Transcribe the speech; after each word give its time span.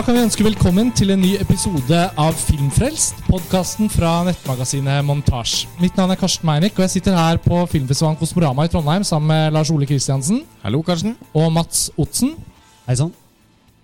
Da 0.00 0.04
kan 0.06 0.16
vi 0.16 0.22
ønske 0.24 0.44
velkommen 0.46 0.88
til 0.96 1.10
en 1.12 1.20
ny 1.20 1.34
episode 1.36 1.96
av 2.16 2.36
Filmfrelst, 2.40 3.18
podkasten 3.26 3.90
fra 3.92 4.22
nettmagasinet 4.24 5.04
Montasj. 5.04 5.66
Mitt 5.76 5.98
navn 6.00 6.14
er 6.14 6.16
Karsten 6.16 6.46
Meinick, 6.48 6.78
og 6.78 6.86
jeg 6.86 6.92
sitter 6.94 7.18
her 7.18 7.36
på 7.44 7.58
filmfestivalen 7.68 8.16
Kosmorama 8.16 8.64
i 8.64 8.70
Trondheim 8.72 9.04
sammen 9.04 9.28
med 9.28 9.52
Lars 9.52 9.68
Ole 9.68 9.84
Kristiansen 9.84 10.38
Hallo, 10.62 10.80
Karsten. 10.80 11.18
og 11.36 11.50
Mats 11.52 11.90
Otsen 12.00 12.30
Hei 12.86 12.96
sann. 12.96 13.12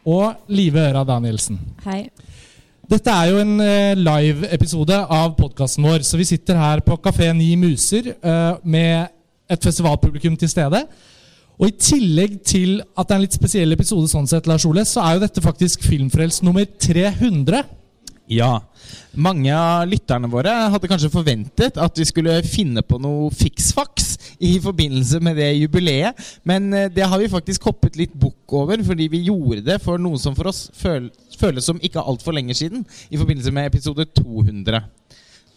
og 0.09 0.41
Live 0.49 0.87
Øra 0.87 1.03
Danielsen. 1.05 1.59
Hei. 1.85 2.07
Dette 2.89 3.13
er 3.13 3.35
jo 3.35 3.43
en 3.43 3.53
eh, 3.61 3.93
live-episode 4.01 5.03
av 5.19 5.35
podkasten 5.37 5.85
vår, 5.85 6.01
så 6.01 6.17
vi 6.17 6.31
sitter 6.33 6.57
her 6.57 6.81
på 6.81 6.97
Kafé 6.97 7.29
Ni 7.37 7.51
Muser 7.61 8.15
eh, 8.15 8.57
med 8.65 9.13
et 9.53 9.69
festivalpublikum 9.69 10.41
til 10.41 10.49
stede. 10.49 10.81
Og 11.57 11.71
I 11.71 11.77
tillegg 11.81 12.41
til 12.45 12.83
at 12.83 13.09
det 13.09 13.15
er 13.15 13.19
en 13.21 13.25
litt 13.25 13.39
spesiell 13.39 13.73
episode, 13.73 14.11
sånn 14.13 14.29
sett, 14.29 14.49
Lars 14.51 14.67
Ole, 14.69 14.85
så 14.85 15.01
er 15.05 15.17
jo 15.17 15.25
dette 15.25 15.45
faktisk 15.45 15.87
Filmfrelst 15.89 16.45
nummer 16.45 16.67
300. 16.69 17.65
Ja. 18.29 18.59
Mange 19.17 19.55
av 19.55 19.87
lytterne 19.89 20.29
våre 20.31 20.53
hadde 20.75 20.89
kanskje 20.91 21.13
forventet 21.13 21.79
at 21.81 21.99
vi 21.99 22.05
skulle 22.09 22.35
finne 22.47 22.83
på 22.85 22.99
noe 23.01 23.31
fiksfaks 23.35 24.17
i 24.45 24.57
forbindelse 24.61 25.21
med 25.25 25.39
det 25.41 25.49
jubileet, 25.57 26.19
men 26.45 26.69
eh, 26.75 26.91
det 26.93 27.07
har 27.09 27.23
vi 27.23 27.31
faktisk 27.33 27.71
hoppet 27.71 27.97
litt 27.97 28.13
bukk 28.13 28.53
over, 28.59 28.83
fordi 28.85 29.09
vi 29.15 29.25
gjorde 29.31 29.65
det 29.65 29.79
for 29.85 30.03
noe 30.03 30.21
som 30.21 30.37
for 30.37 30.51
oss 30.51 30.67
føles 30.77 31.65
som 31.65 31.81
ikke 31.81 32.05
altfor 32.05 32.37
lenge 32.37 32.57
siden, 32.59 32.85
i 33.09 33.17
forbindelse 33.17 33.55
med 33.55 33.71
episode 33.71 34.05
200. 34.19 34.83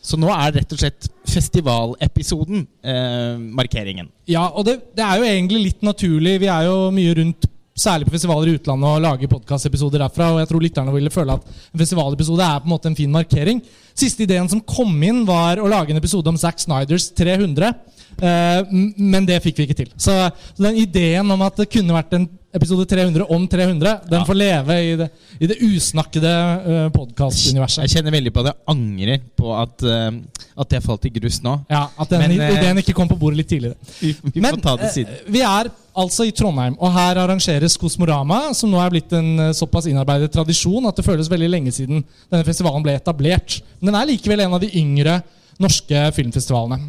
Så 0.09 0.17
nå 0.17 0.29
er 0.33 0.55
rett 0.57 0.73
og 0.73 0.81
slett 0.81 1.09
festivalepisoden 1.29 2.63
eh, 2.81 3.35
markeringen. 3.59 4.09
Ja, 4.29 4.47
og 4.49 4.65
det, 4.65 4.79
det 4.97 5.05
er 5.05 5.19
jo 5.19 5.27
egentlig 5.27 5.63
litt 5.67 5.85
naturlig. 5.85 6.39
Vi 6.41 6.49
er 6.49 6.65
jo 6.65 6.89
mye 6.95 7.13
rundt, 7.19 7.45
særlig 7.79 8.09
på 8.09 8.15
festivaler 8.15 8.49
i 8.49 8.55
utlandet, 8.57 8.89
og 8.89 9.03
lager 9.05 9.31
podkastepisoder 9.31 10.01
derfra. 10.01 10.31
Og 10.33 10.41
jeg 10.41 10.49
tror 10.49 10.65
lytterne 10.65 10.95
ville 10.95 11.13
føle 11.13 11.37
at 11.37 11.45
en 11.45 11.83
festivalepisode 11.83 12.47
er 12.47 12.63
på 12.63 12.67
en 12.69 12.73
måte 12.73 12.89
en 12.89 12.97
fin 12.97 13.13
markering. 13.13 13.61
Siste 13.99 14.23
ideen 14.23 14.47
som 14.51 14.61
kom 14.63 14.93
inn, 15.03 15.25
var 15.27 15.59
å 15.59 15.67
lage 15.69 15.91
en 15.93 15.99
episode 15.99 16.31
om 16.31 16.37
Zack 16.39 16.59
Snyders 16.63 17.09
300. 17.17 17.73
eh, 18.21 18.61
men 18.97 19.25
det 19.27 19.41
fikk 19.43 19.59
vi 19.61 19.67
ikke 19.69 19.79
til. 19.83 19.91
Så, 19.99 20.15
den 20.59 20.75
ideen 20.81 21.29
om 21.31 21.41
at 21.45 21.59
det 21.59 21.69
kunne 21.71 21.95
vært 21.95 22.15
en 22.17 22.27
episode 22.55 22.81
300 22.89 23.27
om 23.29 23.43
300, 23.47 23.91
den 24.09 24.19
Ja. 24.19 24.25
får 24.25 24.35
leve 24.39 24.75
i 24.81 24.95
det, 24.97 25.09
i 25.39 25.45
det 25.51 25.57
usnakkede 25.61 26.31
uh, 26.65 26.87
podkastuniverset. 26.95 27.83
Jeg 27.85 27.91
kjenner 27.99 28.15
veldig 28.15 28.31
på 28.33 28.41
at 28.41 28.47
jeg 28.49 28.63
angrer 28.73 29.19
på 29.37 29.51
at, 29.53 29.83
eh, 29.85 30.17
at 30.57 30.69
det 30.73 30.79
falt 30.81 31.05
i 31.05 31.11
grus 31.13 31.37
nå. 31.45 31.59
Ja, 31.69 31.83
at 31.93 32.09
den 32.09 32.23
Men, 32.23 32.33
eh, 32.41 32.55
ideen 32.57 32.81
ikke 32.81 32.95
kom 32.97 33.07
på 33.11 33.19
bordet 33.21 33.37
litt 33.43 33.51
tidligere. 33.53 33.77
Vi, 34.01 34.15
vi 34.33 34.41
Men 34.41 34.55
får 34.57 34.63
ta 34.65 34.75
det 34.81 34.89
eh, 34.89 34.95
siden. 34.97 35.19
vi 35.29 35.41
er 35.45 35.69
altså 35.99 36.25
i 36.25 36.31
Trondheim, 36.31 36.73
og 36.79 36.91
her 36.95 37.15
arrangeres 37.21 37.77
Kosmorama, 37.77 38.53
som 38.55 38.71
nå 38.71 38.81
er 38.81 38.89
blitt 38.97 39.13
en 39.13 39.29
eh, 39.45 39.53
såpass 39.53 39.85
innarbeidet 39.85 40.31
tradisjon 40.33 40.89
at 40.89 40.95
det 40.97 41.05
føles 41.05 41.29
veldig 41.29 41.49
lenge 41.53 41.71
siden 41.75 42.01
denne 42.31 42.45
festivalen 42.49 42.81
ble 42.81 42.97
etablert. 42.97 43.59
Men 43.79 43.88
den 43.89 43.97
er 43.99 44.09
likevel 44.09 44.45
en 44.45 44.55
av 44.57 44.61
de 44.63 44.69
yngre 44.79 45.19
norske 45.59 46.05
filmfestivalene. 46.15 46.79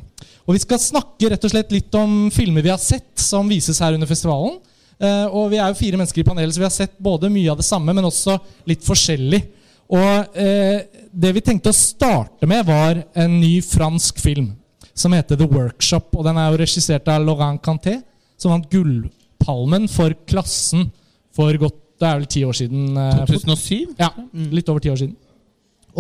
Og 0.47 0.55
Vi 0.57 0.63
skal 0.65 0.81
snakke 0.83 1.31
rett 1.31 1.45
og 1.47 1.53
slett 1.53 1.73
litt 1.75 1.95
om 1.99 2.29
filmer 2.35 2.65
vi 2.65 2.73
har 2.73 2.81
sett 2.83 3.19
som 3.21 3.49
vises 3.51 3.79
her 3.83 3.95
under 3.97 4.09
festivalen. 4.11 4.59
Eh, 5.01 5.27
og 5.31 5.51
Vi 5.53 5.59
er 5.61 5.71
jo 5.73 5.79
fire 5.79 5.99
mennesker 6.01 6.23
i 6.23 6.27
panelet, 6.27 6.55
så 6.55 6.63
vi 6.63 6.67
har 6.69 6.75
sett 6.75 6.97
både 7.01 7.31
mye 7.33 7.51
av 7.53 7.61
det 7.61 7.67
samme, 7.69 7.95
men 7.97 8.05
også 8.09 8.37
litt 8.69 8.83
forskjellig. 8.87 9.43
Og 9.91 10.37
eh, 10.39 10.81
Det 11.11 11.33
vi 11.35 11.43
tenkte 11.43 11.73
å 11.73 11.77
starte 11.77 12.47
med, 12.51 12.67
var 12.69 13.01
en 13.19 13.39
ny 13.41 13.57
fransk 13.65 14.21
film 14.23 14.53
som 14.95 15.15
heter 15.17 15.39
The 15.41 15.47
Workshop. 15.51 16.11
og 16.19 16.25
Den 16.27 16.37
er 16.39 16.51
jo 16.53 16.61
regissert 16.61 17.09
av 17.09 17.25
Laurent 17.25 17.63
Canté, 17.65 18.01
som 18.39 18.53
vant 18.53 18.69
Gullpalmen 18.71 19.89
for 19.91 20.15
Klassen 20.29 20.91
for 21.35 21.53
godt 21.63 21.79
Det 22.01 22.09
er 22.09 22.17
vel 22.17 22.29
ti 22.33 22.41
år 22.49 22.57
siden. 22.57 22.97
eh, 22.97 23.25
2007? 23.29 23.95
ja, 23.99 24.09
litt 24.57 24.69
over 24.73 24.81
ti 24.81 24.89
år 24.89 24.97
siden. 24.97 25.17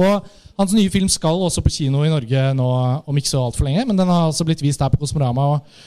Og 0.00 0.30
Hans 0.60 0.74
nye 0.76 0.90
film 0.92 1.08
skal 1.08 1.40
også 1.40 1.62
på 1.64 1.70
kino 1.72 2.02
i 2.04 2.10
Norge 2.12 2.40
nå 2.52 2.64
om 3.08 3.16
ikke 3.16 3.30
så 3.30 3.40
altfor 3.46 3.64
lenge, 3.64 3.86
men 3.88 3.96
den 3.96 4.10
har 4.12 4.26
altså 4.26 4.44
blitt 4.44 4.60
vist 4.60 4.82
her 4.84 4.90
på 4.92 4.98
Kosmorama. 5.00 5.46
Og, 5.54 5.78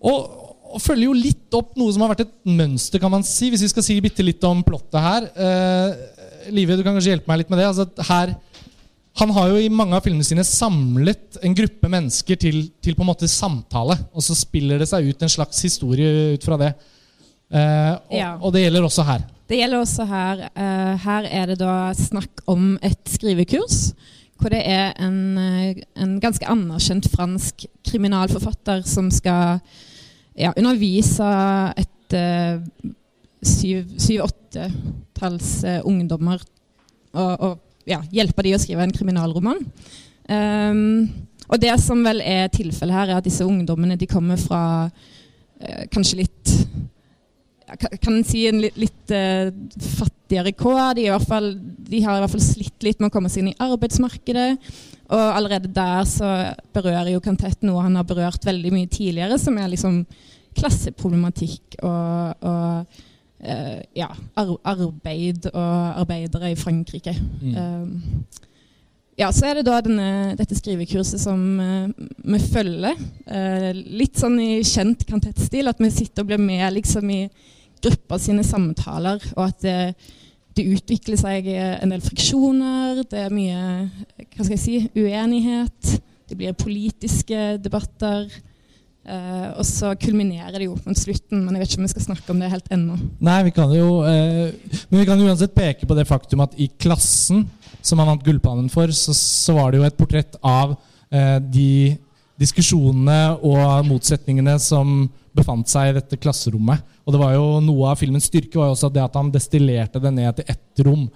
og, 0.00 0.46
og 0.72 0.80
følger 0.80 1.10
jo 1.10 1.16
litt 1.18 1.56
opp 1.58 1.74
noe 1.76 1.92
som 1.92 2.06
har 2.06 2.14
vært 2.14 2.24
et 2.24 2.32
mønster, 2.48 3.02
kan 3.02 3.12
man 3.12 3.26
si, 3.26 3.50
hvis 3.52 3.66
vi 3.66 3.70
skal 3.74 3.84
si 3.84 3.98
bitte 4.04 4.24
litt 4.24 4.44
om 4.48 4.62
plottet 4.64 4.96
her. 5.04 5.28
Eh, 5.36 6.48
Live, 6.56 6.78
du 6.78 6.84
kan 6.86 6.96
kanskje 6.96 7.12
hjelpe 7.18 7.28
meg 7.28 7.42
litt 7.42 7.52
med 7.52 7.60
det. 7.60 7.68
Altså, 7.68 7.84
her, 8.08 8.32
han 9.20 9.36
har 9.36 9.52
jo 9.52 9.60
i 9.60 9.68
mange 9.68 9.96
av 9.98 10.04
filmene 10.06 10.24
sine 10.24 10.44
samlet 10.48 11.36
en 11.44 11.56
gruppe 11.60 11.92
mennesker 11.92 12.40
til, 12.40 12.62
til 12.80 12.96
på 12.96 13.04
en 13.04 13.10
måte 13.10 13.28
samtale, 13.28 13.98
og 14.14 14.24
så 14.24 14.36
spiller 14.38 14.80
det 14.80 14.88
seg 14.88 15.10
ut 15.10 15.24
en 15.26 15.36
slags 15.36 15.60
historie 15.68 16.38
ut 16.38 16.48
fra 16.48 16.56
det. 16.64 16.72
Eh, 17.52 17.92
og, 18.08 18.16
Ja. 18.16 18.38
og 18.40 18.56
det 18.56 18.64
gjelder 18.64 18.88
også 18.88 19.04
her. 19.08 19.28
Det 19.48 19.56
gjelder 19.56 19.80
også 19.80 20.04
her. 20.08 20.40
Eh, 20.52 20.94
her 21.04 21.22
er 21.32 21.46
det 21.48 21.58
da 21.62 21.92
snakk 21.96 22.42
om 22.46 22.78
et 22.84 23.08
skrivekurs. 23.08 23.94
Hvor 24.38 24.48
det 24.52 24.60
er 24.68 24.92
en, 25.02 25.38
eh, 25.38 25.74
en 25.96 26.20
ganske 26.20 26.46
anerkjent 26.46 27.08
fransk 27.10 27.66
kriminalforfatter 27.88 28.82
som 28.86 29.10
skal 29.10 29.60
ja, 30.36 30.52
undervise 30.52 31.24
et 31.76 32.14
syv-åttetalls 33.42 35.60
syv, 35.60 35.68
eh, 35.68 35.80
ungdommer 35.84 36.42
og, 37.14 37.40
og 37.40 37.58
ja, 37.88 38.02
hjelpe 38.12 38.42
de 38.44 38.54
å 38.54 38.58
skrive 38.60 38.82
en 38.84 38.92
kriminalroman. 38.92 39.64
Um, 40.28 41.08
og 41.48 41.60
det 41.62 41.80
som 41.80 42.04
vel 42.04 42.20
er 42.20 42.48
tilfellet 42.52 42.94
her, 42.94 43.08
er 43.08 43.16
at 43.16 43.24
disse 43.24 43.46
ungdommene 43.46 43.96
de 43.96 44.06
kommer 44.10 44.36
fra 44.36 44.90
eh, 45.60 45.86
kanskje 45.88 46.16
litt 46.20 46.50
kan- 47.76 48.14
en 48.14 48.24
si 48.24 48.46
en 48.48 48.60
litt, 48.62 48.76
litt 48.80 49.12
uh, 49.14 49.50
fattigere 49.98 50.52
kår. 50.56 50.94
De, 50.98 51.08
fall, 51.24 51.52
de 51.58 52.00
har 52.04 52.16
i 52.16 52.22
hvert 52.24 52.34
fall 52.36 52.44
slitt 52.44 52.86
litt 52.86 53.02
med 53.02 53.10
å 53.10 53.14
komme 53.14 53.30
seg 53.32 53.42
inn 53.42 53.52
i 53.52 53.58
arbeidsmarkedet. 53.68 54.48
Og 55.08 55.20
allerede 55.20 55.70
der 55.72 56.02
så 56.08 56.32
berører 56.76 57.14
jo 57.14 57.22
Kantett 57.24 57.62
noe 57.64 57.84
han 57.84 57.96
har 57.96 58.08
berørt 58.08 58.44
veldig 58.44 58.72
mye 58.74 58.90
tidligere, 58.92 59.38
som 59.40 59.56
er 59.56 59.70
liksom 59.72 60.02
klasseproblematikk 60.58 61.78
og, 61.86 62.44
og 62.44 62.98
uh, 63.46 63.78
ja, 63.96 64.10
ar 64.36 64.52
arbeid 64.68 65.48
og 65.52 66.02
arbeidere 66.02 66.52
i 66.52 66.58
Frankrike. 66.58 67.14
Mm. 67.40 67.56
Um, 67.56 68.26
ja, 69.18 69.32
så 69.34 69.48
er 69.48 69.58
det 69.58 69.66
da 69.66 69.80
denne, 69.82 70.34
dette 70.38 70.54
skrivekurset 70.54 71.18
som 71.22 71.40
uh, 71.58 71.88
vi 72.22 72.38
følger. 72.42 72.98
Uh, 73.26 73.70
litt 73.74 74.18
sånn 74.20 74.36
i 74.42 74.60
kjent 74.66 75.06
kantettstil, 75.08 75.70
at 75.70 75.80
vi 75.82 75.90
sitter 75.94 76.22
og 76.22 76.30
blir 76.30 76.42
med 76.42 76.68
liksom 76.76 77.10
i 77.14 77.22
grupper 77.84 78.20
sine 78.22 78.44
samtaler, 78.46 79.22
og 79.36 79.44
at 79.46 79.62
det, 79.64 79.78
det 80.58 80.66
utvikler 80.74 81.18
seg 81.20 81.48
en 81.54 81.94
del 81.94 82.02
friksjoner, 82.04 83.04
det 83.08 83.24
er 83.26 83.34
mye 83.34 83.62
hva 84.38 84.44
skal 84.44 84.54
jeg 84.56 84.62
si, 84.62 84.76
uenighet, 84.98 85.98
det 86.28 86.36
blir 86.36 86.56
politiske 86.58 87.56
debatter. 87.62 88.28
Uh, 89.08 89.54
og 89.56 89.64
så 89.64 89.94
kulminerer 89.96 90.58
det 90.60 90.66
jo 90.66 90.74
mot 90.84 90.98
slutten, 90.98 91.40
men 91.40 91.54
jeg 91.54 91.62
vet 91.62 91.70
ikke 91.70 91.80
om 91.80 91.86
vi 91.86 91.92
skal 91.94 92.04
snakke 92.10 92.32
om 92.34 92.42
det 92.42 92.50
helt 92.52 92.66
ennå. 92.74 92.98
Nei, 93.24 93.38
vi 93.46 93.52
kan 93.56 93.70
jo 93.72 94.02
uh, 94.04 94.50
Men 94.90 95.00
vi 95.00 95.06
kan 95.08 95.22
uansett 95.24 95.54
peke 95.56 95.88
på 95.88 95.96
det 95.96 96.04
faktum 96.10 96.42
at 96.44 96.58
i 96.60 96.66
klassen, 96.76 97.46
som 97.80 98.02
han 98.02 98.10
vant 98.10 98.26
Gullpannen 98.26 98.68
for, 98.68 98.92
så, 98.92 99.14
så 99.16 99.56
var 99.56 99.72
det 99.72 99.80
jo 99.80 99.86
et 99.88 99.96
portrett 99.96 100.36
av 100.44 100.76
uh, 100.76 101.38
de 101.40 101.96
diskusjonene 102.38 103.38
og 103.40 103.88
motsetningene 103.88 104.58
som 104.60 105.08
befant 105.38 105.70
seg 105.70 105.90
i 105.92 105.96
dette 106.00 106.18
klasserommet. 106.20 106.84
Og 107.06 107.14
det 107.14 107.22
var 107.22 107.34
jo 107.38 107.48
Noe 107.64 107.94
av 107.94 108.02
filmens 108.02 108.28
styrke 108.28 108.60
var 108.60 108.70
jo 108.70 108.76
også 108.76 108.92
det 108.92 109.06
at 109.06 109.16
han 109.18 109.32
destillerte 109.34 110.02
det 110.02 110.14
ned 110.18 110.38
til 110.40 110.54
ett 110.54 110.86
rom. 110.86 111.08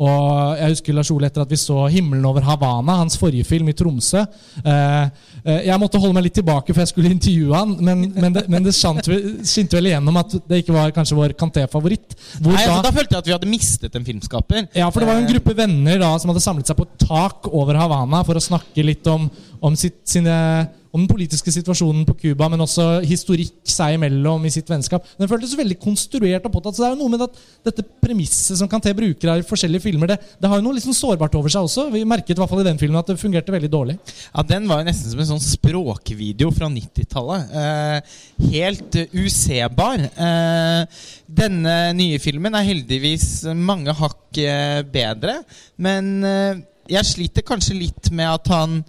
Og 0.00 0.56
jeg 0.56 0.72
husker 0.72 0.94
Lars 0.96 1.10
Ole 1.12 1.28
etter 1.28 1.42
at 1.42 1.50
vi 1.52 1.58
så 1.60 1.82
'Himmelen 1.92 2.24
over 2.24 2.40
Havana', 2.40 2.94
hans 3.02 3.18
forrige 3.20 3.44
film 3.44 3.68
i 3.68 3.74
Tromsø. 3.76 4.22
Eh, 4.64 5.10
eh, 5.44 5.66
jeg 5.66 5.76
måtte 5.82 6.00
holde 6.00 6.14
meg 6.16 6.24
litt 6.24 6.38
tilbake, 6.38 6.72
for 6.72 6.80
jeg 6.80 6.88
skulle 6.88 7.10
intervjue 7.12 7.52
han, 7.52 7.74
men, 7.84 8.06
men 8.16 8.32
det, 8.32 8.46
men 8.48 8.64
det 8.64 8.72
skinte 8.72 9.76
vel 9.76 9.90
igjennom 9.90 10.16
at 10.22 10.38
det 10.48 10.62
ikke 10.62 10.72
var 10.72 10.94
kanskje 10.96 11.18
vår 11.18 11.36
Canté-favoritt. 11.36 12.16
Nei, 12.40 12.54
altså, 12.56 12.78
da- 12.78 12.88
da 12.88 12.94
følte 12.96 13.12
jeg 13.12 13.20
at 13.20 13.28
vi 13.28 13.36
hadde 13.36 13.52
mistet 13.52 14.00
en 14.00 14.08
filmskaper. 14.08 14.68
ja, 14.74 14.88
for 14.88 15.00
det 15.04 15.10
var 15.10 15.20
jo 15.20 15.26
en 15.26 15.32
gruppe 15.34 15.56
venner 15.60 16.00
da 16.00 16.14
som 16.18 16.32
hadde 16.32 16.46
samlet 16.48 16.72
seg 16.72 16.80
på 16.80 16.88
et 16.88 16.98
tak 17.04 17.52
over 17.52 17.76
Havana 17.76 18.24
for 18.24 18.40
å 18.40 18.46
snakke 18.48 18.86
litt 18.86 19.06
om, 19.06 19.28
om, 19.60 19.76
sitt, 19.76 20.00
sine, 20.08 20.66
om 20.90 21.02
den 21.02 21.10
politiske 21.10 21.52
situasjonen 21.54 22.02
på 22.08 22.16
Cuba, 22.24 22.48
men 22.50 22.62
også 22.64 23.00
historikk 23.06 23.54
seg 23.70 23.94
imellom 23.94 24.46
i 24.46 24.52
sitt 24.52 24.70
vennskap. 24.70 25.06
Den 25.20 25.30
føltes 25.30 25.54
veldig 25.58 25.76
konstruert 25.82 26.46
og 26.48 26.54
påtatt. 26.54 26.76
Så 26.76 26.82
det 26.82 26.88
er 26.88 26.94
jo 26.96 27.00
noe 27.04 27.12
med 27.12 27.24
at 27.26 27.36
dette 27.68 27.84
premisset 28.02 28.58
som 28.58 28.70
Kanté 28.70 28.92
bruker 28.96 29.30
av 29.30 29.44
forskjellige 29.46 29.84
filmer, 29.86 30.10
det, 30.10 30.18
det 30.40 30.50
har 30.50 30.58
jo 30.58 30.66
noe 30.66 30.78
liksom 30.78 30.96
sårbart 30.96 31.36
over 31.38 31.52
seg 31.52 31.68
også. 31.68 31.86
Vi 31.94 32.02
merket 32.08 32.34
i 32.34 32.42
hvert 32.42 32.50
fall 32.50 32.64
i 32.64 32.66
den 32.66 32.80
filmen 32.80 32.98
at 33.00 33.12
det 33.12 33.20
fungerte 33.20 33.54
veldig 33.54 33.70
dårlig. 33.70 33.98
Ja, 34.32 34.44
Den 34.46 34.66
var 34.70 34.82
jo 34.82 34.88
nesten 34.90 35.12
som 35.12 35.22
en 35.22 35.30
sånn 35.34 35.44
språkvideo 35.44 36.50
fra 36.56 36.70
90-tallet. 36.72 37.54
Eh, 37.60 38.16
helt 38.50 38.98
eh, 38.98 39.14
usebar. 39.14 40.02
Eh, 40.10 41.04
denne 41.30 41.76
nye 41.94 42.18
filmen 42.22 42.56
er 42.58 42.66
heldigvis 42.66 43.28
mange 43.54 43.94
hakk 43.94 44.42
eh, 44.42 44.80
bedre, 44.90 45.38
men 45.78 46.12
eh, 46.26 46.66
jeg 46.90 47.06
sliter 47.06 47.46
kanskje 47.46 47.78
litt 47.78 48.10
med 48.10 48.26
at 48.26 48.50
han 48.50 48.80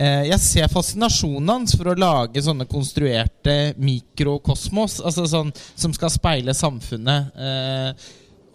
Jeg 0.00 0.40
ser 0.40 0.70
fascinasjonen 0.72 1.50
hans 1.52 1.74
for 1.76 1.90
å 1.90 1.96
lage 1.98 2.40
sånne 2.40 2.64
konstruerte 2.64 3.74
mikrokosmos, 3.76 4.94
altså 5.04 5.26
sånn 5.28 5.50
som 5.52 5.92
skal 5.92 6.12
speile 6.14 6.54
samfunnet. 6.56 7.34
Eh, 7.36 8.06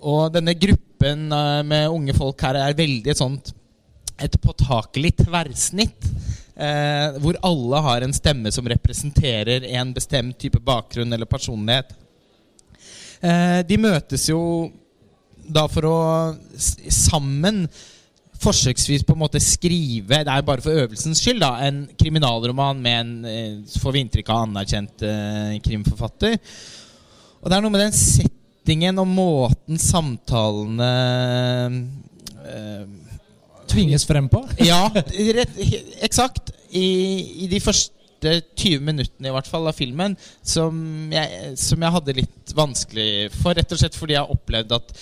og 0.10 0.34
denne 0.34 0.56
gruppen 0.58 1.28
eh, 1.30 1.62
med 1.70 1.92
unge 1.94 2.16
folk 2.18 2.42
her 2.48 2.58
er 2.64 2.78
veldig 2.78 3.14
et 3.14 3.22
sånt 3.22 3.54
et 4.22 4.38
påtakelig 4.42 5.16
tverrsnitt. 5.26 6.10
Eh, 6.56 7.18
hvor 7.20 7.36
alle 7.44 7.82
har 7.84 8.02
en 8.06 8.16
stemme 8.16 8.52
som 8.52 8.68
representerer 8.72 9.66
en 9.76 9.92
bestemt 9.94 10.38
type 10.40 10.62
bakgrunn 10.64 11.12
eller 11.14 11.28
personlighet. 11.28 11.92
Eh, 13.20 13.60
de 13.68 13.78
møtes 13.82 14.30
jo 14.30 14.40
da 15.36 15.66
for 15.68 15.88
å 15.90 15.98
sammen 16.88 17.66
forsøksvis 18.42 19.06
på 19.06 19.16
en 19.16 19.22
måte 19.22 19.42
skrive 19.44 20.22
Det 20.26 20.32
er 20.32 20.46
bare 20.46 20.64
for 20.64 20.76
øvelsens 20.84 21.22
skyld 21.24 21.42
da 21.44 21.54
en 21.66 21.84
kriminalroman 22.00 22.82
med 22.82 23.00
en 23.00 23.14
eh, 23.30 23.80
får 23.82 23.96
vi 23.96 24.04
inntrykk 24.06 24.32
av 24.34 24.44
anerkjent 24.46 25.06
eh, 25.08 25.56
krimforfatter. 25.66 26.38
Og 27.42 27.50
det 27.50 27.58
er 27.58 27.66
noe 27.66 27.74
med 27.74 27.86
den 27.86 27.96
settingen 27.96 29.02
og 29.02 29.10
måten 29.12 29.82
samtalene 29.82 30.92
eh, 32.46 32.86
Tvinges 33.66 34.06
frem 34.06 34.28
på. 34.30 34.44
ja, 34.72 34.86
rett, 34.94 35.56
eksakt. 36.06 36.54
I, 36.76 36.86
I 37.46 37.48
de 37.50 37.60
første 37.64 38.38
20 38.56 38.84
minuttene 38.86 39.30
i 39.30 39.34
hvert 39.34 39.50
fall 39.50 39.66
av 39.70 39.78
filmen 39.78 40.16
som 40.46 40.78
jeg, 41.14 41.56
som 41.60 41.82
jeg 41.82 41.96
hadde 41.98 42.18
litt 42.22 42.54
vanskelig 42.58 43.10
for. 43.36 43.58
Rett 43.58 43.74
og 43.74 43.82
slett 43.82 43.98
fordi 43.98 44.16
jeg 44.16 44.22
har 44.22 44.34
opplevd 44.38 44.78
at 44.78 44.94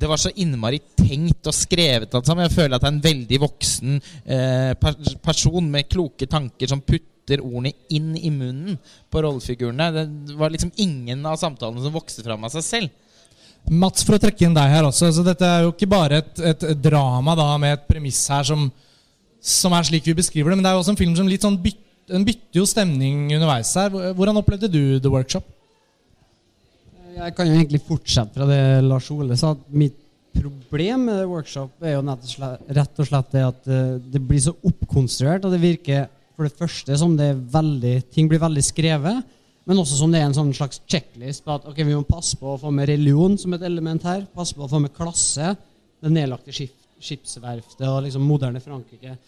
det 0.00 0.08
var 0.08 0.20
så 0.20 0.32
innmari 0.40 0.80
tenkt 0.96 1.48
og 1.50 1.56
skrevet 1.56 2.14
Altså. 2.16 2.36
Jeg 2.40 2.54
føler 2.54 2.76
at 2.76 2.84
det 2.84 2.88
er 2.88 2.94
en 2.94 3.04
veldig 3.04 3.40
voksen 3.42 4.00
eh, 4.24 4.72
person 5.20 5.70
med 5.70 5.90
kloke 5.90 6.28
tanker 6.30 6.70
som 6.70 6.80
putter 6.80 7.42
ordene 7.44 7.74
inn 7.92 8.14
i 8.16 8.32
munnen 8.32 8.78
på 9.12 9.22
rollefigurene. 9.22 9.90
Det 9.94 10.38
var 10.40 10.52
liksom 10.54 10.72
ingen 10.80 11.22
av 11.28 11.38
samtalene 11.40 11.84
som 11.84 11.94
vokste 11.94 12.24
fram 12.26 12.48
av 12.48 12.54
seg 12.54 12.66
selv. 12.66 12.96
Mats, 13.68 14.06
for 14.06 14.16
å 14.16 14.22
trekke 14.22 14.46
inn 14.46 14.56
deg 14.56 14.72
her 14.72 14.88
også. 14.88 15.12
så 15.12 15.24
Dette 15.26 15.46
er 15.46 15.66
jo 15.66 15.74
ikke 15.74 15.90
bare 15.90 16.22
et, 16.22 16.42
et 16.54 16.66
drama 16.80 17.36
da, 17.38 17.52
med 17.60 17.76
et 17.76 17.86
premiss 17.90 18.22
her 18.32 18.46
som, 18.48 18.70
som 19.36 19.76
er 19.76 19.86
slik 19.86 20.08
vi 20.08 20.16
beskriver 20.16 20.50
det, 20.50 20.58
men 20.58 20.64
det 20.64 20.72
er 20.72 20.78
jo 20.78 20.82
også 20.86 20.96
en 20.96 21.00
film 21.02 21.12
som 21.18 21.28
litt 21.28 21.44
sånn 21.44 21.60
byt, 21.60 21.78
bytter 22.10 22.58
jo 22.58 22.66
stemning 22.66 23.28
underveis 23.36 23.76
her. 23.78 23.92
Hvordan 24.16 24.40
opplevde 24.40 24.72
du 24.72 24.96
The 24.96 25.12
Workshop? 25.12 25.44
Jeg 27.16 27.34
kan 27.36 27.48
jo 27.48 27.56
egentlig 27.56 27.82
fortsette 27.86 28.36
fra 28.36 28.46
det 28.48 28.60
Lars 28.86 29.08
Ole 29.12 29.36
sa. 29.38 29.54
Mitt 29.74 29.98
problem 30.36 31.08
med 31.08 31.26
workshop 31.28 31.82
er 31.82 31.96
jo 31.96 32.04
rett 32.04 33.02
og 33.02 33.08
slett 33.08 33.34
det 33.34 33.42
at 33.44 33.68
eh, 33.70 33.98
det 34.12 34.22
blir 34.22 34.42
så 34.44 34.54
oppkonstruert. 34.54 35.44
Og 35.44 35.54
det 35.54 35.62
virker 35.62 36.06
for 36.36 36.46
det 36.46 36.56
første 36.56 36.96
som 36.96 37.16
det 37.18 37.32
er 37.32 37.42
veldig, 37.52 37.94
ting 38.14 38.30
blir 38.30 38.42
veldig 38.42 38.64
skrevet. 38.64 39.36
Men 39.68 39.82
også 39.82 39.98
som 39.98 40.12
det 40.12 40.22
er 40.22 40.28
en 40.28 40.36
sånn 40.36 40.54
slags 40.56 40.80
checklist 40.88 41.44
på 41.44 41.54
at 41.54 41.66
ok, 41.68 41.82
vi 41.82 41.96
må 41.96 42.06
passe 42.08 42.38
på 42.40 42.54
å 42.54 42.60
få 42.60 42.72
med 42.74 42.88
religion 42.90 43.36
som 43.38 43.54
et 43.54 43.66
element 43.66 44.06
her. 44.08 44.24
Passe 44.34 44.56
på 44.56 44.64
å 44.64 44.70
få 44.70 44.80
med 44.82 44.94
klasse. 44.96 45.52
Det 46.00 46.12
nedlagte 46.14 46.54
skipsverftet 46.54 47.86
og 47.90 48.04
liksom 48.06 48.24
moderne 48.24 48.62
Frankrike. 48.64 49.18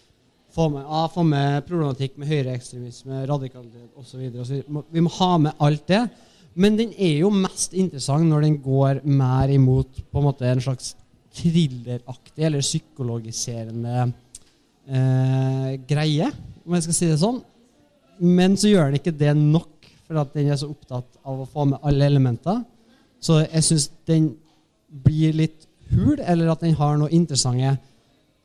Få 0.53 0.69
med, 0.73 0.85
ja, 0.85 1.07
få 1.13 1.25
med 1.25 1.63
problematikk 1.69 2.19
med 2.21 2.29
høyreekstremisme, 2.29 3.23
radikalitet 3.29 3.97
osv. 3.97 4.83
Vi 4.93 5.05
må 5.05 5.13
ha 5.19 5.31
med 5.41 5.65
alt 5.65 5.87
det. 5.89 6.03
Men 6.55 6.77
den 6.77 6.93
er 7.01 7.23
jo 7.23 7.31
mest 7.33 7.73
interessant 7.73 8.29
når 8.29 8.45
den 8.47 8.59
går 8.65 9.01
mer 9.09 9.53
imot 9.53 10.03
på 10.11 10.21
en 10.21 10.27
måte 10.27 10.49
en 10.49 10.61
slags 10.61 10.93
thrilleraktig 11.33 12.45
eller 12.45 12.65
psykologiserende 12.65 14.03
eh, 14.87 15.71
greie, 15.89 16.29
om 16.67 16.77
jeg 16.77 16.87
skal 16.87 16.99
si 16.99 17.09
det 17.09 17.21
sånn. 17.23 17.41
Men 18.23 18.59
så 18.61 18.71
gjør 18.71 18.91
den 18.91 19.01
ikke 19.01 19.15
det 19.17 19.33
nok, 19.39 19.89
for 20.07 20.21
at 20.21 20.35
den 20.37 20.51
er 20.53 20.61
så 20.61 20.69
opptatt 20.71 21.09
av 21.25 21.41
å 21.41 21.49
få 21.49 21.67
med 21.71 21.81
alle 21.89 22.11
elementer. 22.11 22.61
Så 23.23 23.41
jeg 23.47 23.65
syns 23.65 23.89
den 24.09 24.33
blir 25.03 25.33
litt 25.39 25.65
hul, 25.93 26.19
eller 26.19 26.53
at 26.53 26.65
den 26.65 26.77
har 26.77 26.99
noe 27.01 27.13
interessante 27.13 27.79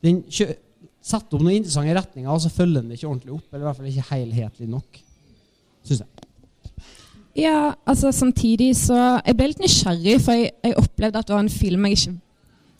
Den 0.04 0.20
setter 0.28 1.34
opp 1.34 1.42
noen 1.42 1.58
interessante 1.58 1.96
retninger, 1.96 2.30
og 2.30 2.40
så 2.44 2.52
følger 2.54 2.84
den 2.84 2.94
ikke 2.94 3.08
ordentlig 3.08 3.34
opp. 3.34 3.48
Eller 3.50 3.64
i 3.64 3.68
hvert 3.68 3.80
fall 3.80 3.90
ikke 3.90 4.08
helhetlig 4.12 4.70
nok, 4.70 5.00
syns 5.82 6.04
jeg. 6.04 6.17
Ja, 7.38 7.72
altså 7.86 8.10
samtidig 8.12 8.72
så 8.76 9.20
Jeg 9.26 9.36
ble 9.38 9.52
litt 9.52 9.60
nysgjerrig, 9.62 10.16
for 10.24 10.34
jeg, 10.34 10.50
jeg 10.64 10.78
opplevde 10.80 11.20
at 11.20 11.28
det 11.28 11.36
var 11.36 11.44
en 11.44 11.52
film 11.52 11.86
jeg 11.86 11.98
ikke, 11.98 12.14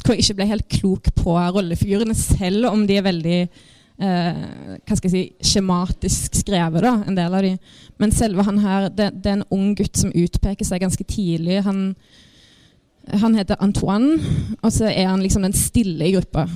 hvor 0.05 0.17
jeg 0.17 0.25
ikke 0.25 0.39
ble 0.41 0.47
helt 0.53 0.69
klok 0.73 1.11
på 1.15 1.35
rollefigurene, 1.39 2.15
selv 2.19 2.67
om 2.73 2.83
de 2.89 2.97
er 2.99 3.07
veldig 3.07 3.39
eh, 3.39 4.43
hva 4.83 4.99
skal 4.99 5.07
jeg 5.07 5.15
si, 5.15 5.53
skjematisk 5.53 6.41
skrevet, 6.41 6.83
da, 6.83 6.95
en 7.07 7.19
del 7.19 7.39
av 7.39 7.47
de. 7.47 7.55
Men 8.03 8.15
selve 8.15 8.47
han 8.47 8.59
her, 8.65 8.89
det, 8.91 9.13
det 9.23 9.31
er 9.31 9.39
en 9.39 9.49
ung 9.55 9.73
gutt 9.79 10.01
som 10.01 10.15
utpeker 10.15 10.67
seg 10.67 10.83
ganske 10.83 11.07
tidlig. 11.07 11.61
Han, 11.67 11.93
han 13.23 13.39
heter 13.39 13.63
Antoine, 13.63 14.19
og 14.59 14.75
så 14.75 14.91
er 14.91 15.11
han 15.13 15.23
liksom 15.23 15.47
den 15.47 15.55
stille 15.55 16.09
i 16.09 16.15
gruppa. 16.17 16.49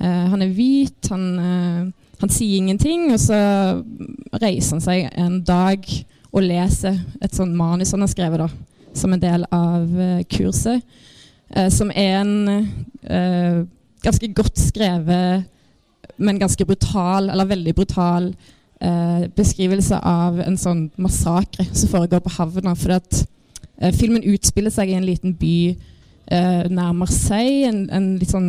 Eh, 0.00 0.24
han 0.34 0.42
er 0.42 0.54
hvit, 0.56 1.12
han, 1.12 1.26
eh, 1.38 2.14
han 2.22 2.32
sier 2.32 2.58
ingenting, 2.58 3.10
og 3.14 3.20
så 3.22 3.38
reiser 4.40 4.78
han 4.78 4.88
seg 4.88 5.12
en 5.14 5.44
dag 5.46 5.86
og 6.30 6.44
leser 6.44 6.98
et 7.22 7.34
sånt 7.34 7.56
manus 7.56 7.92
han 7.94 8.04
har 8.04 8.10
skrevet 8.12 8.42
da, 8.42 8.48
som 8.96 9.14
en 9.14 9.22
del 9.22 9.46
av 9.54 10.00
eh, 10.00 10.22
kurset. 10.30 10.82
eh, 11.54 11.68
som 11.68 11.90
er 11.90 12.20
en 12.20 12.34
eh, 13.02 13.62
ganske 14.04 14.32
godt 14.34 14.58
skrevet, 14.58 15.44
men 16.16 16.38
ganske 16.38 16.64
brutal, 16.64 17.30
eller 17.30 17.48
veldig 17.48 17.74
brutal, 17.74 18.32
beskrivelse 19.36 19.98
av 20.08 20.38
en 20.40 20.54
sånn 20.56 20.86
massakre 20.96 21.66
som 21.68 21.90
foregår 21.92 22.22
på 22.24 22.32
havna. 22.38 22.72
For 22.72 22.94
at 22.94 23.18
filmen 23.96 24.24
utspiller 24.24 24.72
seg 24.72 24.88
i 24.88 24.94
en 24.96 25.04
liten 25.04 25.34
by 25.36 25.76
nær 26.72 26.94
Marseille. 26.96 27.68
En, 27.68 27.82
en 27.92 28.06
litt 28.16 28.32
sånn 28.32 28.48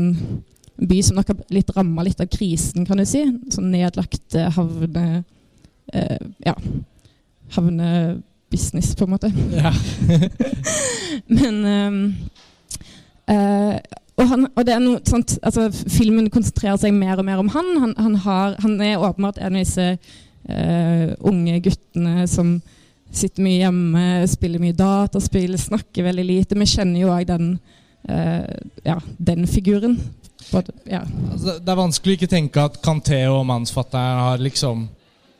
by 0.81 1.01
som 1.05 1.19
nok 1.19 1.31
har 1.31 1.41
litt 1.53 1.71
ramma 1.75 2.05
litt 2.05 2.21
av 2.23 2.29
krisen, 2.31 2.85
kan 2.87 2.99
du 2.99 3.05
si. 3.07 3.23
Sånn 3.53 3.71
nedlagt 3.73 4.37
eh, 4.37 4.49
havne... 4.55 5.23
Uh, 5.91 6.21
ja 6.45 6.53
havnebusiness, 7.55 8.95
på 8.95 9.07
en 9.07 9.15
måte. 9.15 9.31
Ja. 9.55 9.73
Men 11.39 11.65
um, 11.65 12.01
uh, 13.31 13.77
og, 14.19 14.27
han, 14.29 14.47
og 14.55 14.65
det 14.67 14.75
er 14.75 14.83
noe 14.83 14.99
sånt 15.07 15.37
altså, 15.41 15.69
Filmen 15.71 16.29
konsentrerer 16.33 16.77
seg 16.81 16.93
mer 16.93 17.19
og 17.19 17.25
mer 17.27 17.41
om 17.41 17.49
han. 17.53 17.71
Han, 17.83 17.95
han, 17.97 18.19
har, 18.25 18.57
han 18.61 18.77
er 18.83 19.01
åpenbart 19.01 19.39
en 19.41 19.55
av 19.55 19.63
disse 19.63 19.87
uh, 19.95 21.07
unge 21.31 21.59
guttene 21.65 22.27
som 22.29 22.59
sitter 23.11 23.43
mye 23.43 23.59
hjemme, 23.59 24.05
spiller 24.31 24.61
mye 24.63 24.75
dataspill, 24.77 25.57
snakker 25.59 26.05
veldig 26.07 26.25
lite. 26.27 26.59
Vi 26.59 26.69
kjenner 26.69 27.01
jo 27.01 27.11
òg 27.11 27.27
den, 27.27 27.53
uh, 28.07 28.47
ja, 28.87 28.99
den 29.17 29.47
figuren. 29.49 29.97
But, 30.51 30.71
ja. 30.89 31.03
Altså, 31.31 31.57
det 31.59 31.71
er 31.71 31.79
vanskelig 31.79 32.15
å 32.15 32.19
ikke 32.19 32.31
tenke 32.31 32.63
at 32.63 32.79
Kanté 32.83 33.23
og 33.31 33.43
mannsfatteren 33.49 34.25
har 34.25 34.41
liksom 34.43 34.87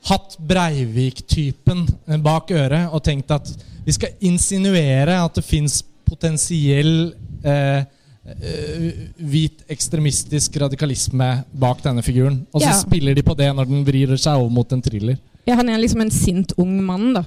hatt 0.10 0.38
Breivik-typen 0.40 1.86
bak 2.24 2.52
øret 2.52 2.90
og 2.94 3.04
tenkt 3.06 3.32
at 3.32 3.52
vi 3.86 3.94
skal 3.96 4.16
insinuere 4.26 5.20
at 5.24 5.36
det 5.38 5.46
fins 5.46 5.82
potensiell 6.06 7.14
eh, 7.46 7.84
eh, 8.26 8.88
hvit 9.18 9.64
ekstremistisk 9.72 10.58
radikalisme 10.62 11.30
bak 11.54 11.82
denne 11.86 12.04
figuren. 12.06 12.46
Og 12.54 12.62
så 12.62 12.68
Ja. 12.70 12.80
spiller 12.82 13.16
de 13.16 13.24
på 13.24 13.36
det 13.38 13.50
når 13.56 13.68
den 13.68 13.86
vrir 13.86 14.18
seg 14.18 14.38
over 14.38 14.50
mot 14.50 14.72
en 14.74 14.82
thriller. 14.82 15.18
Ja, 15.48 15.56
han 15.56 15.70
er 15.70 15.80
liksom 15.82 16.02
en 16.02 16.12
sint 16.12 16.54
ung 16.58 16.84
mann. 16.86 17.14
da. 17.14 17.24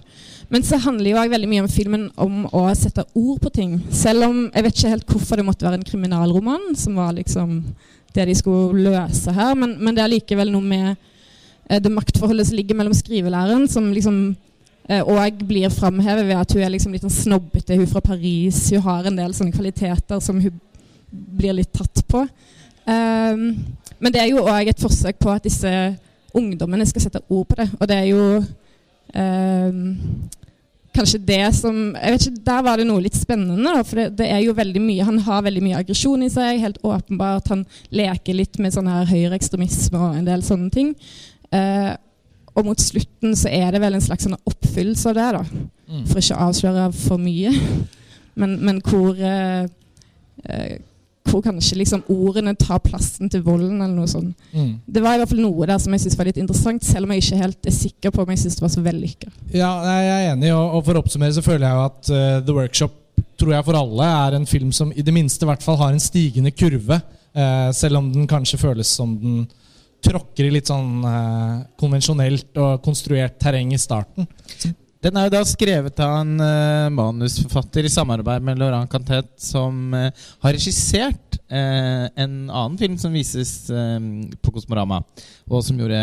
Men 0.49 0.63
så 0.63 0.79
handler 0.79 1.11
jo 1.11 1.17
veldig 1.31 1.49
mye 1.49 1.63
om 1.63 1.69
filmen 1.69 2.11
om 2.17 2.45
å 2.47 2.75
sette 2.77 3.05
ord 3.15 3.41
på 3.41 3.51
ting. 3.53 3.83
Selv 3.91 4.25
om 4.29 4.51
jeg 4.55 4.63
vet 4.63 4.75
ikke 4.77 4.91
helt 4.91 5.07
hvorfor 5.07 5.37
det 5.37 5.45
måtte 5.45 5.67
være 5.67 5.75
en 5.81 5.85
kriminalroman, 5.85 6.77
som 6.77 6.95
var 6.95 7.13
liksom 7.13 7.65
det 8.15 8.27
de 8.27 8.35
skulle 8.35 8.85
løse 8.85 9.33
her. 9.33 9.55
Men, 9.55 9.77
men 9.81 9.95
det 9.95 10.05
er 10.05 10.09
likevel 10.15 10.53
noe 10.53 10.63
med 10.63 10.97
det 11.69 11.93
maktforholdet 11.93 12.49
som 12.49 12.59
ligger 12.59 12.77
mellom 12.77 12.95
skrivelæreren, 12.97 13.69
som 13.71 13.87
liksom 13.95 14.19
òg 14.85 15.39
blir 15.49 15.73
framhevet 15.73 16.27
ved 16.29 16.37
at 16.37 16.53
hun 16.53 16.61
er 16.61 16.73
liksom 16.75 16.93
litt 16.93 17.07
sånn 17.07 17.15
snobbete. 17.15 17.79
Hun 17.79 17.89
fra 17.89 18.03
Paris. 18.05 18.67
Hun 18.69 18.85
har 18.85 19.09
en 19.09 19.17
del 19.17 19.33
sånne 19.33 19.55
kvaliteter 19.55 20.21
som 20.21 20.43
hun 20.45 20.59
blir 21.09 21.57
litt 21.57 21.73
tatt 21.73 22.03
på. 22.11 22.25
Um, 22.85 23.45
men 23.97 24.13
det 24.13 24.21
er 24.21 24.31
jo 24.33 24.45
òg 24.45 24.69
et 24.69 24.83
forsøk 24.83 25.21
på 25.23 25.33
at 25.33 25.47
disse 25.47 25.71
ungdommene 26.35 26.87
skal 26.89 27.07
sette 27.07 27.23
ord 27.33 27.47
på 27.49 27.59
det. 27.61 27.69
Og 27.79 27.89
det 27.89 27.97
er 27.97 28.09
jo 28.11 28.25
um, 29.15 29.79
kanskje 30.95 31.23
det 31.27 31.43
som 31.57 31.79
jeg 31.95 32.15
vet 32.15 32.27
ikke, 32.29 32.43
Der 32.47 32.65
var 32.67 32.79
det 32.79 32.89
noe 32.89 33.05
litt 33.05 33.17
spennende. 33.17 33.63
Da, 33.65 33.85
for 33.87 34.03
det, 34.03 34.09
det 34.21 34.31
er 34.31 34.43
jo 34.45 34.57
veldig 34.57 34.83
mye, 34.83 35.07
Han 35.07 35.23
har 35.27 35.47
veldig 35.47 35.63
mye 35.65 35.83
aggresjon 35.83 36.27
i 36.27 36.33
seg. 36.33 36.61
helt 36.61 36.83
åpenbart. 36.83 37.49
Han 37.55 37.65
leker 37.91 38.37
litt 38.37 38.59
med 38.59 38.75
sånn 38.75 38.91
her 38.91 39.09
høyreekstremisme 39.09 40.01
og 40.01 40.19
en 40.19 40.29
del 40.29 40.45
sånne 40.45 40.71
ting. 40.75 40.95
Eh, 41.55 41.93
og 42.55 42.69
mot 42.69 42.81
slutten 42.81 43.35
så 43.39 43.51
er 43.51 43.75
det 43.75 43.83
vel 43.83 43.97
en 43.97 44.05
slags 44.05 44.27
sånn 44.27 44.39
oppfyllelse 44.39 45.11
av 45.11 45.19
det. 45.19 45.31
da, 45.39 45.71
Mm. 45.85 46.07
For 46.09 46.17
ikke 46.17 46.35
å 46.39 46.47
avsløre 46.49 46.85
for 46.97 47.21
mye. 47.21 47.51
Men, 48.41 48.55
men 48.65 48.79
hvor 48.83 49.19
eh, 49.21 49.67
eh, 50.49 50.79
hvor 51.29 51.43
kanskje 51.43 51.79
liksom 51.81 52.03
ordene 52.13 52.53
tar 52.59 52.81
plassen 52.85 53.31
til 53.33 53.43
volden, 53.45 53.81
eller 53.81 53.95
noe 53.97 54.11
sånt. 54.11 54.35
Mm. 54.53 54.75
Det 54.87 55.03
var 55.03 55.17
i 55.17 55.23
hvert 55.23 55.33
fall 55.33 55.43
noe 55.43 55.69
der 55.69 55.81
som 55.83 55.95
jeg 55.97 56.05
synes 56.05 56.19
var 56.21 56.29
litt 56.29 56.41
interessant, 56.41 56.85
selv 56.85 57.09
om 57.09 57.15
jeg 57.15 57.25
ikke 57.25 57.41
helt 57.41 57.71
er 57.71 57.75
sikker 57.75 58.15
på 58.15 58.25
om 58.25 58.33
jeg 58.35 58.43
synes 58.43 58.59
det 58.59 58.65
var 58.65 58.75
så 58.75 58.85
vellykka. 58.85 59.33
Ja, 59.55 59.71
jeg 59.89 60.11
er 60.13 60.29
enig, 60.35 60.53
og, 60.55 60.83
for 60.87 60.95
å 60.95 61.03
oppsummere 61.03 61.35
så 61.37 61.45
føler 61.45 61.67
jeg 61.67 61.79
jo 61.79 61.87
at 61.89 62.13
uh, 62.13 62.45
The 62.45 62.57
Workshop 62.59 63.01
tror 63.41 63.55
jeg 63.57 63.67
for 63.67 63.79
alle 63.79 64.11
er 64.21 64.37
en 64.39 64.47
film 64.47 64.71
som 64.75 64.93
i 64.95 65.03
det 65.07 65.15
minste 65.15 65.47
i 65.47 65.49
hvert 65.49 65.65
fall 65.65 65.79
har 65.81 65.95
en 65.95 66.03
stigende 66.03 66.53
kurve. 66.55 67.01
Eh, 67.35 67.71
selv 67.75 67.99
om 67.99 68.13
den 68.15 68.29
kanskje 68.31 68.61
føles 68.61 68.91
som 68.95 69.17
den 69.19 69.41
tråkker 70.05 70.49
i 70.49 70.55
litt 70.55 70.71
sånn 70.71 71.05
eh, 71.09 71.61
konvensjonelt 71.81 72.63
og 72.63 72.81
konstruert 72.85 73.39
terreng 73.41 73.73
i 73.75 73.81
starten. 73.81 74.29
Den 75.05 75.19
er 75.21 75.27
jo 75.27 75.35
da 75.35 75.43
skrevet 75.45 75.99
av 76.01 76.15
en 76.23 76.39
eh, 76.41 76.87
manusforfatter 76.97 77.85
i 77.85 77.93
samarbeid 77.93 78.45
med 78.47 78.57
Laurent 78.57 78.89
Cantet, 78.89 79.29
som 79.37 79.93
eh, 79.93 80.09
har 80.41 80.55
regissert 80.57 81.37
eh, 81.45 82.07
en 82.09 82.39
annen 82.49 82.79
film 82.81 82.97
som 83.01 83.13
vises 83.13 83.53
på 83.69 84.55
Kosmorama, 84.55 85.03
og 85.45 85.61
som, 85.67 85.77
gjorde, 85.77 86.01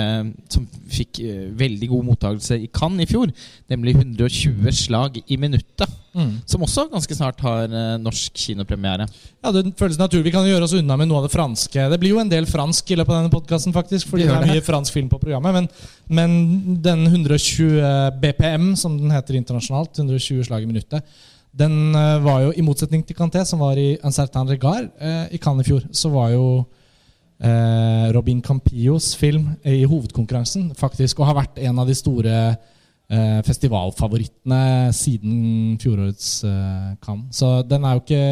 som 0.54 0.68
fikk 0.92 1.24
veldig 1.58 1.90
god 1.90 2.08
mottakelse 2.12 2.60
i 2.62 2.70
Cannes 2.70 3.08
i 3.08 3.10
fjor, 3.10 3.34
nemlig 3.74 3.96
120 3.98 4.70
slag 4.84 5.18
i 5.26 5.40
minuttet. 5.42 5.98
Mm. 6.12 6.32
Som 6.46 6.64
også 6.66 6.88
ganske 6.92 7.16
snart 7.16 7.40
har 7.40 7.72
norsk 8.02 8.36
kinopremiere. 8.36 9.06
Ja, 9.40 9.52
Det 9.52 9.72
føles 9.80 10.00
naturlig. 10.00 10.26
Vi 10.26 10.34
kan 10.36 10.48
gjøre 10.48 10.68
oss 10.68 10.76
unna 10.76 10.98
med 11.00 11.08
noe 11.08 11.22
av 11.22 11.28
det 11.28 11.34
franske. 11.34 11.88
Det 11.90 12.00
blir 12.02 12.16
jo 12.16 12.20
en 12.20 12.32
del 12.32 12.48
fransk 12.50 12.92
i 12.92 12.98
løpet 13.00 13.14
av 13.14 13.22
denne 13.22 13.34
podkasten, 13.34 13.76
faktisk, 13.76 14.10
fordi 14.10 14.28
det, 14.28 14.34
det 14.34 14.50
er 14.50 14.56
mye 14.58 14.66
fransk 14.66 14.94
film 14.98 15.08
på 15.12 15.22
programmet. 15.22 15.56
Men, 15.56 15.70
men 16.12 16.82
den 16.84 17.06
120 17.08 17.80
BPM, 18.20 18.74
som 18.76 18.98
den 19.00 19.14
heter 19.16 19.40
internasjonalt, 19.40 19.96
120 19.98 20.44
slag 20.50 20.66
i 20.66 20.70
minuttet, 20.70 21.08
den 21.52 21.96
uh, 21.96 22.20
var 22.24 22.46
jo, 22.46 22.52
i 22.56 22.64
motsetning 22.64 23.04
til 23.04 23.16
Canté, 23.16 23.44
som 23.48 23.60
var 23.60 23.80
i 23.80 23.98
Un 24.04 24.14
certain 24.16 24.48
regard 24.48 24.88
uh, 25.02 25.26
i 25.32 25.40
Cannes 25.40 25.66
i 25.66 25.72
fjor, 25.72 25.88
så 25.92 26.12
var 26.14 26.36
jo 26.36 26.46
Robin 28.14 28.38
Campillos 28.46 29.16
film 29.18 29.48
i 29.66 29.80
hovedkonkurransen 29.90 30.68
faktisk, 30.78 31.18
og 31.18 31.26
har 31.26 31.40
vært 31.40 31.56
en 31.66 31.80
av 31.82 31.88
de 31.90 31.96
store 31.98 32.36
festivalfavorittene 33.48 34.90
siden 34.96 35.76
fjorårets 35.82 36.30
Cannes. 37.04 37.36
Så 37.36 37.58
den 37.68 37.84
er 37.84 37.98
jo 37.98 38.04
ikke 38.06 38.26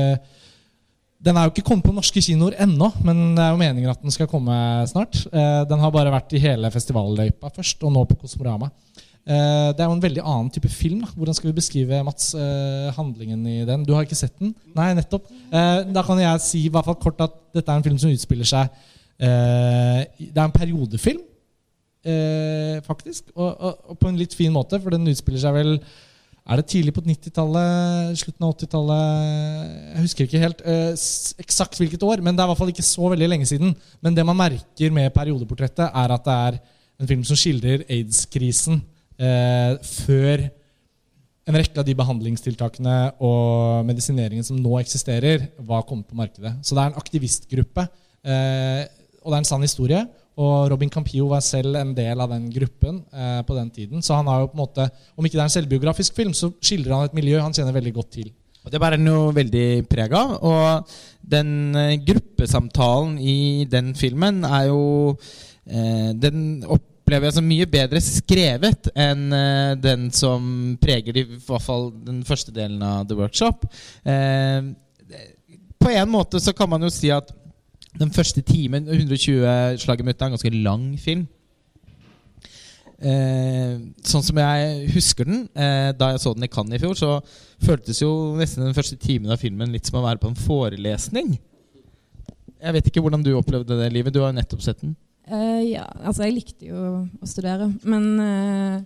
den 1.20 1.36
er 1.36 1.44
jo 1.44 1.52
ikke 1.52 1.66
kommet 1.68 1.84
på 1.84 1.92
norske 1.92 2.22
kinoer 2.24 2.56
ennå, 2.64 2.88
men 3.04 3.36
det 3.36 3.44
er 3.44 3.50
jo 3.52 3.60
meningen 3.60 3.92
at 3.92 4.00
den 4.00 4.14
skal 4.16 4.30
komme 4.32 4.56
snart. 4.88 5.26
den 5.68 5.82
har 5.82 5.92
bare 5.92 6.14
vært 6.14 6.32
i 6.32 6.40
hele 6.40 6.72
festivalløypa 6.72 7.52
først, 7.58 7.84
og 7.84 7.92
nå 7.92 8.06
på 8.08 8.16
Kosmorama. 8.22 8.70
Det 9.28 9.84
er 9.84 9.90
jo 9.90 9.98
en 9.98 10.06
veldig 10.06 10.24
annen 10.24 10.48
type 10.56 10.72
film. 10.72 11.02
Da. 11.04 11.12
Hvordan 11.12 11.36
skal 11.36 11.50
vi 11.50 11.58
beskrive 11.60 12.00
Mats, 12.08 12.32
handlingen 12.96 13.44
i 13.52 13.58
den? 13.68 13.84
Du 13.84 13.92
har 13.98 14.08
ikke 14.08 14.16
sett 14.16 14.40
den? 14.40 14.56
Nei, 14.78 14.94
nettopp. 14.96 15.28
Da 15.52 16.06
kan 16.08 16.24
jeg 16.24 16.46
si 16.46 16.64
i 16.64 16.72
hvert 16.72 16.88
fall 16.88 16.98
kort 17.04 17.20
at 17.28 17.36
dette 17.60 17.68
er 17.68 17.82
en 17.82 17.86
film 17.90 18.00
som 18.00 18.16
utspiller 18.16 18.48
seg 18.48 18.72
Det 19.20 20.32
er 20.40 20.46
en 20.46 20.56
periodefilm, 20.56 21.20
faktisk. 22.86 23.26
Og, 23.36 23.50
og, 23.50 23.82
og, 23.92 23.98
på 24.00 24.08
en 24.08 24.20
litt 24.20 24.36
fin 24.38 24.54
måte, 24.56 24.80
for 24.80 24.96
den 24.96 25.10
utspiller 25.12 25.42
seg 25.42 25.58
vel 25.58 25.74
Er 26.50 26.58
det 26.58 26.70
tidlig 26.72 26.94
på 26.96 27.04
90-tallet? 27.06 28.16
Slutten 28.18 28.46
av 28.48 28.54
80-tallet? 28.56 29.74
Jeg 29.94 30.06
husker 30.06 30.26
ikke 30.26 30.42
helt 30.42 30.64
eksakt 31.44 31.78
hvilket 31.78 32.06
år, 32.08 32.24
men 32.26 32.34
det 32.34 32.42
er 32.42 32.48
i 32.48 32.52
hvert 32.54 32.62
fall 32.62 32.72
ikke 32.72 32.88
så 32.88 33.12
veldig 33.12 33.28
lenge 33.30 33.50
siden. 33.50 33.76
Men 34.02 34.16
det 34.18 34.26
man 34.26 34.40
merker 34.40 34.96
med 34.96 35.12
periodeportrettet, 35.14 35.92
er 35.92 36.16
at 36.16 36.26
det 36.26 36.38
er 36.48 36.62
en 37.00 37.12
film 37.12 37.22
som 37.28 37.38
skildrer 37.40 37.86
aids-krisen 37.88 38.82
eh, 39.20 39.76
før 40.06 40.48
en 41.50 41.58
rekke 41.58 41.82
av 41.82 41.88
de 41.88 41.96
behandlingstiltakene 41.98 42.96
og 43.26 43.86
medisineringen 43.88 44.46
som 44.46 44.60
nå 44.60 44.76
eksisterer, 44.82 45.48
var 45.66 45.86
kommet 45.88 46.10
på 46.10 46.18
markedet. 46.20 46.54
Så 46.62 46.76
det 46.76 46.84
er 46.84 46.92
en 46.92 47.00
aktivistgruppe, 47.00 47.88
eh, 48.22 48.84
og 49.24 49.32
det 49.32 49.38
er 49.38 49.42
en 49.42 49.50
sann 49.50 49.66
historie. 49.66 50.04
Og 50.40 50.70
Robin 50.72 50.92
Campillo 50.92 51.28
var 51.34 51.44
selv 51.44 51.76
en 51.76 51.92
del 51.96 52.22
av 52.24 52.32
den 52.32 52.48
gruppen 52.54 53.02
eh, 53.12 53.40
på 53.44 53.56
den 53.58 53.72
tiden. 53.76 54.04
Så 54.06 54.16
han 54.16 54.30
har 54.32 54.44
jo 54.46 54.52
på 54.52 54.56
en 54.58 54.64
måte, 54.64 54.86
om 55.16 55.26
ikke 55.26 55.36
det 55.36 55.44
er 55.44 55.50
en 55.50 55.58
selvbiografisk 55.58 56.16
film, 56.16 56.36
så 56.38 56.52
skildrer 56.64 56.96
han 56.96 57.10
et 57.10 57.18
miljø 57.18 57.42
han 57.44 57.56
kjenner 57.56 57.76
veldig 57.76 57.96
godt 57.98 58.14
til. 58.20 58.30
Og 58.66 58.72
Det 58.72 58.82
bærer 58.82 59.02
noe 59.02 59.34
veldig 59.36 59.68
preg 59.92 60.14
av. 60.16 60.36
Og 60.46 60.96
den 61.36 61.76
eh, 61.76 61.98
gruppesamtalen 62.08 63.18
i 63.20 63.66
den 63.70 63.94
filmen 63.98 64.44
er 64.48 64.70
jo 64.70 64.84
eh, 65.66 66.12
Den 66.16 66.64
opplever 66.64 67.30
jeg 67.30 67.38
som 67.40 67.48
mye 67.50 67.68
bedre 67.70 68.02
skrevet 68.04 68.92
enn 68.94 69.34
eh, 69.36 69.74
den 69.82 70.10
som 70.16 70.78
preger 70.82 71.18
i 71.18 71.26
hvert 71.34 71.66
fall 71.66 71.90
den 72.06 72.22
første 72.28 72.54
delen 72.56 72.84
av 72.86 73.08
The 73.10 73.18
Workshop. 73.20 73.66
Eh, 74.06 74.70
på 75.80 75.92
en 75.96 76.12
måte 76.12 76.42
så 76.44 76.54
kan 76.54 76.70
man 76.70 76.84
jo 76.84 76.92
si 76.94 77.10
at 77.14 77.32
den 77.98 78.14
første 78.14 78.44
timen, 78.46 78.88
120 78.88 79.82
slag 79.82 80.00
i 80.00 80.06
minuttet, 80.06 80.22
er 80.22 80.30
en 80.30 80.38
ganske 80.38 80.64
lang 80.64 80.86
film. 81.02 81.28
Eh, 83.00 83.80
sånn 84.04 84.26
som 84.28 84.40
jeg 84.42 84.90
husker 84.92 85.24
den 85.24 85.46
da 85.56 86.10
jeg 86.12 86.20
så 86.20 86.34
den 86.36 86.44
i 86.44 86.52
Cannes 86.52 86.76
i 86.76 86.82
fjor, 86.84 86.98
så 87.00 87.12
føltes 87.64 88.02
jo 88.04 88.12
nesten 88.38 88.66
den 88.68 88.76
første 88.76 89.00
timen 89.00 89.32
av 89.32 89.40
filmen 89.40 89.72
litt 89.72 89.88
som 89.88 90.02
å 90.02 90.06
være 90.06 90.20
på 90.22 90.30
en 90.30 90.38
forelesning. 90.38 91.38
Jeg 92.60 92.76
vet 92.76 92.90
ikke 92.90 93.02
hvordan 93.04 93.24
du 93.24 93.32
opplevde 93.38 93.78
det, 93.80 93.92
Livet. 93.94 94.14
Du 94.14 94.20
har 94.22 94.34
jo 94.34 94.40
nettopp 94.40 94.64
sett 94.64 94.82
den. 94.84 94.98
Uh, 95.30 95.62
ja, 95.62 95.86
altså 96.02 96.26
jeg 96.26 96.36
likte 96.40 96.70
jo 96.72 96.86
å 97.06 97.28
studere, 97.30 97.70
men 97.86 98.06
uh, 98.18 98.80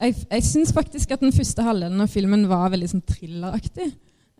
jeg, 0.00 0.16
jeg 0.30 0.46
syns 0.48 0.72
faktisk 0.72 1.12
at 1.12 1.20
den 1.20 1.34
første 1.34 1.64
halvdelen 1.64 2.00
av 2.00 2.08
filmen 2.08 2.46
var 2.48 2.70
veldig 2.72 2.88
sånn 2.94 3.04
thrilleraktig. 3.04 3.90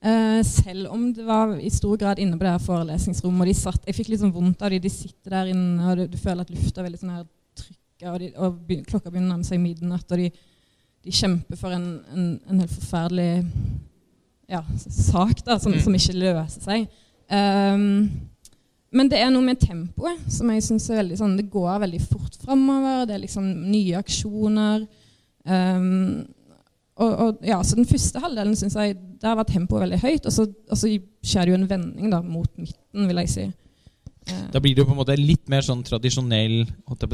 Uh, 0.01 0.41
selv 0.47 0.89
om 0.95 1.11
det 1.13 1.27
var 1.29 1.51
i 1.61 1.69
stor 1.69 1.99
grad 2.01 2.19
inne 2.23 2.39
på 2.39 2.47
det 2.47 2.55
her 2.55 2.63
forelesningsrommet. 2.65 3.43
Og 3.45 3.51
de 3.51 3.57
satt, 3.59 3.83
jeg 3.85 3.99
fikk 3.99 4.13
litt 4.13 4.23
sånn 4.23 4.33
vondt 4.33 4.63
av 4.65 4.73
de, 4.73 4.81
De 4.81 4.93
sitter 4.93 5.35
der 5.35 5.51
inne, 5.53 5.91
og 5.91 5.99
du, 5.99 6.07
du 6.15 6.17
føler 6.21 6.47
at 6.47 6.53
lufta 6.55 6.81
er 6.81 6.89
veldig 6.89 7.01
sånn 7.03 7.13
her 7.19 7.27
trykka, 7.61 8.15
og, 8.15 8.17
de, 8.23 8.31
og 8.41 8.63
be, 8.65 8.81
klokka 8.87 9.11
begynner 9.11 9.29
å 9.29 9.35
nærme 9.35 9.49
seg 9.51 9.61
midnatt, 9.61 10.09
og 10.09 10.23
de, 10.23 10.31
de 11.05 11.15
kjemper 11.21 11.61
for 11.61 11.77
en, 11.77 11.87
en, 12.15 12.33
en, 12.49 12.63
helt 12.63 12.73
forferdelig 12.79 13.45
ja, 14.51 14.65
sak 14.89 15.45
da, 15.45 15.59
som, 15.61 15.77
mm. 15.77 15.85
som 15.85 16.01
ikke 16.01 16.17
løser 16.17 16.65
seg. 16.65 16.89
Um, 17.31 18.09
men 18.91 19.13
det 19.13 19.21
er 19.23 19.31
noe 19.31 19.45
med 19.45 19.61
tempoet 19.63 20.33
som 20.33 20.49
jeg 20.51 20.65
syns 20.67 20.89
er 20.91 20.99
veldig 20.99 21.19
sånn 21.21 21.37
Det 21.39 21.45
går 21.53 21.77
veldig 21.85 22.01
fort 22.03 22.41
framover. 22.43 23.05
Det 23.07 23.15
er 23.15 23.23
liksom 23.23 23.47
nye 23.69 24.01
aksjoner. 24.01 24.83
Um, 25.47 26.25
og, 27.01 27.13
og, 27.25 27.39
ja, 27.47 27.63
så 27.65 27.77
Den 27.79 27.89
første 27.89 28.21
halvdelen 28.21 28.57
synes 28.57 28.75
jeg 28.77 28.97
der 29.21 29.35
var 29.39 29.45
tempoet 29.49 29.83
veldig 29.87 30.01
høyt. 30.03 30.27
Og 30.27 30.33
så, 30.33 30.43
og 30.71 30.77
så 30.77 30.99
skjer 31.25 31.45
det 31.45 31.51
jo 31.53 31.59
en 31.61 31.71
vending 31.71 32.13
da, 32.13 32.21
mot 32.25 32.59
midten, 32.59 33.09
vil 33.09 33.19
jeg 33.25 33.31
si. 33.33 33.45
Uh, 34.31 34.49
da 34.53 34.59
blir 34.61 34.75
det 34.77 34.83
jo 34.83 34.89
på 34.91 34.95
en 34.95 35.01
måte 35.01 35.17
litt 35.17 35.49
mer 35.51 35.63
sånn 35.65 35.83
tradisjonell 35.87 36.57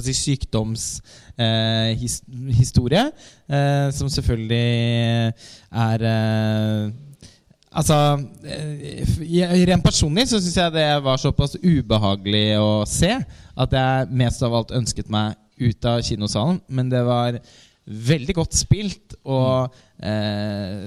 si, 0.02 0.12
sykdomshistorie. 0.21 3.05
Eh, 3.07 3.12
eh, 3.59 3.88
som 3.95 4.09
selvfølgelig 4.11 5.33
er 5.87 5.99
eh, 6.12 6.85
Altså, 7.76 7.97
eh, 8.49 9.05
Rent 9.69 9.85
personlig 9.85 10.25
så 10.31 10.40
syns 10.40 10.57
jeg 10.57 10.73
det 10.78 11.02
var 11.05 11.16
såpass 11.21 11.59
ubehagelig 11.61 12.57
å 12.57 12.88
se 12.88 13.12
at 13.57 13.71
jeg 13.76 14.09
mest 14.16 14.43
av 14.47 14.55
alt 14.57 14.73
ønsket 14.78 15.09
meg 15.12 15.37
ut 15.61 15.85
av 15.88 16.00
kinosalen. 16.05 16.61
Men 16.69 16.90
det 16.93 17.02
var 17.05 17.38
veldig 17.87 18.35
godt 18.35 18.57
spilt 18.59 19.14
og 19.25 19.75
eh, 20.02 20.87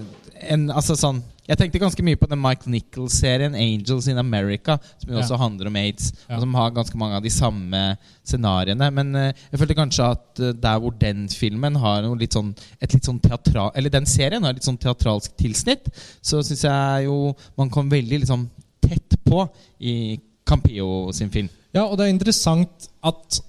en, 0.51 0.65
altså 0.72 0.96
sånn 1.00 1.22
jeg 1.50 1.58
tenkte 1.58 1.79
ganske 1.82 2.03
mye 2.06 2.18
på 2.20 2.27
den 2.29 2.38
Mike 2.38 2.70
Nichols-serien 2.70 3.56
'Angels 3.58 4.06
in 4.12 4.20
America', 4.22 4.75
som 5.01 5.10
jo 5.10 5.15
ja. 5.18 5.24
også 5.24 5.38
handler 5.41 5.72
om 5.72 5.79
aids, 5.82 6.12
ja. 6.27 6.36
og 6.36 6.44
som 6.44 6.53
har 6.53 6.75
ganske 6.75 6.98
mange 7.01 7.18
av 7.18 7.24
de 7.25 7.32
samme 7.34 7.79
scenarioene. 8.22 8.91
Men 8.94 9.15
eh, 9.18 9.32
jeg 9.50 9.62
følte 9.62 9.77
kanskje 9.79 10.12
at 10.13 10.44
uh, 10.44 10.51
der 10.53 10.77
hvor 10.77 10.94
den 10.94 11.25
filmen 11.34 11.79
har 11.82 12.03
noe 12.06 12.20
litt 12.22 12.38
sånn, 12.38 12.53
et 12.77 12.94
litt 12.94 13.06
sånn 13.06 13.18
teatral, 13.24 13.72
Eller 13.74 13.89
den 13.89 14.06
serien 14.06 14.46
har 14.46 14.53
litt 14.53 14.68
sånn 14.68 14.77
teatralsk 14.77 15.34
tilsnitt, 15.41 15.89
så 16.22 16.44
syns 16.46 16.68
jeg 16.70 17.10
jo 17.10 17.34
man 17.58 17.74
kom 17.74 17.89
veldig 17.89 18.22
liksom 18.22 18.46
tett 18.86 19.18
på 19.25 19.48
i 19.82 20.20
Campillo 20.46 21.10
sin 21.18 21.34
film. 21.34 21.50
Ja, 21.74 21.88
og 21.88 21.98
det 21.98 22.06
er 22.06 22.13
interessant 22.13 22.91
at 23.01 23.41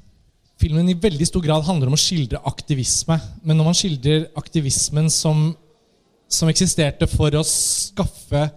filmen 0.61 0.93
i 0.93 0.99
veldig 1.00 1.26
stor 1.29 1.43
grad 1.45 1.64
handler 1.67 1.88
om 1.90 1.97
å 1.97 2.00
skildre 2.00 2.43
aktivisme. 2.49 3.17
Men 3.43 3.59
når 3.59 3.71
man 3.71 3.79
skildrer 3.79 4.29
aktivismen 4.38 5.11
som 5.12 5.50
som 6.31 6.50
eksisterte 6.50 7.09
for 7.11 7.35
å 7.35 7.47
skaffe 7.47 8.49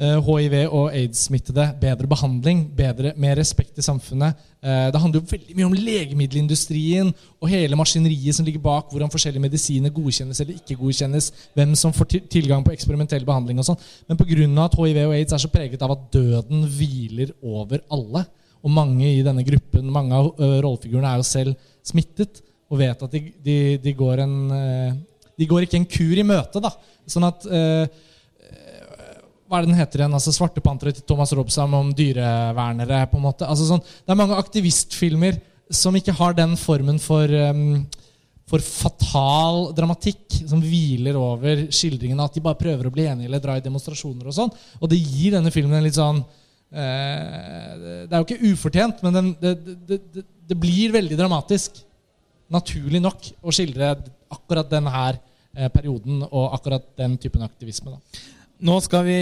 hiv- 0.00 0.54
eh, 0.54 0.68
og 0.72 0.92
aids-smittede 0.94 1.64
bedre 1.80 2.08
behandling, 2.08 2.62
bedre, 2.76 3.12
mer 3.16 3.36
respekt 3.36 3.78
i 3.78 3.82
samfunnet. 3.82 4.36
Eh, 4.62 4.90
det 4.92 5.00
handler 5.00 5.20
jo 5.20 5.26
veldig 5.30 5.56
mye 5.56 5.66
om 5.66 5.74
legemiddelindustrien 5.76 7.12
og 7.40 7.48
hele 7.48 7.76
maskineriet 7.76 8.34
som 8.34 8.44
ligger 8.44 8.60
bak, 8.60 8.90
hvordan 8.90 9.10
forskjellige 9.10 9.42
medisiner 9.42 9.90
godkjennes 9.90 10.40
eller 10.40 10.54
ikke 10.54 10.78
godkjennes, 10.80 11.32
hvem 11.54 11.74
som 11.74 11.92
får 11.92 12.28
tilgang 12.30 12.64
på 12.64 12.72
eksperimentell 12.72 13.24
behandling 13.24 13.58
og 13.58 13.64
sånn. 13.64 13.80
Men 14.08 14.16
pga. 14.16 14.64
at 14.64 14.76
hiv 14.76 14.96
og 15.06 15.14
aids 15.14 15.32
er 15.32 15.38
så 15.38 15.48
preget 15.48 15.82
av 15.82 15.92
at 15.92 16.12
døden 16.12 16.64
hviler 16.68 17.32
over 17.42 17.80
alle, 17.90 18.26
og 18.60 18.72
mange 18.74 19.08
i 19.08 19.24
denne 19.24 19.44
gruppen, 19.46 19.88
mange 19.92 20.16
av 20.16 20.30
uh, 20.36 20.58
rollefigurene 20.60 21.14
er 21.14 21.20
jo 21.20 21.28
selv 21.28 21.70
smittet 21.86 22.42
og 22.70 22.78
vet 22.78 23.02
at 23.02 23.14
de, 23.14 23.22
de, 23.42 23.56
de 23.82 23.92
går 23.98 24.22
en 24.22 24.34
de 25.40 25.48
går 25.48 25.64
ikke 25.64 25.78
en 25.80 25.88
kur 25.88 26.18
i 26.20 26.26
møte. 26.26 26.60
da. 26.62 26.70
Sånn 27.08 27.24
at 27.26 27.46
uh, 27.48 27.86
Hva 29.48 29.58
er 29.58 29.64
det 29.64 29.70
den 29.72 29.78
heter 29.80 30.02
igjen? 30.02 30.14
altså 30.14 30.34
Svartepantere 30.36 30.92
til 30.94 31.06
Thomas 31.08 31.32
Robsam 31.34 31.74
om 31.78 31.94
dyrevernere. 31.96 33.06
på 33.10 33.18
en 33.18 33.24
måte. 33.24 33.48
Altså 33.48 33.66
sånn, 33.66 33.80
Det 33.80 34.12
er 34.12 34.20
mange 34.20 34.38
aktivistfilmer 34.38 35.40
som 35.70 35.96
ikke 35.96 36.14
har 36.18 36.36
den 36.36 36.54
formen 36.60 37.00
for 37.02 37.30
um, 37.30 37.80
for 38.50 38.62
fatal 38.64 39.68
dramatikk 39.76 40.40
som 40.42 40.62
hviler 40.62 41.14
over 41.18 41.68
skildringen 41.70 42.18
at 42.22 42.34
de 42.34 42.42
bare 42.42 42.58
prøver 42.58 42.88
å 42.88 42.94
bli 42.94 43.06
enige 43.06 43.30
eller 43.30 43.42
dra 43.42 43.56
i 43.58 43.62
demonstrasjoner 43.62 44.26
og 44.26 44.34
sånn. 44.34 44.50
Og 44.80 44.90
det 44.90 44.98
gir 44.98 45.36
denne 45.36 45.52
filmen 45.54 45.78
en 45.78 45.86
litt 45.86 45.98
sånn 45.98 46.18
eh, 46.18 46.26
Det 46.70 48.10
er 48.10 48.20
jo 48.20 48.26
ikke 48.26 48.52
ufortjent, 48.52 49.00
men 49.02 49.34
det, 49.40 49.54
det, 49.88 50.00
det, 50.14 50.24
det 50.50 50.58
blir 50.58 50.94
veldig 50.94 51.18
dramatisk. 51.18 51.80
Naturlig 52.50 53.00
nok 53.02 53.30
å 53.42 53.54
skildre 53.54 53.92
akkurat 54.30 54.70
denne 54.70 54.92
eh, 55.10 55.70
perioden 55.70 56.24
og 56.26 56.54
akkurat 56.56 56.86
den 56.98 57.16
typen 57.22 57.42
aktivisme. 57.46 57.94
da. 57.94 58.22
Nå 58.60 58.74
skal 58.84 59.06
vi 59.06 59.18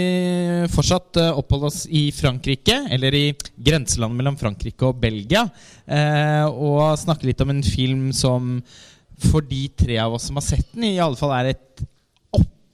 fortsatt 0.73 1.19
eh, 1.21 1.37
oppholde 1.37 1.69
oss 1.69 1.83
i 1.85 2.09
Frankrike, 2.15 2.75
eller 2.91 3.15
i 3.15 3.25
grenselandet 3.55 4.19
mellom 4.19 4.37
Frankrike 4.39 4.89
og 4.89 4.97
Belgia. 4.99 5.45
eh, 5.85 6.45
og 6.49 6.97
snakke 6.99 7.29
litt 7.29 7.41
om 7.45 7.53
en 7.53 7.63
film 7.63 8.09
som 8.13 8.57
for 9.29 9.43
de 9.43 9.67
tre 9.75 9.97
av 9.99 10.15
oss 10.15 10.29
som 10.29 10.39
har 10.39 10.45
sett 10.47 10.67
den, 10.73 10.89
i 10.89 10.99
alle 11.03 11.19
fall 11.19 11.33
er 11.37 11.53
et 11.53 11.85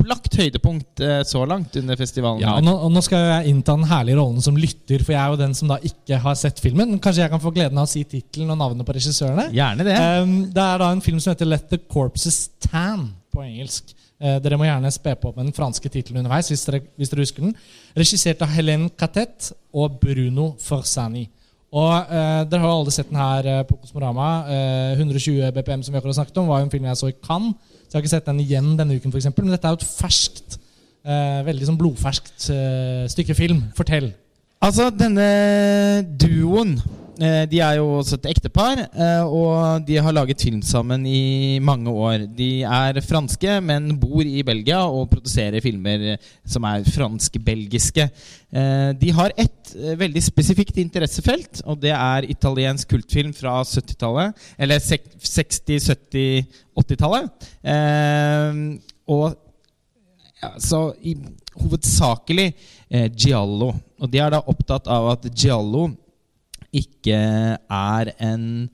opplagt 0.05 0.37
høydepunkt 0.37 1.01
eh, 1.01 1.21
så 1.25 1.41
langt 1.49 1.75
under 1.79 1.97
festivalen. 1.97 2.43
Ja, 2.43 2.55
og 2.59 2.65
nå, 2.65 2.73
og 2.85 2.93
nå 2.93 3.01
skal 3.03 3.25
jeg 3.25 3.53
innta 3.53 3.75
den 3.77 3.87
herlige 3.89 4.19
rollen 4.19 4.43
som 4.43 4.57
lytter, 4.59 5.01
for 5.01 5.15
jeg 5.15 5.21
er 5.21 5.33
jo 5.33 5.39
den 5.39 5.55
som 5.57 5.71
da 5.71 5.79
ikke 5.81 6.19
har 6.21 6.37
sett 6.39 6.61
filmen. 6.61 6.99
Kanskje 7.01 7.23
jeg 7.23 7.33
kan 7.33 7.41
få 7.41 7.53
gleden 7.55 7.79
av 7.81 7.87
å 7.87 7.91
si 7.91 8.03
tittelen 8.05 8.53
og 8.53 8.59
navnet 8.61 8.85
på 8.85 8.95
regissørene? 8.95 9.49
Gjerne 9.55 9.87
det. 9.87 9.97
Um, 10.21 10.35
det 10.53 10.65
er 10.65 10.81
da 10.83 10.89
en 10.93 11.03
film 11.05 11.21
som 11.23 11.33
heter 11.33 11.49
Let 11.49 11.69
the 11.71 11.81
Corpses 11.81 12.49
Tan 12.67 13.09
på 13.33 13.45
engelsk. 13.45 13.95
Uh, 14.21 14.37
dere 14.43 14.59
må 14.59 14.67
gjerne 14.67 14.93
spe 14.93 15.15
på 15.19 15.33
med 15.35 15.49
den 15.49 15.55
franske 15.55 15.89
tittelen 15.91 16.21
underveis. 16.21 16.51
hvis 16.53 16.67
dere, 16.69 16.83
hvis 16.95 17.13
dere 17.13 17.25
husker 17.25 17.47
den. 17.47 17.55
Regissert 17.97 18.45
av 18.45 18.53
Helene 18.53 18.91
Catet 18.93 19.51
og 19.73 19.97
Bruno 20.03 20.53
Forsani. 20.61 21.25
Og 21.75 21.91
eh, 21.91 22.41
Dere 22.47 22.63
har 22.63 22.71
jo 22.71 22.81
alle 22.81 22.93
sett 22.93 23.09
den 23.09 23.19
her 23.19 23.47
eh, 23.51 23.63
på 23.67 23.75
Kosmorama. 23.81 24.27
Eh, 24.47 24.99
120 25.01 25.49
BPM 25.57 25.81
som 25.83 25.91
vi 25.91 25.99
akkurat 25.99 26.15
snakket 26.15 26.37
om, 26.39 26.47
var 26.47 26.61
jo 26.61 26.69
en 26.69 26.71
film 26.71 26.85
jeg 26.87 26.99
så 27.01 27.09
i 27.11 27.17
Cannes. 27.19 27.73
Så 27.95 28.01
jeg 28.01 28.03
har 28.03 28.09
ikke 28.09 28.17
sett 28.17 28.25
den 28.27 28.39
igjen 28.43 28.65
denne 28.75 28.95
uken, 28.99 29.11
eksempel, 29.15 29.45
Men 29.45 29.53
dette 29.55 29.69
er 29.69 29.71
jo 29.71 29.77
et 29.79 29.87
ferskt, 29.87 30.57
eh, 31.07 31.37
veldig 31.47 31.67
sånn 31.69 31.77
blodferskt 31.79 32.49
eh, 32.51 33.05
stykke 33.07 33.35
film. 33.37 33.61
Fortell. 33.77 34.09
Altså, 34.59 34.89
denne 34.91 36.03
duoen 36.19 36.73
eh, 37.21 37.45
De 37.47 37.61
er 37.63 37.77
jo 37.79 37.85
også 38.01 38.17
et 38.19 38.27
ektepar, 38.33 38.81
eh, 38.91 39.23
og 39.23 39.87
de 39.87 39.95
har 39.95 40.11
laget 40.11 40.43
film 40.43 40.59
sammen 40.59 41.07
i 41.07 41.55
mange 41.63 41.87
år. 41.87 42.27
De 42.35 42.65
er 42.67 42.99
franske, 42.99 43.61
men 43.63 43.93
bor 43.95 44.27
i 44.27 44.43
Belgia 44.43 44.81
og 44.83 45.07
produserer 45.15 45.63
filmer 45.63 46.17
som 46.43 46.67
er 46.67 46.83
fransk-belgiske. 46.97 48.09
Eh, 48.51 48.91
De 48.99 49.15
har 49.15 49.31
ett 49.39 49.54
veldig 49.99 50.21
spesifikt 50.23 50.77
interessefelt, 50.81 51.61
og 51.65 51.79
det 51.83 51.93
er 51.95 52.27
italiensk 52.31 52.89
kultfilm 52.95 53.33
fra 53.35 53.59
70-tallet. 53.63 54.45
Eller 54.57 54.81
60-, 54.83 55.89
70-, 55.91 56.61
80-tallet. 56.81 57.49
Eh, 57.63 58.61
Og 59.05 59.35
ja, 60.41 60.51
så 60.59 60.79
i, 61.05 61.15
hovedsakelig 61.61 62.49
eh, 62.89 63.07
Giallo. 63.13 63.71
Og 64.01 64.11
de 64.11 64.21
er 64.21 64.33
da 64.33 64.41
opptatt 64.41 64.89
av 64.91 65.11
at 65.13 65.29
Giallo 65.31 65.89
ikke 66.75 67.17
er 67.55 68.13
en 68.19 68.69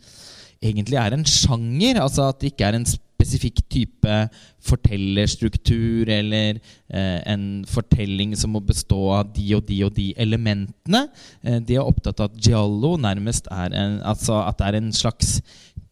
Egentlig 0.61 0.93
er 1.01 1.15
en 1.15 1.23
sjanger. 1.25 1.97
Altså 2.03 2.27
at 2.29 2.37
det 2.37 2.51
ikke 2.51 2.67
er 2.67 2.75
en 2.77 2.83
spesifikk 2.85 3.10
type 3.25 4.15
fortellerstruktur 4.61 6.09
eller 6.09 6.59
eh, 6.89 7.19
en 7.25 7.65
fortelling 7.67 8.35
som 8.37 8.53
må 8.53 8.59
bestå 8.59 8.99
av 9.17 9.31
de 9.35 9.47
og 9.55 9.65
de 9.67 9.81
og 9.85 9.93
de 9.97 10.13
elementene. 10.17 11.07
Eh, 11.43 11.59
de 11.59 11.75
er 11.77 11.85
opptatt 11.85 12.19
av 12.19 12.31
at 12.31 12.39
Giallo 12.41 12.97
nærmest 12.97 13.47
er 13.51 13.73
en 13.73 13.99
Altså 14.01 14.33
at 14.43 14.57
det 14.59 14.67
er 14.67 14.77
en 14.79 14.93
slags 14.93 15.41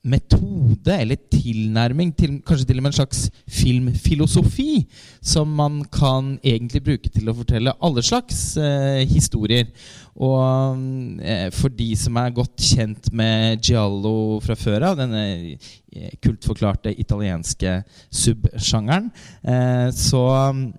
metode 0.04 0.94
eller 0.96 1.20
tilnærming 1.32 2.14
til 2.16 2.38
kanskje 2.48 2.70
til 2.70 2.80
og 2.80 2.86
med 2.86 2.94
en 2.94 3.00
slags 3.02 3.26
filmfilosofi 3.52 4.86
som 5.22 5.48
man 5.48 5.82
kan 5.92 6.38
egentlig 6.44 6.84
bruke 6.86 7.12
til 7.12 7.28
å 7.28 7.36
fortelle 7.36 7.76
alle 7.84 8.04
slags 8.06 8.56
eh, 8.58 9.04
historier. 9.10 9.68
Og 10.18 11.22
eh, 11.24 11.48
for 11.56 11.72
de 11.72 11.92
som 11.98 12.18
er 12.20 12.34
godt 12.36 12.58
kjent 12.60 13.12
med 13.16 13.62
Giallo 13.64 14.40
fra 14.44 14.56
før 14.60 14.90
av, 14.90 14.98
denne 15.00 15.22
eh, 15.56 16.10
kultforklarte 16.20 16.92
italienske 17.00 17.78
subsjangeren, 18.12 19.08
eh, 19.44 19.88
så 19.96 20.24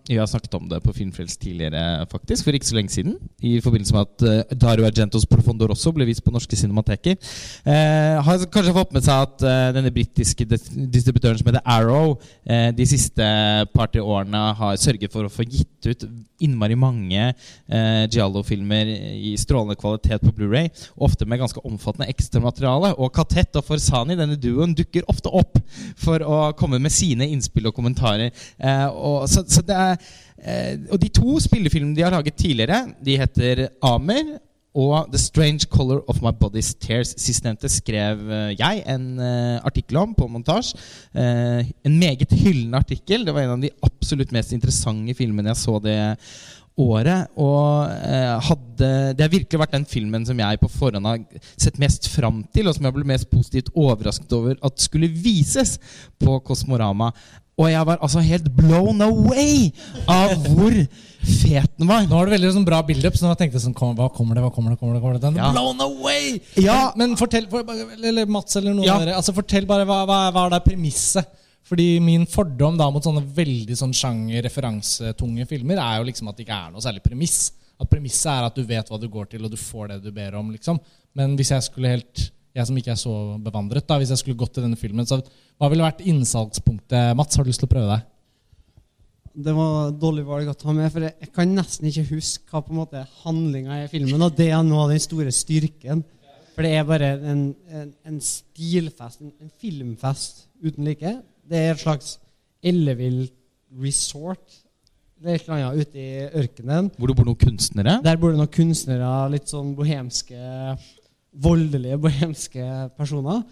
Vi 0.08 0.18
har 0.18 0.28
snakket 0.28 0.54
om 0.58 0.68
det 0.68 0.82
på 0.84 0.92
Filmfrelst 0.92 1.40
tidligere, 1.40 2.04
faktisk, 2.10 2.44
for 2.44 2.56
ikke 2.56 2.68
så 2.68 2.76
lenge 2.76 2.92
siden. 2.92 3.16
I 3.40 3.60
forbindelse 3.64 3.94
med 3.94 4.06
at 4.08 4.58
Dario 4.60 4.84
Argentos 4.84 5.26
Profondo 5.26 5.66
Rosso 5.70 5.92
ble 5.92 6.04
vist 6.08 6.24
på 6.24 6.32
norske 6.34 6.56
cinemateker. 6.56 7.16
Har 7.64 8.44
kanskje 8.52 8.74
fått 8.74 8.92
med 8.94 9.04
seg 9.06 9.24
at 9.26 9.74
denne 9.76 9.92
britiske 9.94 10.46
distributøren 10.46 11.38
som 11.38 11.48
heter 11.48 11.64
Arrow, 11.64 12.16
de 12.76 12.86
siste 12.88 13.26
par-tre 13.74 14.02
årene 14.02 14.42
har 14.58 14.80
sørget 14.80 15.12
for 15.12 15.26
å 15.26 15.32
få 15.32 15.46
gitt 15.46 15.90
ut 15.90 16.06
innmari 16.42 16.76
mange 16.78 17.30
Giallo-filmer 18.10 18.90
i 19.20 19.36
strålende 19.40 19.78
kvalitet 19.80 20.24
på 20.24 20.32
Blu-ray 20.36 20.70
ofte 20.96 21.28
med 21.28 21.42
ganske 21.42 21.62
omfattende 21.66 22.08
ekstramateriale. 22.10 22.94
Og 22.98 23.12
Katett 23.14 23.56
og 23.60 23.66
Forsani, 23.66 24.16
denne 24.18 24.38
duoen, 24.40 24.74
dukker 24.76 25.06
ofte 25.10 25.32
opp 25.32 25.60
for 26.00 26.22
å 26.24 26.42
komme 26.58 26.80
med 26.82 26.94
sine 26.94 27.28
innspill 27.30 27.70
og 27.70 27.76
kommentarer. 27.76 28.30
Eh, 28.58 28.86
og, 28.88 29.26
så, 29.30 29.44
så 29.48 29.64
det 29.66 29.76
er, 29.76 30.12
eh, 30.42 30.76
og 30.90 31.00
de 31.02 31.10
to 31.20 31.40
spillefilmene 31.42 31.96
de 31.96 32.06
har 32.06 32.14
laget 32.14 32.38
tidligere, 32.40 32.86
de 33.04 33.18
heter 33.20 33.66
Amer 33.86 34.38
og 34.78 35.08
The 35.10 35.18
Strange 35.18 35.66
Color 35.66 36.04
of 36.06 36.20
My 36.22 36.30
Body's 36.30 36.70
Tears. 36.78 37.16
Sistnevnte 37.18 37.66
skrev 37.72 38.22
eh, 38.30 38.52
jeg 38.54 38.84
en 38.92 39.08
artikkel 39.66 39.98
om 39.98 40.14
på 40.14 40.28
montasje. 40.30 40.78
En 41.14 41.98
meget 41.98 42.30
hyllende 42.38 42.78
artikkel. 42.78 43.26
Det 43.26 43.34
var 43.34 43.46
en 43.46 43.56
av 43.56 43.64
de 43.64 43.72
absolutt 43.82 44.30
mest 44.34 44.54
interessante 44.54 45.16
filmene 45.18 45.50
jeg 45.50 45.62
så 45.64 45.80
det 45.82 45.98
året. 46.78 47.28
Og 47.36 47.90
eh, 47.90 48.36
hadde 48.46 48.90
Det 49.16 49.24
har 49.26 49.32
virkelig 49.32 49.60
vært 49.60 49.74
den 49.76 49.84
filmen 49.88 50.24
som 50.26 50.38
jeg 50.38 50.60
på 50.62 50.70
forhånd 50.72 51.06
har 51.06 51.20
sett 51.60 51.78
mest 51.82 52.08
fram 52.12 52.44
til, 52.54 52.68
og 52.70 52.76
som 52.76 52.84
jeg 52.88 52.96
ble 52.96 53.04
mest 53.10 53.30
positivt 53.30 53.70
overrasket 53.74 54.32
over 54.36 54.56
at 54.62 54.80
skulle 54.80 55.08
vises 55.10 55.78
på 56.20 56.38
Kosmorama. 56.46 57.10
Og 57.60 57.68
jeg 57.68 57.84
var 57.84 57.98
altså 58.00 58.22
helt 58.24 58.46
blown 58.56 59.02
away 59.04 59.66
av 60.08 60.32
hvor 60.48 60.72
fet 61.20 61.74
den 61.76 61.90
var. 61.90 62.06
Nå 62.08 62.16
har 62.16 62.24
du 62.24 62.32
veldig 62.32 62.52
sånn 62.54 62.64
bra 62.64 62.78
build-up, 62.88 63.18
så 63.18 63.26
nå 63.28 63.34
tenkte 63.36 63.58
jeg 63.58 63.66
sånn 63.66 63.74
Hva 63.76 64.06
kommer 64.14 64.38
det? 64.38 64.44
hva 64.46 64.48
kommer 64.54 64.72
det, 64.72 64.78
kommer 64.80 64.96
det, 64.96 65.02
kommer 65.02 65.18
det? 65.18 65.24
Den, 65.26 65.36
Ja. 65.36 65.50
Blown 65.52 65.82
away! 65.84 66.38
Ja. 66.56 66.78
Men, 66.96 67.10
men 67.12 67.18
fortell, 67.20 67.50
for, 67.52 67.66
eller 68.00 68.24
Mats 68.32 68.56
eller 68.56 68.72
noen 68.72 68.86
Ja. 68.88 68.94
av 68.96 69.04
dere, 69.04 69.18
altså 69.20 69.34
fortell 69.36 69.68
bare 69.68 69.84
hva, 69.84 70.06
hva, 70.08 70.22
hva 70.32 70.46
er 70.46 70.56
det 70.56 70.62
premisset? 70.70 71.28
Fordi 71.68 71.86
min 72.02 72.24
fordom 72.26 72.78
da 72.78 72.88
mot 72.90 73.04
sånne 73.04 73.22
veldig 73.36 73.76
sånn 73.78 73.94
sjanger-referansetunge 73.94 75.46
filmer 75.50 75.78
er 75.82 76.00
jo 76.00 76.08
liksom 76.08 76.30
at 76.30 76.38
det 76.38 76.46
ikke 76.46 76.56
er 76.56 76.74
noe 76.74 76.84
særlig 76.84 77.04
premiss. 77.04 77.52
At 77.80 77.88
premisset 77.90 78.32
er 78.32 78.48
at 78.48 78.56
du 78.56 78.64
vet 78.66 78.90
hva 78.90 78.98
du 79.00 79.06
går 79.12 79.30
til, 79.30 79.44
og 79.46 79.52
du 79.52 79.60
får 79.60 79.92
det 79.92 80.02
du 80.04 80.10
ber 80.14 80.36
om. 80.40 80.50
liksom. 80.52 80.80
Men 81.16 81.36
hvis 81.38 81.52
jeg 81.54 81.68
skulle 81.68 81.94
helt 81.94 82.30
jeg 82.50 82.66
som 82.66 82.78
ikke 82.78 82.90
er 82.94 82.98
så 82.98 83.12
bevandret, 83.42 83.86
da, 83.86 83.98
hvis 84.00 84.10
jeg 84.10 84.24
skulle 84.24 84.40
gått 84.40 84.56
til 84.56 84.64
denne 84.66 84.78
filmen, 84.78 85.06
så 85.06 85.20
hva 85.20 85.68
ville 85.70 85.86
vært 85.86 86.02
innsalgspunktet? 86.02 87.12
Mats, 87.18 87.38
har 87.38 87.46
du 87.46 87.50
lyst 87.52 87.62
til 87.62 87.70
å 87.70 87.74
prøve 87.74 87.92
deg? 87.92 88.08
Det 89.40 89.52
var 89.54 89.92
dårlig 89.94 90.24
valg 90.26 90.50
å 90.50 90.56
ta 90.58 90.74
med, 90.74 90.90
for 90.90 91.06
jeg, 91.06 91.30
kan 91.34 91.52
nesten 91.54 91.86
ikke 91.86 92.08
huske 92.10 92.50
hva 92.50 92.64
på 92.66 92.74
en 92.74 92.80
måte 92.80 93.04
handlinga 93.22 93.76
er 93.76 93.84
i 93.86 93.92
filmen. 93.92 94.26
Og 94.26 94.34
det 94.34 94.48
er 94.50 94.64
noe 94.66 94.88
av 94.88 94.94
den 94.94 95.02
store 95.02 95.30
styrken. 95.34 96.02
For 96.56 96.66
det 96.66 96.72
er 96.74 96.88
bare 96.88 97.12
en, 97.30 97.44
en, 97.70 97.92
en 98.10 98.18
stilfest, 98.24 99.22
en, 99.22 99.30
en 99.38 99.52
filmfest 99.62 100.48
uten 100.64 100.90
like. 100.90 101.14
Det 101.50 101.58
er 101.58 101.72
et 101.74 101.82
slags 101.82 102.14
ellevill 102.62 103.24
resort. 103.82 104.58
Det 105.20 105.28
er 105.32 105.36
et 105.36 105.48
eller 105.48 105.56
annet 105.58 105.80
ute 105.84 106.00
i 106.00 106.42
ørkenen. 106.42 106.90
Hvor 106.96 107.10
det 107.10 107.16
bor 107.18 107.26
noen 107.28 107.40
kunstnere. 107.40 107.96
Der 108.04 108.16
bor 108.20 108.32
det 108.32 108.40
noen 108.40 108.52
kunstnere, 108.54 109.10
litt 109.34 109.50
sånn 109.50 109.74
bohemske, 109.76 110.38
voldelige 111.44 111.98
bohemske 112.00 112.66
personer. 112.96 113.42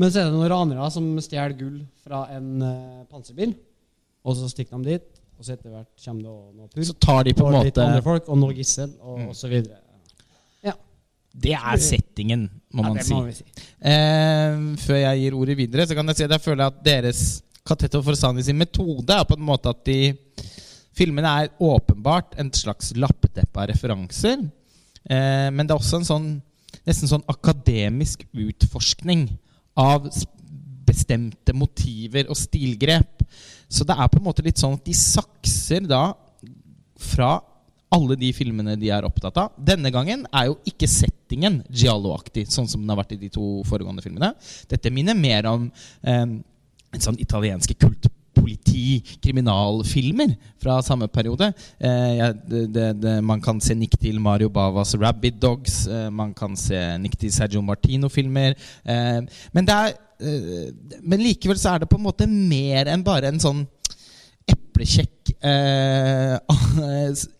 Men 0.00 0.10
så 0.12 0.20
er 0.22 0.28
det 0.28 0.36
noen 0.36 0.50
ranere 0.52 0.90
som 0.92 1.06
stjeler 1.22 1.56
gull 1.58 1.80
fra 2.04 2.24
en 2.36 2.50
uh, 2.62 3.00
panserbil. 3.10 3.54
Og 4.24 4.36
så 4.36 4.50
stikker 4.52 4.80
de 4.84 4.94
dit, 4.96 5.08
og 5.38 5.46
så 5.46 5.54
etter 5.56 5.72
hvert 5.72 6.04
kommer 6.04 6.26
det 6.26 6.58
noe 6.60 6.68
purk. 6.68 6.86
Så 6.90 6.96
tar 7.00 7.22
de 7.24 7.34
på 7.36 7.46
en 7.48 7.56
måte 7.56 7.84
andre 7.86 8.04
folk, 8.04 8.28
og 8.28 8.40
noe 8.42 8.56
gissel, 8.56 8.92
og, 9.00 9.18
Mm. 9.20 9.28
og 9.32 9.36
så 9.36 9.48
videre. 9.48 9.80
Det 11.30 11.52
er 11.54 11.76
settingen, 11.78 12.48
må 12.74 12.82
Ja, 12.82 12.88
man 12.92 13.04
si. 13.04 13.14
må 13.14 13.32
si. 13.32 13.44
Eh, 13.80 14.56
før 14.82 14.98
jeg 14.98 15.20
gir 15.22 15.36
ordet 15.38 15.56
videre, 15.56 15.86
så 15.86 15.94
kan 15.94 16.06
jeg 16.10 16.16
si 16.16 16.24
at 16.24 16.34
jeg 16.34 16.44
føler 16.44 16.66
at 16.66 16.82
deres 16.84 17.42
Katetto 17.66 18.00
Forsani 18.02 18.42
sin 18.42 18.58
metode 18.58 19.14
er 19.14 19.24
på 19.28 19.36
en 19.38 19.44
måte 19.46 19.70
at 19.70 19.84
de 19.86 20.16
Filmene 20.96 21.30
er 21.44 21.52
åpenbart 21.62 22.34
en 22.42 22.50
slags 22.52 22.90
lappeteppe 22.98 23.56
av 23.62 23.68
referanser. 23.70 24.42
Eh, 25.08 25.48
men 25.54 25.62
det 25.64 25.70
er 25.72 25.78
også 25.78 26.00
en 26.00 26.08
sånn 26.08 26.30
nesten 26.86 27.08
sånn 27.08 27.24
akademisk 27.30 28.24
utforskning 28.34 29.28
av 29.78 30.08
bestemte 30.86 31.54
motiver 31.56 32.28
og 32.30 32.36
stilgrep. 32.38 33.22
Så 33.70 33.86
det 33.86 33.96
er 33.96 34.10
på 34.10 34.18
en 34.18 34.26
måte 34.26 34.44
litt 34.44 34.58
sånn 34.60 34.74
at 34.74 34.84
de 34.84 34.94
sakser 34.96 35.86
da 35.88 36.12
fra 37.00 37.38
alle 37.90 38.16
de 38.18 38.30
filmene 38.34 38.76
de 38.78 38.90
er 38.94 39.06
opptatt 39.06 39.38
av. 39.42 39.56
Denne 39.58 39.90
gangen 39.94 40.22
er 40.30 40.50
jo 40.50 40.56
ikke 40.68 40.88
settingen 40.90 41.60
Giallo-aktig, 41.68 42.46
sånn 42.50 42.68
som 42.70 42.82
den 42.82 42.92
har 42.92 43.00
vært 43.02 43.16
i 43.16 43.20
de 43.24 43.30
to 43.34 43.64
foregående 43.66 44.04
filmene. 44.04 44.32
Dette 44.70 44.92
minner 44.94 45.18
mer 45.18 45.48
om 45.50 45.66
eh, 46.06 46.22
en 46.90 47.02
sånn 47.02 47.18
italienske 47.22 47.74
kultpoliti, 47.80 49.00
kriminalfilmer 49.22 50.36
fra 50.62 50.78
samme 50.86 51.10
periode. 51.10 51.50
Eh, 51.78 52.12
ja, 52.20 52.30
det, 52.34 52.86
det, 53.02 53.16
man 53.26 53.42
kan 53.42 53.62
se 53.62 53.74
nikk 53.78 53.98
til 53.98 54.22
Mario 54.22 54.52
Bavas 54.54 54.94
'Rabbit 54.94 55.42
Dogs'. 55.42 55.82
Eh, 55.90 56.06
man 56.14 56.34
kan 56.34 56.54
se 56.58 56.78
nikk 57.02 57.18
til 57.18 57.34
Sergio 57.34 57.62
Martino-filmer. 57.62 58.54
Eh, 58.86 59.18
men, 59.50 59.66
det 59.66 59.80
eh, 60.22 60.70
men 61.02 61.26
likevel 61.26 61.58
så 61.58 61.74
er 61.74 61.82
det 61.82 61.90
på 61.90 61.98
en 61.98 62.06
måte 62.06 62.30
mer 62.30 62.94
enn 62.94 63.06
bare 63.06 63.34
en 63.34 63.42
sånn 63.42 63.66
eplekjekk 64.80 65.32
eh, 65.44 66.36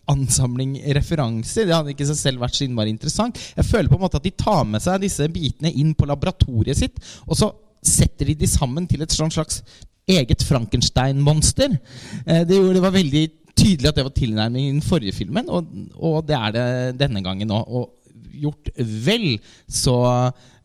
ansamling 0.13 0.77
referanser. 0.95 1.67
Det 1.67 1.75
hadde 1.75 1.93
ikke 1.95 2.07
seg 2.11 2.19
selv 2.19 2.43
vært 2.43 2.57
så 2.57 2.65
innmari 2.67 2.93
interessant. 2.93 3.39
Jeg 3.57 3.67
føler 3.67 3.89
på 3.89 3.97
en 3.97 4.05
måte 4.05 4.19
at 4.21 4.27
de 4.27 4.33
tar 4.37 4.63
med 4.69 4.83
seg 4.83 5.01
disse 5.03 5.27
bitene 5.33 5.73
inn 5.73 5.93
på 5.97 6.07
laboratoriet 6.09 6.77
sitt, 6.77 6.99
og 7.25 7.37
så 7.39 7.51
setter 7.81 8.29
de 8.29 8.37
de 8.43 8.49
sammen 8.49 8.85
til 8.89 9.01
et 9.01 9.13
sånn 9.13 9.33
slags 9.33 9.63
eget 10.09 10.43
Frankenstein-monster. 10.45 11.77
Eh, 12.25 12.43
det, 12.45 12.59
det, 12.59 12.83
var 12.83 12.93
veldig 12.93 13.25
tydelig 13.55 13.89
at 13.89 13.97
det 13.97 14.05
var 14.05 14.15
tilnærmingen 14.15 14.69
i 14.69 14.77
den 14.77 14.85
forrige 14.85 15.17
filmen, 15.17 15.49
og, 15.49 15.73
og 15.97 16.21
det 16.27 16.37
er 16.37 16.55
det 16.55 16.69
denne 17.01 17.23
gangen 17.25 17.53
òg. 17.53 17.65
Og 17.81 17.97
gjort 18.41 18.69
vel 18.79 19.25
så 19.69 19.97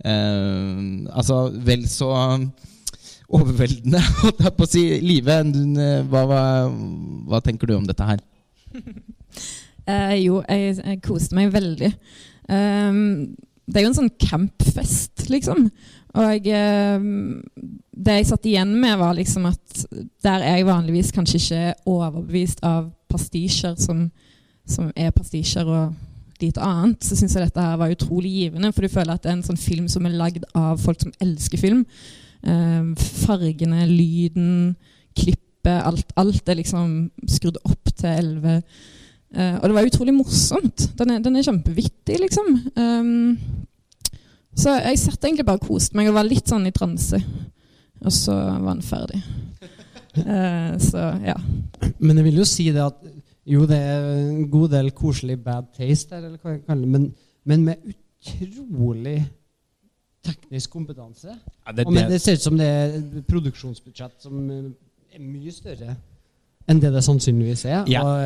eh, 0.06 0.76
Altså 1.10 1.38
vel 1.66 1.82
så 1.90 2.12
overveldende, 3.26 4.00
holdt 4.22 4.44
jeg 4.44 4.54
på 4.56 4.66
å 4.66 4.70
si. 4.70 4.84
Live, 5.04 5.40
hva, 6.10 6.24
hva, 6.30 6.42
hva, 7.30 7.42
tenker 7.44 7.70
du 7.70 7.76
om 7.78 7.86
dette 7.88 8.06
her? 8.06 8.22
eh, 9.90 10.16
jo, 10.22 10.40
jeg, 10.46 10.78
jeg, 10.80 11.02
koste 11.04 11.38
meg 11.38 11.52
veldig. 11.54 11.92
Um, 12.46 13.34
det 13.66 13.80
er 13.80 13.86
jo 13.86 13.90
en 13.90 13.98
sånn 13.98 14.12
campfest, 14.22 15.26
liksom. 15.32 15.66
Og 16.16 16.46
eh, 16.48 17.06
det 17.96 18.18
jeg 18.20 18.28
satt 18.30 18.46
igjen 18.48 18.72
med, 18.78 18.94
var 19.00 19.16
liksom 19.18 19.48
at 19.50 19.86
der 20.24 20.40
er 20.44 20.60
jeg 20.60 20.68
vanligvis 20.68 21.12
kanskje 21.12 21.40
ikke 21.40 21.64
overbevist 21.92 22.62
av 22.64 22.88
pastisjer 23.10 23.74
som, 23.80 24.06
som 24.68 24.92
er 24.96 25.12
pastisjer 25.14 25.66
og 25.68 25.96
lite 26.40 26.60
annet, 26.60 27.00
så 27.04 27.16
syns 27.16 27.34
jeg 27.36 27.46
dette 27.46 27.64
her 27.64 27.78
var 27.80 27.92
utrolig 27.92 28.30
givende. 28.32 28.70
For 28.72 28.84
du 28.84 28.92
føler 28.92 29.16
at 29.16 29.24
det 29.24 29.32
er 29.32 29.38
en 29.38 29.46
sånn 29.46 29.60
film 29.60 29.90
som 29.92 30.06
er 30.06 30.16
lagd 30.16 30.46
av 30.56 30.80
folk 30.80 31.02
som 31.02 31.12
elsker 31.24 31.60
film. 31.60 31.84
Eh, 32.46 32.82
fargene, 33.24 33.86
lyden, 33.90 34.76
klippet, 35.16 35.80
alt, 35.82 36.12
alt 36.20 36.52
er 36.52 36.60
liksom 36.60 36.92
skrudd 37.30 37.58
opp 37.66 37.90
til 37.96 38.12
elleve. 38.12 38.60
Eh, 39.34 39.56
og 39.58 39.66
det 39.66 39.76
var 39.76 39.88
utrolig 39.88 40.14
morsomt. 40.14 40.86
Den 40.98 41.16
er, 41.16 41.24
den 41.24 41.36
er 41.36 41.46
kjempevittig, 41.46 42.20
liksom. 42.22 42.52
Um, 42.78 43.38
så 44.56 44.78
jeg 44.78 45.02
satt 45.02 45.26
egentlig 45.26 45.44
bare 45.48 45.60
og 45.60 45.66
koste 45.66 45.98
meg 45.98 46.08
og 46.08 46.16
var 46.16 46.28
litt 46.28 46.48
sånn 46.48 46.68
i 46.68 46.74
transe. 46.74 47.18
Og 48.04 48.14
så 48.14 48.36
var 48.36 48.76
den 48.76 48.86
ferdig. 48.86 49.20
Uh, 50.16 50.76
så 50.88 51.10
ja. 51.26 51.36
Men 51.98 52.20
jeg 52.20 52.28
vil 52.30 52.40
jo 52.40 52.48
si 52.48 52.70
det 52.70 52.84
at 52.84 53.02
jo, 53.46 53.66
det 53.68 53.78
er 53.78 54.06
en 54.26 54.46
god 54.50 54.72
del 54.74 54.90
koselig 54.94 55.36
bad 55.42 55.68
taste 55.76 56.18
der, 56.18 56.56
men, 56.66 57.10
men 57.46 57.66
med 57.66 57.92
utrolig 57.92 59.20
teknisk 60.26 60.74
kompetanse. 60.74 61.32
Ja, 61.32 61.72
det, 61.72 61.86
og 61.86 61.94
med, 61.94 62.10
det 62.12 62.20
ser 62.22 62.38
ut 62.38 62.44
som 62.44 62.58
det 62.58 62.66
er 62.66 62.98
et 62.98 63.24
produksjonsbudsjett 63.30 64.28
som 64.28 64.44
er 64.50 65.22
mye 65.22 65.54
større 65.54 65.96
enn 66.66 66.80
det 66.82 66.90
det 66.94 67.02
sannsynligvis 67.06 67.64
er. 67.68 67.84
Ja. 67.90 68.02
Og, 68.02 68.22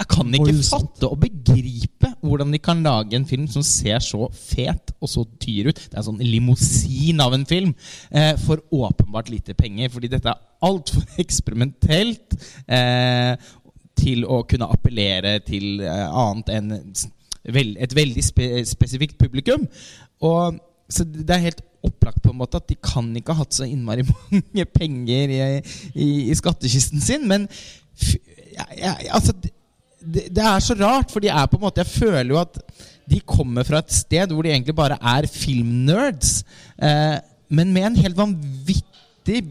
jeg 0.00 0.08
kan 0.10 0.34
ikke 0.36 0.54
fatte 0.64 1.08
og 1.08 1.20
begripe 1.22 2.10
hvordan 2.22 2.52
de 2.54 2.60
kan 2.62 2.82
lage 2.84 3.16
en 3.18 3.26
film 3.28 3.46
som 3.50 3.64
ser 3.66 4.00
så 4.04 4.28
fet 4.32 4.94
og 4.98 5.10
så 5.12 5.24
dyr 5.44 5.70
ut. 5.70 5.80
Det 5.80 5.96
er 5.96 6.00
en 6.00 6.08
sånn 6.08 6.24
limousin 6.24 7.20
av 7.22 7.36
en 7.36 7.46
film 7.48 7.74
eh, 8.10 8.32
for 8.40 8.62
åpenbart 8.72 9.30
lite 9.32 9.56
penger. 9.58 9.92
Fordi 9.92 10.10
dette 10.12 10.32
er 10.32 10.40
altfor 10.64 11.04
eksperimentelt 11.22 12.38
eh, 12.66 13.34
til 13.98 14.24
å 14.24 14.42
kunne 14.48 14.70
appellere 14.72 15.38
til 15.44 15.84
eh, 15.84 16.06
annet 16.08 16.54
enn 16.56 16.76
vel, 17.52 17.74
et 17.76 17.92
veldig 17.96 18.24
spe 18.24 18.52
spesifikt 18.68 19.18
publikum. 19.20 19.68
Og 20.24 20.60
så 20.92 21.06
det 21.08 21.32
er 21.32 21.46
helt 21.48 21.62
opplagt 21.82 22.22
på 22.22 22.30
en 22.30 22.38
måte 22.38 22.60
at 22.60 22.68
de 22.70 22.76
kan 22.78 23.08
ikke 23.18 23.34
ha 23.34 23.42
hatt 23.42 23.56
så 23.56 23.66
innmari 23.66 24.04
mange 24.12 24.66
penger 24.70 25.32
i, 25.34 25.40
i, 25.94 26.10
i 26.30 26.36
skattkisten 26.38 27.02
sin. 27.02 27.26
Men 27.28 27.48
ja, 28.52 28.66
ja, 28.76 28.94
altså, 29.16 29.34
det, 29.40 30.28
det, 30.30 30.44
er 30.44 30.62
så 30.62 30.76
rart, 30.78 31.12
for 31.12 31.22
de 31.22 31.30
er 31.32 31.48
på 31.48 31.58
en 31.58 31.64
måte 31.64 31.82
Jeg 31.82 31.92
føler 31.92 32.34
jo 32.34 32.40
at 32.40 32.58
de 33.10 33.18
kommer 33.26 33.66
fra 33.66 33.80
et 33.82 33.92
sted 33.94 34.30
hvor 34.30 34.46
de 34.46 34.52
egentlig 34.52 34.76
bare 34.78 34.98
er 34.98 35.28
filmnerds. 35.30 36.42
Eh, 36.78 37.18
men 37.52 37.72
med 37.74 37.88
en 37.88 38.00
helt 38.04 38.18
vanvittig 38.18 39.42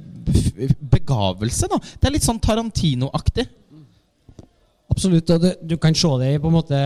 begavelse. 0.91 1.67
da 1.69 1.79
Det 1.81 2.07
er 2.07 2.15
litt 2.15 2.27
sånn 2.27 2.41
Tarantino-aktig. 2.41 3.47
Absolutt. 4.91 5.29
og 5.29 5.41
det, 5.41 5.51
Du 5.67 5.77
kan 5.77 5.95
se 5.95 6.11
det 6.19 6.33
i 6.35 6.39
på 6.41 6.51
en 6.51 6.57
måte 6.57 6.79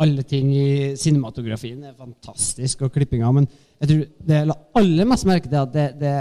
alle 0.00 0.22
ting 0.26 0.52
i 0.56 0.96
cinematografien. 0.96 1.80
Det 1.80 1.92
er 1.92 1.98
fantastisk, 1.98 2.82
og 2.86 2.92
klippinga. 2.94 3.30
Men 3.36 3.48
jeg 3.80 3.90
tror 3.90 4.04
det 4.28 4.58
aller 4.80 5.10
mest 5.10 5.28
merke 5.28 5.48
til 5.50 5.60
at 5.60 5.74
det, 5.74 5.88
det 6.00 6.14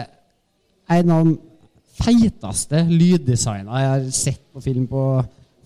er 0.90 1.04
en 1.04 1.14
av 1.16 1.28
de 1.28 1.38
feiteste 2.00 2.86
lyddesigna 2.88 3.82
jeg 3.84 3.92
har 3.94 4.08
sett 4.16 4.44
på 4.54 4.64
film 4.64 4.88
på 4.88 5.04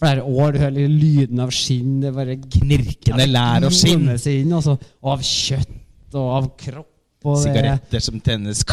flere 0.02 0.24
år. 0.24 0.54
Du 0.54 0.60
hører 0.64 0.90
lyden 0.90 1.44
av 1.44 1.54
skinn. 1.54 2.00
Det 2.04 2.14
bare 2.16 2.38
gnirkende 2.38 3.30
lær 3.30 3.68
og 3.68 3.76
skinn. 3.76 4.10
Inn, 4.10 4.58
altså, 4.58 4.78
og 5.02 5.16
av 5.16 5.24
kjøtt 5.28 6.18
og 6.20 6.34
av 6.40 6.50
kropp. 6.60 6.90
Og 7.24 7.38
Sigaretter 7.40 8.04
som 8.04 8.20
tennes. 8.20 8.66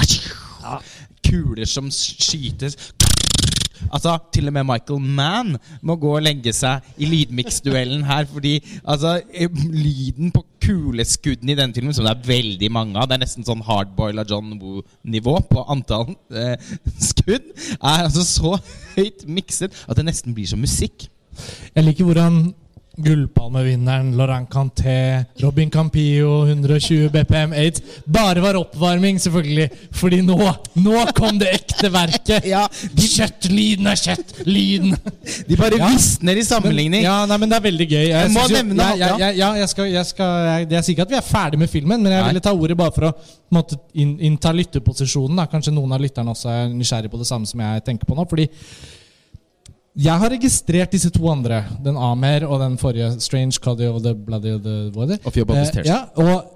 Ja. 0.60 0.80
Kuler 1.22 1.68
som 1.70 1.86
skytes. 1.94 2.74
Altså, 3.88 4.18
Til 4.32 4.50
og 4.50 4.54
med 4.56 4.66
Michael 4.68 5.00
Mann 5.00 5.56
må 5.82 5.96
gå 5.96 6.14
og 6.16 6.24
legge 6.24 6.52
seg 6.56 6.84
i 6.98 7.08
lydmiksduellen 7.08 8.04
her. 8.08 8.26
Fordi 8.30 8.58
altså, 8.84 9.20
lyden 9.72 10.32
på 10.34 10.44
kuleskuddene 10.60 11.54
i 11.54 11.58
denne 11.58 11.74
filmen, 11.74 11.94
som 11.96 12.06
det 12.06 12.14
er 12.14 12.28
veldig 12.28 12.70
mange 12.72 12.98
av 13.00 13.08
Det 13.08 13.16
er 13.16 13.24
nesten 13.24 13.46
sånn 13.46 13.64
hardboila 13.64 14.26
John 14.28 14.52
Woo-nivå 14.60 15.36
på 15.50 15.64
antall 15.72 16.12
eh, 16.30 16.56
skudd. 17.00 17.48
Er 17.80 18.06
altså 18.06 18.26
så 18.26 18.56
høyt 18.98 19.26
mikset 19.26 19.74
at 19.88 19.96
det 19.98 20.06
nesten 20.08 20.36
blir 20.36 20.50
som 20.50 20.60
musikk. 20.62 21.08
Jeg 21.74 21.86
liker 21.86 22.04
hvordan 22.04 22.50
Gullpalmevinneren 22.98 24.16
Laurent 24.16 24.48
Canté, 24.50 25.24
Robin 25.40 25.70
Campillo, 25.70 26.46
120 26.46 27.08
BPM 27.08 27.52
Aids. 27.52 27.82
Bare 28.04 28.42
var 28.42 28.58
oppvarming, 28.58 29.20
selvfølgelig. 29.22 29.68
Fordi 29.96 30.20
nå 30.26 30.36
nå 30.74 31.04
kom 31.16 31.38
det 31.40 31.52
ekte 31.54 31.90
verket! 31.92 32.46
ja, 32.54 32.64
de, 32.68 33.06
kjøttlyden 33.06 33.90
er 33.90 34.00
kjøttlyden. 34.00 34.96
De 35.48 35.58
bare 35.58 35.78
ja. 35.78 35.88
visner 35.92 36.38
i 36.38 36.44
sammenligning. 36.44 37.00
Men, 37.00 37.06
ja, 37.06 37.16
nei, 37.28 37.38
men 37.40 37.50
det 37.50 37.58
er 37.58 37.64
veldig 37.64 37.86
gøy. 37.90 38.04
Jeg, 38.04 38.12
jeg 38.12 38.32
må 38.34 38.44
nevne 38.50 38.86
jeg, 38.90 39.00
jeg, 39.00 39.20
jeg, 39.20 39.38
jeg, 39.38 39.60
jeg 39.60 39.72
skal, 39.72 39.90
jeg 39.90 40.08
skal, 40.10 40.36
jeg, 40.46 40.68
jeg 40.74 40.86
sier 40.86 40.96
ikke 40.96 41.06
at 41.06 41.12
vi 41.14 41.18
er 41.20 41.26
ferdig 41.26 41.60
med 41.62 41.72
filmen, 41.72 42.02
men 42.02 42.14
jeg 42.14 42.26
ville 42.28 42.44
ta 42.44 42.54
ordet 42.54 42.78
bare 42.78 42.94
for 42.94 43.08
å 43.10 43.12
måtte 43.54 43.78
innta 43.94 44.52
lytterposisjonen. 44.54 45.40
Da. 45.40 45.48
Kanskje 45.50 45.74
noen 45.74 45.94
av 45.94 46.02
lytterne 46.02 46.34
også 46.34 46.50
er 46.52 46.72
nysgjerrig 46.74 47.10
på 47.12 47.20
det 47.20 47.28
samme 47.30 47.48
som 47.48 47.62
jeg 47.64 47.84
tenker 47.86 48.08
på 48.08 48.18
nå. 48.18 48.26
fordi 48.30 48.48
jeg 50.00 50.22
har 50.22 50.32
registrert 50.32 50.94
disse 50.94 51.10
to 51.12 51.26
andre. 51.28 51.64
Den 51.84 51.98
Amer 52.00 52.46
og 52.48 52.60
den 52.62 52.76
forrige. 52.80 53.10
Strange 53.20 53.60
Cuddy 53.60 53.88
of 53.90 54.00
the 54.04 54.14
Bloody 54.14 54.54
of 54.56 54.62
the 54.64 54.76
Water. 54.96 55.18
Of 55.24 55.36
your 55.36 55.50
eh, 55.52 55.82
ja, 55.84 56.04
og 56.16 56.46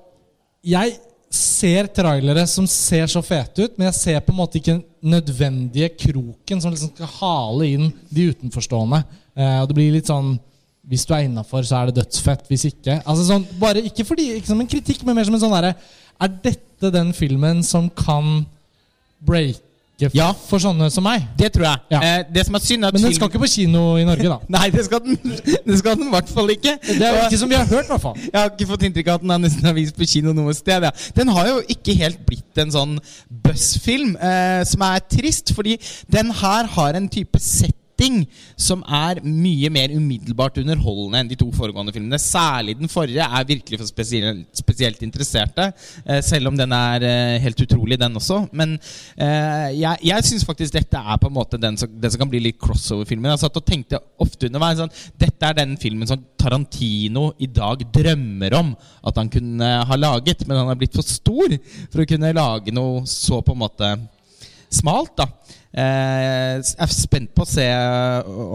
jeg 0.65 0.95
ser 1.35 1.91
trailere 1.93 2.47
som 2.49 2.67
ser 2.71 3.09
så 3.11 3.21
fete 3.25 3.67
ut, 3.67 3.75
men 3.77 3.89
jeg 3.91 3.99
ser 3.99 4.23
på 4.25 4.33
en 4.33 4.39
måte 4.39 4.61
ikke 4.61 4.79
nødvendige 5.05 5.91
kroken 6.07 6.63
som 6.63 6.73
liksom 6.73 6.93
skal 6.95 7.11
hale 7.19 7.69
inn 7.75 7.91
de 8.09 8.31
utenforstående. 8.33 9.03
Eh, 9.35 9.59
og 9.61 9.69
det 9.69 9.79
blir 9.81 9.95
litt 9.99 10.11
sånn 10.11 10.37
Hvis 10.85 11.07
du 11.09 11.15
er 11.17 11.25
innafor, 11.25 11.65
så 11.65 11.79
er 11.79 11.89
det 11.89 11.97
dødsfett. 11.97 12.49
Hvis 12.49 12.67
ikke 12.69 12.99
altså 13.03 13.25
sånn, 13.25 13.47
bare 13.61 13.81
Ikke, 13.89 14.05
fordi, 14.05 14.35
ikke 14.37 14.51
som 14.53 14.61
en 14.61 14.69
kritikk, 14.69 15.05
men 15.05 15.17
mer 15.17 15.25
som 15.25 15.37
en 15.37 15.41
sånn 15.41 15.55
derre 15.57 15.75
Er 16.21 16.35
dette 16.45 16.91
den 16.93 17.13
filmen 17.17 17.63
som 17.65 17.89
kan 17.89 18.45
breake 19.25 19.74
ja. 20.01 20.31
for 20.49 20.63
sånne 20.63 20.89
som 20.93 21.05
meg. 21.07 21.27
Det 21.39 21.51
tror 21.55 21.67
jeg. 21.69 21.83
Ja. 21.95 22.01
Eh, 22.01 22.25
det 22.35 22.45
som 22.49 22.59
er 22.59 22.63
synd 22.65 22.87
er 22.87 22.95
Men 22.95 23.07
den 23.07 23.15
skal 23.15 23.31
ikke 23.31 23.43
på 23.45 23.51
kino 23.51 23.85
i 24.01 24.07
Norge, 24.07 24.27
da. 24.33 24.39
Nei, 24.57 24.69
det 24.75 24.87
skal 24.89 25.03
den 25.05 25.19
Det 25.69 25.79
skal 25.81 25.99
den 26.01 26.09
i 26.09 26.15
hvert 26.15 26.33
fall 26.35 26.51
ikke. 26.55 26.77
Det 26.83 26.99
er 27.09 27.21
ikke 27.27 27.41
som 27.41 27.53
vi 27.53 27.59
har 27.59 27.69
hørt, 27.69 27.87
i 27.87 27.95
hvert 27.95 28.05
fall. 28.07 28.19
Jeg 28.25 28.39
har 28.41 28.51
ikke 28.51 28.71
fått 28.73 28.89
inntrykk 28.89 29.13
av 29.13 29.21
at 29.21 29.27
den 29.27 29.37
er 29.37 29.45
nesten 29.47 29.71
har 29.71 29.77
vist 29.77 29.99
på 29.99 30.09
kino 30.11 30.35
noe 30.37 30.57
sted. 30.57 30.89
Ja. 30.89 30.93
Den 31.17 31.31
har 31.37 31.53
jo 31.53 31.63
ikke 31.77 31.97
helt 32.01 32.21
blitt 32.27 32.65
en 32.65 32.75
sånn 32.75 32.99
buzzfilm, 33.45 34.17
eh, 34.19 34.61
som 34.69 34.85
er 34.89 35.07
trist, 35.07 35.55
fordi 35.57 35.79
den 36.11 36.35
her 36.43 36.71
har 36.77 36.99
en 36.99 37.09
type 37.13 37.41
sett 37.43 37.79
setting 38.05 38.25
som 38.57 38.83
er 38.87 39.21
mye 39.25 39.71
mer 39.73 39.93
umiddelbart 39.95 40.59
underholdende 40.61 41.21
enn 41.21 41.31
de 41.31 41.39
to 41.39 41.49
foregående 41.55 41.93
filmene. 41.95 42.19
Særlig 42.21 42.77
den 42.79 42.89
forrige 42.89 43.25
er 43.25 43.47
virkelig 43.49 43.81
for 43.81 43.89
spesielt, 43.89 44.47
spesielt 44.57 45.03
interesserte. 45.03 45.73
Eh, 46.05 46.21
selv 46.23 46.49
om 46.49 46.57
den 46.57 46.73
er 46.73 47.03
eh, 47.03 47.41
helt 47.43 47.61
utrolig, 47.61 47.99
den 48.01 48.17
også. 48.17 48.47
Men 48.53 48.77
eh, 49.17 49.71
jeg, 49.81 49.99
jeg 50.03 50.25
syns 50.25 50.45
faktisk 50.45 50.75
dette 50.75 50.99
er 50.99 51.21
på 51.21 51.31
en 51.31 51.37
måte 51.37 51.61
den 51.61 51.77
som, 51.77 51.89
den 51.89 52.11
som 52.11 52.23
kan 52.23 52.31
bli 52.31 52.43
litt 52.45 52.61
crossover-filmen. 52.61 53.33
Jeg 53.33 53.45
satt 53.45 53.61
og 53.61 53.67
tenkte 53.67 54.03
ofte 54.19 54.49
underveis 54.49 54.81
sånn, 54.83 54.95
Dette 55.19 55.49
er 55.49 55.59
den 55.59 55.77
filmen 55.81 56.09
som 56.09 56.23
Tarantino 56.41 57.31
i 57.43 57.49
dag 57.49 57.83
drømmer 57.95 58.59
om 58.59 58.75
at 59.05 59.21
han 59.21 59.31
kunne 59.33 59.71
ha 59.89 59.97
laget, 59.99 60.45
men 60.47 60.61
han 60.61 60.73
er 60.73 60.81
blitt 60.81 60.97
for 60.97 61.07
stor 61.07 61.57
for 61.91 62.03
å 62.03 62.09
kunne 62.09 62.35
lage 62.37 62.75
noe 62.75 63.05
så 63.09 63.41
på 63.45 63.55
en 63.55 63.63
måte 63.65 63.91
smalt. 64.75 65.15
da 65.17 65.29
jeg 65.75 66.75
er 66.85 66.93
spent 66.95 67.33
på 67.35 67.43
å 67.43 67.49
se 67.51 67.65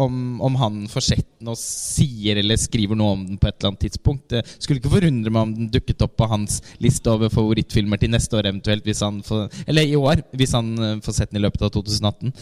om, 0.06 0.40
om 0.46 0.56
han 0.60 0.84
får 0.92 1.06
sett 1.10 1.28
den 1.40 1.52
og 1.52 1.58
sier 1.60 2.40
eller 2.40 2.60
skriver 2.60 2.98
noe 3.00 3.16
om 3.16 3.26
den 3.28 3.40
på 3.40 3.50
et 3.50 3.58
eller 3.58 3.72
annet 3.72 3.84
tidspunkt. 3.86 4.36
Jeg 4.36 4.48
skulle 4.60 4.80
ikke 4.82 4.94
forundre 4.94 5.34
meg 5.34 5.42
om 5.42 5.54
den 5.56 5.72
dukket 5.74 6.06
opp 6.06 6.16
på 6.20 6.28
hans 6.32 6.60
liste 6.84 7.12
over 7.12 7.32
favorittfilmer 7.34 8.00
til 8.00 8.14
neste 8.14 8.40
år 8.40 8.50
eventuelt, 8.52 8.86
hvis 8.88 9.04
han 9.04 9.22
får, 9.26 9.48
eller 9.68 9.88
i 9.88 9.98
år, 10.00 10.24
hvis 10.40 10.56
han 10.56 10.72
eh, 10.78 10.96
får 11.04 11.18
sett 11.18 11.34
den 11.34 11.42
i 11.42 11.44
løpet 11.44 11.66
av 11.68 11.74
2018. 11.76 12.34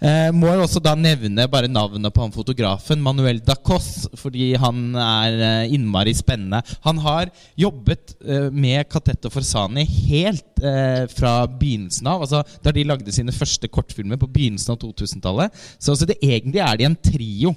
Eh, 0.00 0.28
må 0.36 0.52
jo 0.52 0.64
også 0.66 0.82
da 0.84 0.94
nevne 0.98 1.48
bare 1.52 1.70
navnet 1.70 2.14
på 2.14 2.24
han 2.24 2.34
fotografen, 2.34 3.02
Manuel 3.04 3.42
Dacos, 3.44 4.06
fordi 4.20 4.52
han 4.60 4.96
er 4.96 5.38
eh, 5.48 5.76
innmari 5.76 6.14
spennende. 6.16 6.62
Han 6.86 7.00
har 7.04 7.32
jobbet 7.58 8.16
med 8.52 8.86
og 8.92 9.32
Forsani 9.32 9.84
helt 9.84 10.62
eh, 10.62 11.04
fra 11.10 11.32
begynnelsen 11.46 12.08
av, 12.10 12.24
altså 12.24 12.42
da 12.64 12.72
de 12.74 12.84
lagde 12.86 13.14
sine 13.14 13.34
første 13.34 13.68
kortfilmer 13.72 14.20
på 14.22 14.30
begynnelsen 14.30 14.74
av 14.74 14.80
2000-tallet. 14.84 15.60
Så 15.78 15.92
altså, 15.94 16.08
det, 16.08 16.20
egentlig 16.22 16.62
er 16.64 16.78
de 16.78 16.88
en 16.88 16.98
trio. 17.10 17.54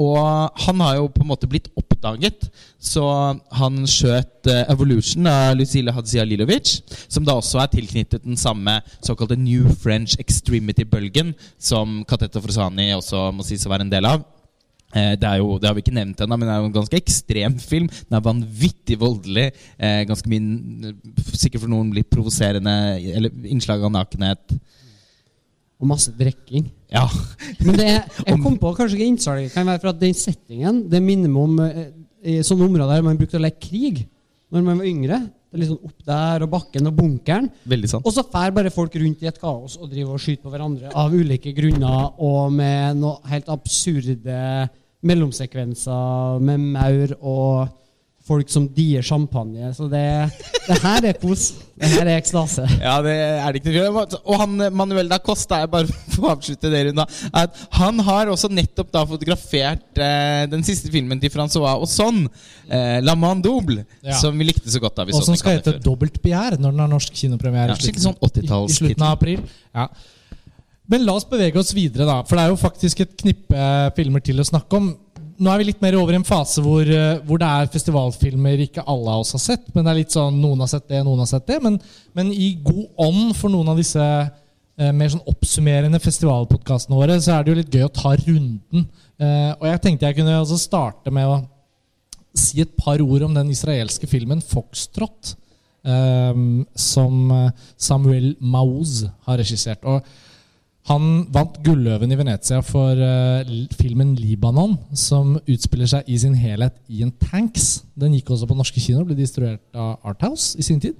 Og 0.00 0.18
han 0.64 0.80
har 0.82 0.96
jo 0.98 1.08
på 1.12 1.22
en 1.22 1.30
måte 1.30 1.48
blitt 1.50 1.68
oppdaget, 1.78 2.48
så 2.82 3.04
han 3.54 3.82
skjøt 3.86 4.48
uh, 4.50 4.64
'Evolution' 4.72 5.28
av 5.30 5.54
Lucile 5.56 5.94
Hadzialilovic, 5.94 6.80
som 7.06 7.24
da 7.24 7.36
også 7.38 7.60
er 7.62 7.70
tilknyttet 7.70 8.24
den 8.24 8.36
samme 8.40 8.80
såkalte 9.04 9.38
New 9.38 9.68
French 9.82 10.16
Extremity-bølgen, 10.18 11.34
som 11.58 12.02
Kateta 12.08 12.42
Frosani 12.42 12.90
også 12.96 13.28
må 13.36 13.46
sies 13.46 13.66
å 13.68 13.74
være 13.74 13.86
en 13.86 13.94
del 13.94 14.08
av. 14.08 14.24
Eh, 14.92 15.14
det, 15.16 15.28
jo, 15.40 15.56
det 15.60 15.70
har 15.70 15.76
vi 15.76 15.84
ikke 15.86 15.94
nevnt 15.96 16.20
ennå, 16.20 16.36
men 16.36 16.48
det 16.48 16.54
er 16.54 16.60
jo 16.60 16.68
en 16.68 16.74
ganske 16.74 16.98
ekstrem 16.98 17.56
film. 17.62 17.88
Den 18.08 18.18
er 18.18 18.26
vanvittig 18.26 18.98
voldelig. 19.00 19.48
Eh, 19.78 20.02
ganske 20.08 20.28
mye, 20.28 20.92
Sikkert 21.32 21.64
for 21.64 21.72
noen 21.72 21.94
litt 21.96 22.10
provoserende 22.12 22.74
eller 23.16 23.48
innslag 23.48 23.84
av 23.86 23.94
nakenhet. 23.94 24.58
Og 25.82 25.90
masse 25.90 26.12
drikking. 26.14 26.68
Ja. 26.92 27.08
Men 27.58 27.78
det 27.80 27.90
jeg 28.28 28.38
kom 28.38 28.56
på 28.60 28.72
kanskje 28.76 29.00
ikke 29.00 29.10
innsalget 29.10 29.54
kan 29.54 29.66
være 29.66 29.82
for 29.82 29.90
at 29.90 30.00
den 30.02 30.14
settingen 30.14 30.84
Det 30.92 31.00
minner 31.02 31.30
meg 31.32 31.42
om 31.42 31.62
eh, 31.64 31.86
i 32.22 32.34
sånne 32.46 32.68
områder 32.68 32.92
der 32.92 33.06
man 33.06 33.18
brukte 33.18 33.40
å 33.40 33.42
leke 33.42 33.64
krig 33.66 34.04
når 34.52 34.66
man 34.66 34.82
var 34.82 34.86
yngre. 34.86 35.18
Det 35.52 35.56
er 35.56 35.62
litt 35.62 35.70
sånn 35.72 35.88
opp 35.88 36.04
der, 36.08 36.42
og 36.44 36.50
bakken 36.52 36.88
og 36.90 36.94
bunkeren. 36.96 37.48
Veldig 37.68 37.88
sant. 37.88 38.06
Og 38.08 38.14
så 38.14 38.22
fær 38.28 38.52
bare 38.54 38.70
folk 38.72 38.94
rundt 39.00 39.24
i 39.24 39.28
et 39.30 39.40
kaos 39.40 39.78
og 39.80 39.90
driver 39.90 40.16
og 40.16 40.22
skyter 40.22 40.44
på 40.44 40.52
hverandre 40.52 40.92
av 41.02 41.12
ulike 41.16 41.54
grunner 41.56 42.12
og 42.22 42.52
med 42.54 43.00
noe 43.00 43.32
helt 43.32 43.50
absurde 43.52 44.38
mellomsekvenser 45.02 46.40
med 46.46 46.66
maur 46.76 47.16
og 47.18 47.72
folk 48.26 48.50
som 48.52 48.68
dier 48.70 49.02
champagne. 49.02 49.72
Så 49.74 49.88
det, 49.90 50.02
det 50.68 50.76
her 50.82 51.06
er 51.10 51.16
kos. 51.18 51.48
Det 51.82 51.88
her 51.90 52.06
er 52.06 52.20
ekstase. 52.20 52.62
Ja, 52.78 52.94
det 53.02 53.14
er 53.18 53.56
det 53.56 53.62
ikke 53.62 53.72
noe 53.90 54.04
Og 54.20 54.36
han 54.38 54.60
Manuel 54.78 55.08
da 55.10 55.18
Costa, 55.18 55.62
er 55.64 55.70
bare 55.72 55.90
for 56.14 56.28
å 56.28 56.32
avslutte 56.36 56.70
det 56.70 56.84
runda, 56.88 57.06
at 57.34 57.58
han 57.78 57.98
har 58.06 58.30
også 58.30 58.50
nettopp 58.52 58.92
da 58.94 59.02
fotografert 59.10 59.98
eh, 59.98 60.44
den 60.52 60.62
siste 60.66 60.92
filmen 60.94 61.18
til 61.22 61.32
Francois 61.34 61.82
Ozon, 61.82 62.24
eh, 62.68 63.00
'La 63.02 63.16
Man 63.18 63.42
Double', 63.42 63.82
Ja. 64.02 64.14
som 64.18 64.38
vi 64.38 64.46
likte 64.46 64.70
så 64.70 64.80
godt 64.82 64.96
da 65.00 65.04
vi 65.08 65.14
Og 65.18 65.26
som 65.26 65.36
skal 65.38 65.58
hete 65.58 65.78
'Dobbelt 65.82 66.22
begjær' 66.22 66.58
når 66.60 66.70
den 66.70 66.84
har 66.86 66.90
norsk 66.94 67.12
kinopremiere 67.12 67.74
Ja, 67.74 67.78
i 67.78 67.86
slutten- 67.90 68.06
sånn 68.06 68.18
i, 68.22 68.70
i 68.70 68.76
slutten 68.78 69.02
av 69.02 69.16
april. 69.18 69.42
Ja. 69.74 69.88
Men 70.92 71.06
la 71.06 71.14
oss 71.16 71.24
bevege 71.24 71.58
oss 71.58 71.72
videre, 71.74 72.04
da. 72.06 72.22
For 72.26 72.36
det 72.36 72.44
er 72.44 72.50
jo 72.52 72.58
faktisk 72.60 73.00
et 73.04 73.16
knippe 73.16 73.66
filmer 73.96 74.20
til 74.24 74.42
å 74.42 74.46
snakke 74.46 74.76
om. 74.78 74.92
Nå 75.38 75.50
er 75.52 75.60
vi 75.60 75.68
litt 75.70 75.82
mer 75.84 75.96
over 75.98 76.14
i 76.14 76.18
en 76.20 76.26
fase 76.26 76.62
hvor, 76.64 76.82
eh, 76.84 77.20
hvor 77.26 77.40
det 77.40 77.48
er 77.48 77.70
festivalfilmer 77.72 78.64
ikke 78.66 78.84
alle 78.88 79.14
av 79.14 79.24
oss 79.24 79.34
har 79.36 79.42
sett. 79.42 79.66
Men 79.72 79.84
det 79.84 79.92
er 79.92 80.00
litt 80.02 80.14
sånn, 80.14 80.40
noen 80.42 80.64
har 80.64 80.70
sett 80.72 80.88
det, 80.90 81.02
noen 81.06 81.22
har 81.22 81.30
sett 81.30 81.46
det. 81.48 81.58
Men, 81.64 81.78
men 82.16 82.32
i 82.34 82.52
god 82.62 82.86
ånd 83.06 83.34
for 83.38 83.52
noen 83.52 83.72
av 83.72 83.80
disse 83.80 84.02
eh, 84.02 84.92
mer 84.92 85.12
sånn 85.12 85.24
oppsummerende 85.30 86.00
festivalpodkastene 86.02 86.98
våre, 86.98 87.18
så 87.22 87.36
er 87.36 87.44
det 87.44 87.52
jo 87.52 87.58
litt 87.60 87.78
gøy 87.78 87.86
å 87.86 87.94
ta 87.94 88.14
runden. 88.20 88.86
Eh, 89.22 89.50
og 89.58 89.66
jeg 89.70 89.82
tenkte 89.84 90.08
jeg 90.08 90.18
kunne 90.20 90.40
også 90.40 90.60
starte 90.60 91.14
med 91.14 91.30
å 91.30 91.40
si 92.32 92.62
et 92.64 92.74
par 92.80 93.02
ord 93.04 93.28
om 93.28 93.34
den 93.36 93.52
israelske 93.52 94.08
filmen 94.08 94.40
'Foxtrot', 94.40 95.34
eh, 95.84 96.42
som 96.74 97.30
eh, 97.30 97.50
Samuel 97.76 98.34
Maoz 98.40 99.06
har 99.26 99.40
regissert. 99.40 99.84
Og 99.84 100.02
han 100.90 101.04
vant 101.30 101.60
Gulløven 101.62 102.10
i 102.10 102.18
Venezia 102.18 102.58
for 102.66 102.98
uh, 102.98 103.46
filmen 103.78 104.16
'Libanon', 104.18 104.74
som 104.98 105.36
utspiller 105.46 105.86
seg 105.86 106.08
i 106.10 106.18
sin 106.18 106.34
helhet 106.34 106.74
i 106.90 107.04
en 107.06 107.12
tanks. 107.22 107.84
Den 107.94 108.16
gikk 108.16 108.32
også 108.34 108.48
på 108.50 108.56
norske 108.58 108.82
kinoer, 108.82 109.06
ble 109.06 109.18
distribuert 109.18 109.62
av 109.78 110.00
Arthouse 110.10 110.58
i 110.58 110.66
sin 110.66 110.82
tid. 110.82 110.98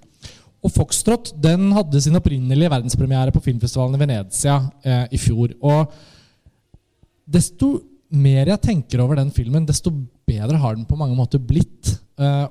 Og 0.62 0.70
Foxtrot 0.70 1.32
den 1.42 1.72
hadde 1.74 2.00
sin 2.04 2.14
opprinnelige 2.14 2.70
verdenspremiere 2.70 3.34
på 3.34 3.42
filmfestivalen 3.42 3.98
i 3.98 4.02
Venezia 4.04 4.60
uh, 4.62 5.06
i 5.10 5.18
fjor. 5.18 5.56
Og 5.58 5.90
desto 7.26 7.74
mer 8.12 8.52
jeg 8.52 8.62
tenker 8.62 9.02
over 9.02 9.18
den 9.18 9.34
filmen, 9.34 9.66
desto 9.66 9.90
bedre 10.28 10.62
har 10.62 10.76
den 10.76 10.86
på 10.86 10.98
mange 11.00 11.18
måter 11.18 11.42
blitt. 11.42 11.96
Uh, 12.14 12.46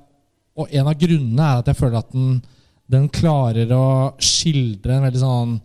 og 0.60 0.68
en 0.68 0.90
av 0.90 1.00
grunnene 1.00 1.48
er 1.48 1.62
at 1.62 1.72
jeg 1.72 1.80
føler 1.80 2.02
at 2.02 2.12
den, 2.12 2.42
den 2.92 3.08
klarer 3.08 3.72
å 3.72 3.86
skildre 4.20 4.98
en 4.98 5.08
veldig 5.08 5.24
sånn 5.24 5.60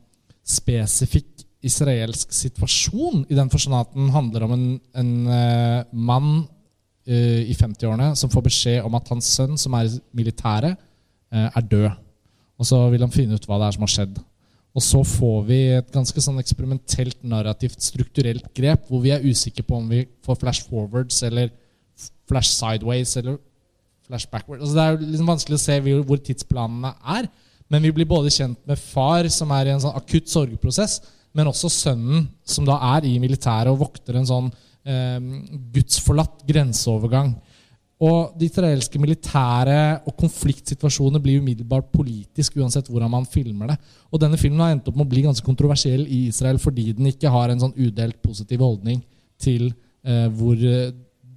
spesifikk 0.46 1.35
israelsk 1.64 2.32
situasjon, 2.34 3.24
i 3.30 3.36
den 3.36 3.50
forstand 3.50 3.78
at 3.78 3.94
den 3.94 4.10
handler 4.14 4.44
om 4.46 4.54
en, 4.54 4.66
en 5.00 5.12
uh, 5.26 5.80
mann 5.92 6.30
uh, 6.44 7.40
i 7.42 7.56
50-årene 7.56 8.12
som 8.18 8.30
får 8.32 8.44
beskjed 8.46 8.86
om 8.86 8.96
at 8.98 9.08
hans 9.12 9.30
sønn, 9.38 9.56
som 9.58 9.74
er 9.78 9.88
i 9.88 10.00
militæret, 10.16 10.76
uh, 11.34 11.48
er 11.48 11.68
død. 11.70 11.90
Og 12.56 12.68
så 12.68 12.80
vil 12.92 13.04
han 13.04 13.12
finne 13.12 13.36
ut 13.36 13.48
hva 13.48 13.60
det 13.60 13.68
er 13.68 13.76
som 13.76 13.86
har 13.86 13.92
skjedd. 13.92 14.20
Og 14.76 14.84
så 14.84 15.00
får 15.08 15.38
vi 15.48 15.60
et 15.78 15.92
ganske 15.92 16.20
sånn 16.20 16.40
eksperimentelt, 16.42 17.22
narrativt, 17.24 17.80
strukturelt 17.80 18.50
grep, 18.56 18.84
hvor 18.90 19.00
vi 19.04 19.14
er 19.14 19.24
usikre 19.24 19.64
på 19.64 19.78
om 19.78 19.88
vi 19.88 20.04
får 20.24 20.40
flash 20.42 20.68
forwards 20.68 21.22
eller 21.24 21.48
flash 22.28 22.52
sideways 22.52 23.14
eller 23.16 23.38
flash 24.06 24.28
backwards. 24.30 24.62
Altså 24.62 24.76
det 24.76 24.84
er 24.84 24.98
liksom 25.00 25.32
vanskelig 25.32 25.56
å 25.56 25.64
se 25.64 25.78
hvor 25.80 26.20
tidsplanene 26.28 26.92
er. 27.16 27.30
Men 27.72 27.82
vi 27.82 27.94
blir 27.96 28.08
både 28.08 28.30
kjent 28.30 28.60
med 28.68 28.78
far, 28.78 29.26
som 29.32 29.50
er 29.56 29.66
i 29.66 29.72
en 29.74 29.82
sånn 29.82 29.96
akutt 29.96 30.28
sorgprosess, 30.30 31.00
men 31.36 31.50
også 31.50 31.70
sønnen, 31.72 32.24
som 32.44 32.64
da 32.66 32.78
er 32.96 33.06
i 33.08 33.18
militæret 33.20 33.72
og 33.72 33.82
vokter 33.84 34.16
en 34.16 34.28
sånn 34.28 34.48
eh, 34.88 35.20
gudsforlatt 35.74 36.46
grenseovergang. 36.48 37.34
Og 38.06 38.34
De 38.36 38.44
israelske 38.44 39.00
militære 39.00 40.02
og 40.04 40.16
konfliktsituasjoner 40.20 41.22
blir 41.22 41.40
umiddelbart 41.40 41.88
politisk 41.94 42.58
uansett 42.60 42.90
hvordan 42.92 43.12
man 43.12 43.28
filmer 43.28 43.72
det. 43.72 43.76
Og 44.12 44.20
denne 44.20 44.36
filmen 44.40 44.60
har 44.60 44.74
endt 44.74 44.88
opp 44.90 44.98
med 44.98 45.06
å 45.06 45.12
bli 45.14 45.24
ganske 45.24 45.46
kontroversiell 45.46 46.04
i 46.04 46.26
Israel 46.28 46.60
fordi 46.60 46.90
den 46.96 47.08
ikke 47.08 47.32
har 47.32 47.52
en 47.52 47.62
sånn 47.64 47.76
udelt 47.76 48.20
positiv 48.24 48.64
holdning 48.64 49.00
til 49.40 49.70
eh, 50.04 50.26
hvor 50.28 50.60
eh, 50.60 50.92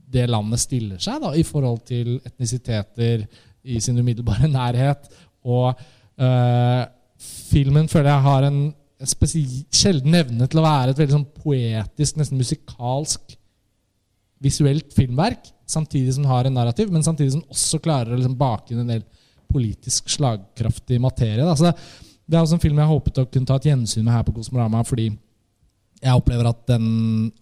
det 0.10 0.26
landet 0.28 0.60
stiller 0.60 1.00
seg 1.00 1.22
da, 1.24 1.32
i 1.38 1.46
forhold 1.48 1.84
til 1.88 2.18
etnisiteter 2.26 3.24
i 3.64 3.80
sin 3.84 4.00
umiddelbare 4.02 4.50
nærhet. 4.52 5.08
Og 5.48 5.72
eh, 6.20 6.84
filmen 7.24 7.88
føler 7.88 8.12
jeg 8.12 8.28
har 8.28 8.50
en 8.50 8.62
sjelden 9.00 10.18
evne 10.18 10.48
til 10.50 10.60
å 10.60 10.66
være 10.66 10.94
et 10.94 11.00
veldig 11.00 11.16
sånn 11.16 11.30
poetisk, 11.44 12.18
nesten 12.20 12.40
musikalsk 12.40 13.38
visuelt 14.44 14.92
filmverk, 14.96 15.50
samtidig 15.70 16.16
som 16.16 16.26
den 16.26 16.32
har 16.32 16.48
en 16.48 16.56
narrativ, 16.56 16.92
men 16.92 17.04
samtidig 17.06 17.34
som 17.34 17.44
den 17.44 17.56
også 17.56 17.80
klarer 17.84 18.14
å 18.14 18.20
liksom 18.20 18.38
bake 18.40 18.74
inn 18.74 18.84
en 18.84 18.94
del 18.94 19.04
politisk 19.50 20.12
slagkraftig 20.14 21.00
materie. 21.02 21.44
Det, 21.44 21.74
det 22.26 22.38
er 22.38 22.44
også 22.44 22.60
en 22.60 22.64
film 22.64 22.80
jeg 22.80 22.92
håpet 22.92 23.22
å 23.22 23.28
kunne 23.28 23.50
ta 23.50 23.58
et 23.60 23.68
gjensyn 23.72 24.06
med 24.06 24.16
her 24.16 24.28
på 24.28 24.36
Kosmorama, 24.36 24.84
fordi 24.88 25.10
jeg 26.00 26.16
opplever 26.16 26.48
at 26.48 26.62
den 26.70 26.86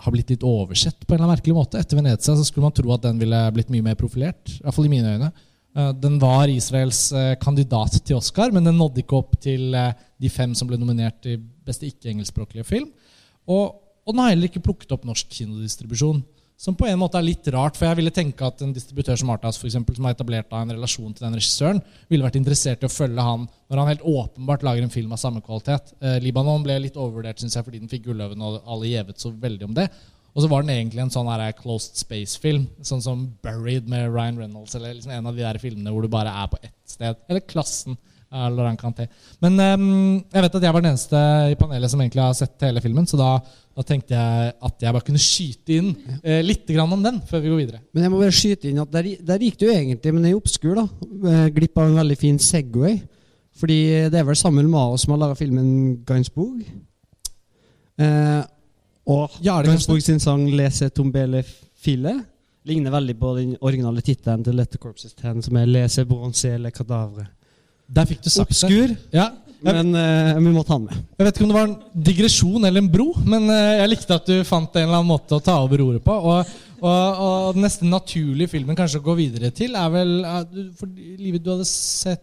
har 0.02 0.14
blitt 0.14 0.32
litt 0.34 0.46
oversett 0.46 1.04
på 1.04 1.14
en 1.14 1.20
eller 1.20 1.28
annen 1.28 1.36
merkelig 1.36 1.58
måte. 1.58 1.82
Etter 1.82 2.00
Venezia 2.00 2.34
så 2.34 2.46
skulle 2.46 2.66
man 2.66 2.74
tro 2.74 2.90
at 2.96 3.04
den 3.06 3.20
ville 3.22 3.42
blitt 3.54 3.70
mye 3.74 3.86
mer 3.86 3.98
profilert, 4.00 4.42
i 4.50 4.64
hvert 4.64 4.78
fall 4.78 4.88
i 4.88 4.94
mine 4.96 5.14
øyne. 5.14 5.30
Eh, 5.78 5.94
Den 5.94 6.20
var 6.20 6.50
Israels 6.50 7.12
eh, 7.12 7.36
kandidat 7.42 8.00
til 8.02 8.18
Oscar, 8.18 8.52
men 8.52 8.66
den 8.66 8.80
nådde 8.80 9.04
ikke 9.04 9.20
opp 9.20 9.38
til 9.44 9.76
eh, 9.78 9.94
de 10.18 10.32
fem 10.34 10.56
som 10.58 10.70
ble 10.70 10.80
nominert 10.82 11.22
til 11.22 11.44
beste 11.68 11.86
ikke-engelskspråklige 11.90 12.66
film. 12.66 12.90
Og, 13.48 13.78
og 14.08 14.16
den 14.16 14.24
har 14.24 14.34
heller 14.34 14.50
ikke 14.50 14.66
plukket 14.66 14.96
opp 14.96 15.06
norsk 15.08 15.30
kinodistribusjon. 15.38 16.24
Som 16.58 16.74
på 16.74 16.88
en 16.90 16.98
måte 16.98 17.20
er 17.20 17.26
litt 17.28 17.46
rart, 17.54 17.76
for 17.78 17.86
jeg 17.86 18.00
ville 18.00 18.10
tenke 18.10 18.42
at 18.42 18.64
en 18.66 18.72
distributør 18.74 19.20
som 19.22 19.30
Arthas, 19.30 19.60
for 19.62 19.70
eksempel, 19.70 19.94
som 19.94 20.08
har 20.08 20.16
etablert 20.16 20.56
en 20.58 20.74
relasjon 20.74 21.12
til 21.14 21.28
den 21.28 21.38
regissøren, 21.38 21.82
ville 22.10 22.26
vært 22.26 22.40
interessert 22.40 22.82
i 22.82 22.88
å 22.88 22.90
følge 22.90 23.22
han 23.22 23.44
når 23.70 23.82
han 23.82 23.92
helt 23.92 24.08
åpenbart 24.10 24.66
lager 24.66 24.88
en 24.88 24.94
film 24.94 25.14
av 25.14 25.22
samme 25.22 25.44
kvalitet. 25.46 25.94
Eh, 26.02 26.18
Libanon 26.24 26.66
ble 26.66 26.80
litt 26.82 26.98
overvurdert 26.98 27.44
synes 27.44 27.60
jeg, 27.60 27.68
fordi 27.68 27.84
den 27.84 27.92
fikk 27.92 28.08
Gulløven, 28.08 28.42
og 28.42 28.58
alle 28.66 28.90
gjevet 28.90 29.22
så 29.22 29.30
veldig 29.46 29.70
om 29.70 29.78
det. 29.78 29.86
Og 30.38 30.44
så 30.44 30.50
var 30.52 30.62
den 30.62 30.76
egentlig 30.76 31.02
en 31.02 31.10
sånn 31.10 31.30
her 31.32 31.50
closed 31.58 31.98
space-film, 31.98 32.68
sånn 32.86 33.02
som 33.02 33.24
Buried 33.42 33.88
med 33.90 34.12
Ryan 34.12 34.38
Reynolds, 34.38 34.76
eller 34.78 34.94
liksom 34.94 35.16
en 35.16 35.32
av 35.32 35.34
de 35.34 35.42
der 35.42 35.58
filmene 35.58 35.90
hvor 35.90 36.06
du 36.06 36.12
bare 36.14 36.30
er 36.30 36.52
på 36.52 36.60
ett 36.62 36.76
sted. 36.86 37.18
Eller 37.26 37.42
Klassen 37.42 37.98
av 38.30 38.52
Laurent 38.54 38.78
Canté. 38.78 39.08
Men 39.42 39.56
um, 39.58 39.88
jeg 40.20 40.44
vet 40.44 40.58
at 40.60 40.66
jeg 40.68 40.76
var 40.76 40.84
den 40.84 40.92
eneste 40.92 41.22
i 41.50 41.58
panelet 41.58 41.90
som 41.90 42.04
egentlig 42.04 42.22
har 42.22 42.36
sett 42.38 42.66
hele 42.68 42.84
filmen, 42.84 43.08
så 43.10 43.18
da, 43.18 43.30
da 43.74 43.86
tenkte 43.88 44.14
jeg 44.14 44.52
at 44.70 44.86
jeg 44.86 44.96
bare 44.98 45.08
kunne 45.08 45.24
skyte 45.24 45.78
inn 45.80 45.94
eh, 46.22 46.42
litt 46.46 46.68
grann 46.70 46.94
om 46.94 47.06
den 47.06 47.22
før 47.30 47.42
vi 47.42 47.54
går 47.54 47.62
videre. 47.64 47.82
Men 47.96 48.06
jeg 48.06 48.14
må 48.14 48.20
bare 48.22 48.36
skyte 48.36 48.70
inn 48.70 48.84
at 48.84 48.92
der, 48.94 49.10
der 49.32 49.48
gikk 49.48 49.58
du 49.64 49.70
egentlig, 49.72 50.14
men 50.14 50.28
i 50.30 50.36
obskur, 50.38 50.76
da. 50.78 50.86
eh, 51.32 51.48
Glipp 51.56 51.80
av 51.80 51.90
en 51.90 52.02
veldig 52.04 52.20
fin 52.20 52.38
Segway. 52.38 53.00
Fordi 53.58 53.80
det 54.14 54.20
er 54.20 54.28
vel 54.28 54.38
Samuel 54.38 54.70
Mao 54.70 55.00
som 55.02 55.16
har 55.16 55.24
laga 55.24 55.40
filmen 55.40 56.04
'Gunsbog'. 56.06 56.62
Eh, 57.98 58.44
og 59.08 59.38
Ja, 59.42 59.58
det 59.62 59.72
Gansborg 59.72 60.04
sin 60.04 60.20
sang 60.20 60.46
'Lese 60.52 60.90
tombele 60.90 61.44
file' 61.84 62.20
ligner 62.68 62.92
veldig 62.92 63.16
på 63.20 63.34
den 63.38 63.58
originale 63.62 64.04
tittelen 64.04 64.44
til 64.44 64.58
Letter 64.60 64.78
Corpses 64.78 65.14
10, 65.16 65.42
som 65.42 65.56
er 65.56 65.66
'Lese 65.66 66.06
bronze 66.06 66.58
le 66.58 66.72
cadavre'. 66.72 67.28
Der 67.88 68.06
fikk 68.06 68.24
du 68.24 68.30
sagt 68.30 68.50
det. 68.50 68.58
Obskur, 68.58 68.96
Ja. 69.14 69.30
Men 69.62 69.88
uh, 69.96 70.38
vi 70.38 70.52
må 70.54 70.62
ta 70.62 70.76
den 70.78 70.86
med. 70.86 70.98
jeg 71.18 71.26
vet 71.26 71.38
ikke 71.38 71.46
om 71.48 71.50
det 71.52 71.58
var 71.58 71.68
en 71.68 72.04
digresjon 72.08 72.66
eller 72.68 72.84
en 72.84 72.92
bro, 72.94 73.08
men 73.26 73.48
uh, 73.50 73.78
jeg 73.80 73.90
likte 73.90 74.14
at 74.20 74.28
du 74.30 74.44
fant 74.46 74.76
en 74.76 74.84
eller 74.84 75.00
annen 75.00 75.10
måte 75.10 75.34
å 75.34 75.42
ta 75.42 75.56
over 75.64 75.82
ordet 75.82 76.04
på. 76.06 76.14
Og, 76.14 76.52
og, 76.78 77.22
og 77.26 77.56
den 77.56 77.66
neste 77.66 77.88
naturlige 77.90 78.52
filmen 78.52 78.78
kanskje 78.78 79.02
å 79.02 79.08
gå 79.08 79.16
videre 79.18 79.50
til, 79.50 79.74
er 79.74 79.90
vel 79.90 80.14
uh, 80.22 80.44
For 80.78 80.92
livet 80.94 81.42
du 81.42 81.50
hadde 81.56 81.66
sett 81.66 82.22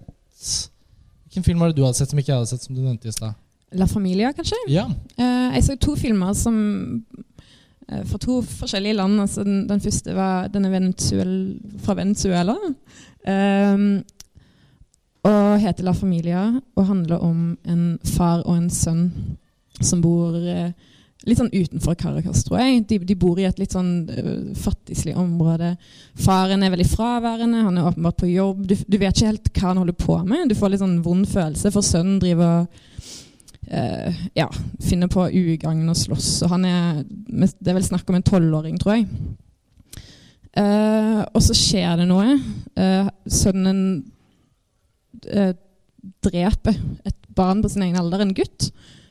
Hvilken 1.25 1.47
film 1.49 1.64
var 1.64 1.73
det 1.73 1.81
du 1.81 1.83
hadde 1.83 1.99
sett 1.99 2.12
som 2.12 2.20
ikke 2.20 2.31
jeg 2.31 2.38
hadde 2.38 2.53
sett, 2.53 2.62
som 2.68 2.77
du 2.77 2.85
nevnte 2.85 3.11
i 3.11 3.14
stad? 3.16 3.35
La 3.72 3.87
Familia, 3.90 4.33
kanskje? 4.33 4.59
Ja. 4.68 4.87
Uh, 5.18 5.55
jeg 5.55 5.64
så 5.64 5.77
to 5.81 5.96
filmer 5.98 6.33
som 6.38 6.57
uh, 7.90 8.03
fra 8.05 8.18
to 8.22 8.40
forskjellige 8.42 8.98
land. 9.00 9.20
Altså 9.20 9.44
den, 9.44 9.64
den 9.68 9.81
første 9.81 10.14
var 10.14 10.48
denne 10.53 10.70
Venezuel, 10.70 11.35
fra 11.83 11.96
Venezuela. 11.98 12.57
Um, 13.24 14.03
og 15.24 15.61
heter 15.61 15.87
La 15.87 15.94
Familia 15.96 16.48
og 16.77 16.87
handler 16.87 17.22
om 17.24 17.55
en 17.64 17.85
far 18.05 18.42
og 18.44 18.59
en 18.59 18.70
sønn 18.70 19.07
som 19.81 20.03
bor 20.05 20.37
eh, 20.37 20.74
litt 21.24 21.40
sånn 21.40 21.53
utenfor 21.53 21.96
Caracas, 21.98 22.44
tror 22.44 22.61
jeg. 22.61 22.83
De, 22.90 22.98
de 23.09 23.16
bor 23.18 23.38
i 23.40 23.46
et 23.48 23.59
litt 23.59 23.72
sånn 23.72 24.05
uh, 24.11 24.53
fattigslig 24.61 25.14
område. 25.16 25.72
Faren 26.20 26.62
er 26.62 26.74
veldig 26.74 26.87
fraværende, 26.90 27.62
han 27.64 27.81
er 27.81 27.88
åpenbart 27.88 28.20
på 28.20 28.29
jobb. 28.29 28.66
Du, 28.68 28.77
du 28.77 28.98
vet 29.00 29.16
ikke 29.16 29.31
helt 29.31 29.50
hva 29.57 29.70
han 29.70 29.81
holder 29.81 29.96
på 29.98 30.18
med. 30.29 30.53
Du 30.53 30.59
får 30.59 30.74
litt 30.74 30.85
sånn 30.85 30.98
vond 31.07 31.27
følelse, 31.29 31.72
for 31.72 31.87
sønnen 31.87 32.20
driver 32.22 32.61
og 32.61 33.09
eh, 33.70 34.24
ja, 34.37 34.48
finner 34.83 35.11
på 35.12 35.27
ugagn 35.29 35.88
og 35.88 35.96
slåss. 35.98 36.42
Og 36.44 36.55
han 36.55 36.64
er 36.68 37.05
Det 37.05 37.70
er 37.70 37.79
vel 37.79 37.87
snakk 37.87 38.09
om 38.09 38.18
en 38.18 38.27
tolvåring, 38.27 38.79
tror 38.79 38.96
jeg. 38.96 39.09
Eh, 40.55 41.20
og 41.35 41.42
så 41.42 41.55
skjer 41.57 41.98
det 41.98 42.09
noe. 42.09 42.37
Eh, 42.79 43.09
sønnen 43.27 43.81
eh, 45.27 45.55
dreper 46.22 46.77
et 47.05 47.18
barn 47.35 47.62
på 47.62 47.72
sin 47.72 47.83
egen 47.87 47.98
alder, 47.98 48.22
en 48.22 48.35
gutt, 48.37 48.68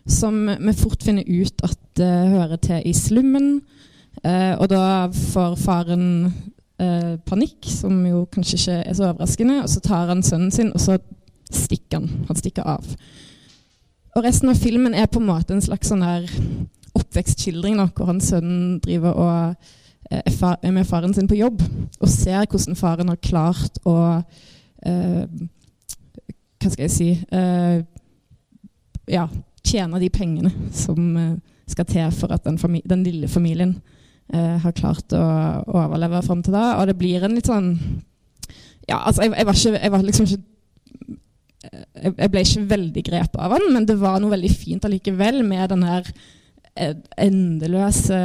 som 0.07 0.45
vi 0.47 0.75
fort 0.77 1.03
finner 1.03 1.27
ut 1.27 1.65
at 1.67 2.03
eh, 2.03 2.31
hører 2.35 2.61
til 2.63 2.87
i 2.87 2.93
slummen. 2.95 3.57
Eh, 4.23 4.53
og 4.55 4.69
da 4.71 5.09
får 5.11 5.59
faren 5.61 6.07
panikk, 7.23 7.67
som 7.69 8.01
jo 8.03 8.25
kanskje 8.33 8.57
ikke 8.57 8.77
er 8.89 8.95
så 8.97 9.05
overraskende, 9.05 9.59
og 9.63 9.69
så 9.71 9.79
tar 9.85 10.09
han 10.09 10.23
sønnen 10.25 10.49
sin, 10.51 10.71
og 10.75 10.81
så 10.81 10.97
stikker 11.53 12.01
han. 12.01 12.25
Han 12.27 12.39
stikker 12.39 12.65
av. 12.67 12.89
Og 14.13 14.21
resten 14.21 14.51
av 14.51 14.59
filmen 14.61 14.93
er 14.93 15.09
på 15.09 15.21
en 15.21 15.29
måte 15.29 15.55
en 15.55 15.63
slags 15.63 15.89
sånn 15.89 16.03
her 16.05 16.27
oppvekstskildring, 16.93 17.79
da, 17.79 17.87
hvor 17.95 18.11
hans 18.11 18.29
sønnen 18.29 18.77
driver 18.83 19.17
og 19.17 19.71
eh, 20.11 20.43
er 20.61 20.75
med 20.75 20.85
faren 20.85 21.15
sin 21.15 21.29
på 21.29 21.39
jobb, 21.39 21.63
og 21.97 22.11
ser 22.11 22.45
hvordan 22.45 22.77
faren 22.77 23.09
har 23.09 23.23
klart 23.23 23.81
å 23.89 23.95
eh, 24.85 25.25
Hva 26.61 26.69
skal 26.69 26.85
jeg 26.85 26.93
si 26.93 27.09
eh, 27.17 27.81
Ja, 29.09 29.25
tjene 29.65 29.99
de 29.99 30.11
pengene 30.13 30.53
som 30.75 31.17
eh, 31.17 31.33
skal 31.73 31.89
til 31.89 32.13
for 32.13 32.35
at 32.35 32.45
den, 32.45 32.59
fami 32.61 32.83
den 32.85 33.01
lille 33.07 33.27
familien 33.31 33.79
eh, 34.29 34.57
har 34.61 34.77
klart 34.77 35.15
å, 35.17 35.25
å 35.65 35.77
overleve 35.87 36.21
fram 36.27 36.43
til 36.45 36.53
da. 36.53 36.75
Og 36.77 36.91
det 36.91 36.99
blir 36.99 37.25
en 37.25 37.33
litt 37.39 37.49
sånn 37.49 37.73
Ja, 38.85 39.01
altså, 39.07 39.23
jeg, 39.23 39.33
jeg, 39.39 39.47
var, 39.47 39.57
ikke, 39.57 39.79
jeg 39.79 39.91
var 39.95 40.05
liksom 40.05 40.29
ikke 40.29 40.43
jeg, 41.63 42.29
ble 42.31 42.41
ikke 42.43 42.63
veldig 42.69 43.03
grepet 43.07 43.39
av 43.39 43.53
han, 43.55 43.67
men 43.73 43.85
det 43.87 43.95
var 44.01 44.19
noe 44.19 44.33
veldig 44.33 44.51
fint 44.51 44.83
allikevel 44.85 45.43
med 45.47 45.69
den 45.71 45.83
her 45.87 46.09
eh, 46.75 46.95
endeløse 47.23 48.17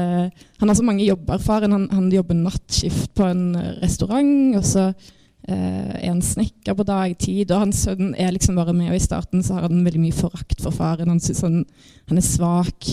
Han 0.59 0.69
har 0.69 0.75
så 0.79 0.87
mange 0.87 1.07
jobber, 1.07 1.39
faren. 1.39 1.73
Han, 1.77 1.87
han 1.93 2.11
jobber 2.13 2.35
nattskift 2.39 3.13
på 3.15 3.29
en 3.29 3.55
eh, 3.57 3.77
restaurant, 3.83 4.57
og 4.59 4.65
så 4.67 4.89
eh, 4.89 5.93
er 6.03 6.09
han 6.11 6.23
snekker 6.25 6.75
på 6.79 6.87
dagtid. 6.89 7.51
Og 7.53 7.63
hans 7.67 7.85
sønn 7.87 8.15
er 8.19 8.33
liksom 8.35 8.59
bare 8.59 8.75
med, 8.77 8.91
og 8.91 8.99
i 8.99 9.05
starten 9.05 9.45
så 9.47 9.59
har 9.59 9.69
han 9.69 9.85
veldig 9.87 10.03
mye 10.03 10.17
forakt 10.19 10.61
for 10.65 10.75
faren. 10.75 11.09
Han 11.13 11.21
syns 11.23 11.45
han, 11.47 11.63
han 12.11 12.19
er 12.21 12.27
svak. 12.27 12.91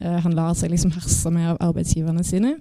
Eh, 0.00 0.18
han 0.24 0.36
lar 0.38 0.54
seg 0.54 0.70
liksom 0.74 0.94
herse 0.94 1.32
med 1.34 1.54
av 1.56 1.62
arbeidsgiverne 1.72 2.22
sine. 2.26 2.56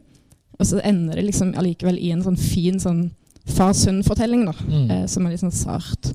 Og 0.57 0.65
så 0.65 0.81
ender 0.81 1.19
det 1.19 1.27
liksom 1.27 1.51
allikevel 1.59 1.99
i 2.01 2.09
en 2.15 2.23
sånn 2.25 2.39
fin 2.41 2.79
sånn 2.81 3.11
far-sønn-fortelling, 3.47 4.47
da, 4.49 4.55
Mm. 4.67 4.89
eh, 4.91 5.05
som 5.07 5.25
er 5.25 5.31
litt 5.35 5.43
sånn 5.43 5.53
sart. 5.53 6.09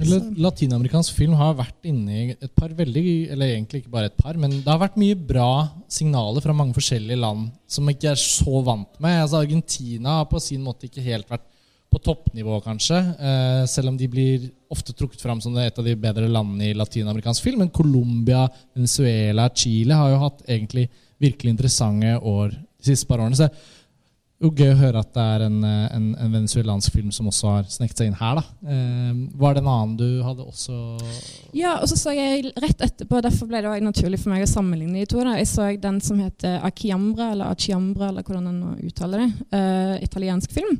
Eller 0.00 0.24
Latinamerikansk 0.40 1.14
film 1.16 1.34
har 1.38 1.58
vært 1.58 1.86
inne 1.90 2.16
i 2.16 2.24
et 2.32 2.52
par 2.56 2.72
veldig 2.76 3.04
Eller 3.34 3.54
egentlig 3.54 3.82
ikke 3.82 3.92
bare 3.92 4.08
et 4.10 4.18
par, 4.18 4.38
men 4.40 4.54
det 4.58 4.68
har 4.70 4.80
vært 4.80 4.98
mye 5.00 5.18
bra 5.18 5.50
signaler 5.90 6.44
fra 6.44 6.56
mange 6.56 6.76
forskjellige 6.76 7.20
land 7.20 7.50
som 7.70 7.88
ikke 7.90 8.12
er 8.12 8.20
så 8.20 8.62
vant 8.66 9.00
med. 9.02 9.18
Altså 9.22 9.42
Argentina 9.42 10.20
har 10.20 10.30
på 10.30 10.40
sin 10.42 10.62
måte 10.64 10.88
ikke 10.88 11.04
helt 11.04 11.28
vært 11.30 11.46
på 11.90 11.98
toppnivå, 12.06 12.60
kanskje. 12.62 12.98
Eh, 13.18 13.64
selv 13.66 13.90
om 13.90 13.96
de 13.98 14.06
blir 14.10 14.46
ofte 14.70 14.94
trukket 14.94 15.22
fram 15.22 15.40
som 15.42 15.56
et 15.58 15.78
av 15.78 15.86
de 15.86 15.96
bedre 15.98 16.28
landene 16.30 16.70
i 16.70 16.76
latinamerikansk 16.78 17.42
film. 17.42 17.64
Men 17.64 17.72
Colombia, 17.74 18.44
Venezuela, 18.76 19.48
Chile 19.50 19.98
har 19.98 20.12
jo 20.12 20.20
hatt 20.22 20.44
egentlig 20.46 20.86
virkelig 21.20 21.56
interessante 21.56 22.14
år 22.16 22.54
de 22.54 22.92
siste 22.92 23.08
par 23.10 23.18
årene. 23.18 23.36
Så 23.36 23.50
jo 24.40 24.48
gøy 24.56 24.70
å 24.72 24.76
høre 24.80 25.00
at 25.02 25.10
det 25.12 25.24
er 25.34 25.42
en, 25.44 25.56
eh, 25.68 25.88
en, 25.96 26.04
en 26.16 26.32
venezuelansk 26.32 26.94
film 26.94 27.10
som 27.12 27.26
også 27.28 27.50
har 27.52 27.66
sneket 27.68 27.98
seg 28.00 28.08
inn 28.08 28.14
her. 28.16 28.38
da. 28.40 28.44
Eh, 28.72 29.18
var 29.36 29.54
det 29.54 29.60
en 29.60 29.68
annen 29.68 29.96
du 30.00 30.22
hadde 30.24 30.46
også 30.48 30.76
Ja, 31.52 31.74
og 31.82 31.88
så 31.90 31.98
så 32.00 32.14
jeg 32.16 32.52
rett 32.56 32.80
etterpå, 32.86 33.20
derfor 33.20 33.50
ble 33.50 33.60
det 33.60 33.68
også 33.68 33.84
naturlig 33.84 34.20
for 34.22 34.32
meg 34.32 34.46
å 34.46 34.48
sammenligne 34.48 35.02
de 35.02 35.06
to. 35.12 35.20
da. 35.20 35.34
Jeg 35.36 35.50
så 35.52 35.68
den 35.80 36.00
som 36.00 36.18
heter 36.24 36.60
Achiambra, 36.64 37.32
eller 37.34 37.52
Achiambra, 37.52 38.08
eller 38.08 38.24
hvordan 38.24 38.48
en 38.48 38.60
nå 38.64 38.76
uttaler 38.88 39.26
det. 39.26 39.30
eh, 39.52 39.96
italiensk 40.08 40.50
film. 40.56 40.78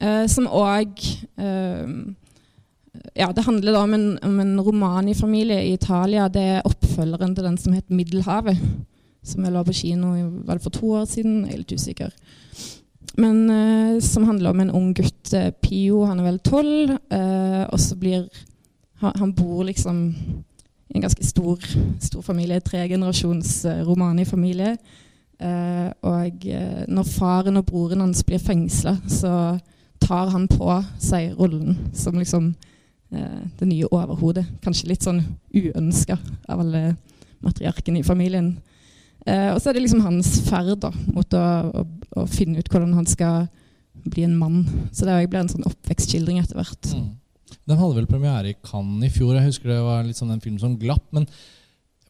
eh, 0.00 0.26
som 0.26 0.46
òg 0.48 0.96
Ja, 3.14 3.28
det 3.32 3.44
handler 3.44 3.72
da 3.76 3.82
om 3.84 3.92
en, 3.94 4.18
om 4.24 4.40
en 4.40 4.56
romanifamilie 4.60 5.58
i 5.68 5.72
Italia. 5.76 6.28
Det 6.32 6.40
er 6.56 6.62
oppfølgeren 6.64 7.34
til 7.36 7.44
den 7.44 7.58
som 7.60 7.74
het 7.76 7.90
Middelhavet. 7.92 8.56
Som 9.26 9.44
jeg 9.44 9.52
la 9.52 9.62
på 9.66 9.74
kino 9.76 10.14
var 10.46 10.56
det 10.56 10.64
for 10.64 10.70
to 10.72 10.86
år 11.02 11.04
siden. 11.10 11.42
Jeg 11.44 11.52
er 11.54 11.58
litt 11.60 11.74
usikker. 11.76 12.12
Men 13.16 13.50
eh, 13.50 14.00
som 14.04 14.26
handler 14.28 14.52
om 14.52 14.60
en 14.60 14.74
ung 14.76 14.90
gutt, 14.96 15.32
eh, 15.32 15.50
Pio, 15.62 16.04
han 16.04 16.20
er 16.20 16.28
vel 16.28 16.42
tolv, 16.44 16.96
eh, 17.12 17.64
og 17.70 17.80
så 17.80 17.96
blir 17.96 18.28
han, 19.00 19.32
bor 19.36 19.64
liksom 19.64 20.14
i 20.88 20.96
en 20.96 21.02
ganske 21.04 21.24
stor, 21.24 21.60
stor 22.00 22.22
familie, 22.24 22.60
tregenerasjons 22.64 23.58
uh, 23.68 23.82
romanifamilie. 23.84 24.76
Eh, 25.36 25.88
og 26.00 26.46
eh, 26.48 26.84
når 26.88 27.08
faren 27.10 27.60
og 27.60 27.66
broren 27.68 28.00
hans 28.00 28.22
blir 28.24 28.40
fengsla, 28.40 28.96
så 29.08 29.58
tar 30.00 30.30
han 30.32 30.46
på 30.48 30.70
seg 31.02 31.34
rollen 31.36 31.76
som 31.96 32.16
liksom 32.16 32.54
eh, 33.12 33.42
det 33.58 33.68
nye 33.68 33.90
overhodet. 33.90 34.46
Kanskje 34.64 34.88
litt 34.92 35.04
sånn 35.04 35.20
uønska 35.52 36.16
av 36.48 36.62
alle 36.64 36.94
matriarkene 37.44 38.00
i 38.00 38.06
familien. 38.06 38.54
Eh, 39.26 39.50
og 39.52 39.60
så 39.60 39.70
er 39.70 39.76
det 39.76 39.84
liksom 39.84 40.04
hans 40.06 40.36
ferd 40.46 40.76
da, 40.82 40.92
mot 41.10 41.36
å, 41.36 41.44
å, 41.82 41.86
å 42.22 42.26
finne 42.30 42.62
ut 42.62 42.70
hvordan 42.70 42.94
han 42.94 43.08
skal 43.10 43.48
bli 44.06 44.26
en 44.26 44.36
mann. 44.38 44.64
Så 44.94 45.06
det 45.08 45.18
blir 45.30 45.42
en 45.42 45.50
sånn 45.50 45.66
oppvekstskildring 45.66 46.38
etter 46.42 46.58
hvert. 46.60 46.92
mm. 46.94 47.14
Den 47.66 47.78
hadde 47.80 47.96
vel 47.98 48.08
premiere 48.10 48.52
i 48.52 48.58
Cannes 48.62 49.08
i 49.08 49.10
fjor. 49.10 49.34
Jeg 49.34 49.48
husker 49.48 49.72
det 49.72 49.82
var 49.82 50.04
litt 50.06 50.18
sånn 50.18 50.30
en 50.34 50.42
film 50.42 50.58
som 50.62 50.76
glapp. 50.78 51.02
Men 51.14 51.26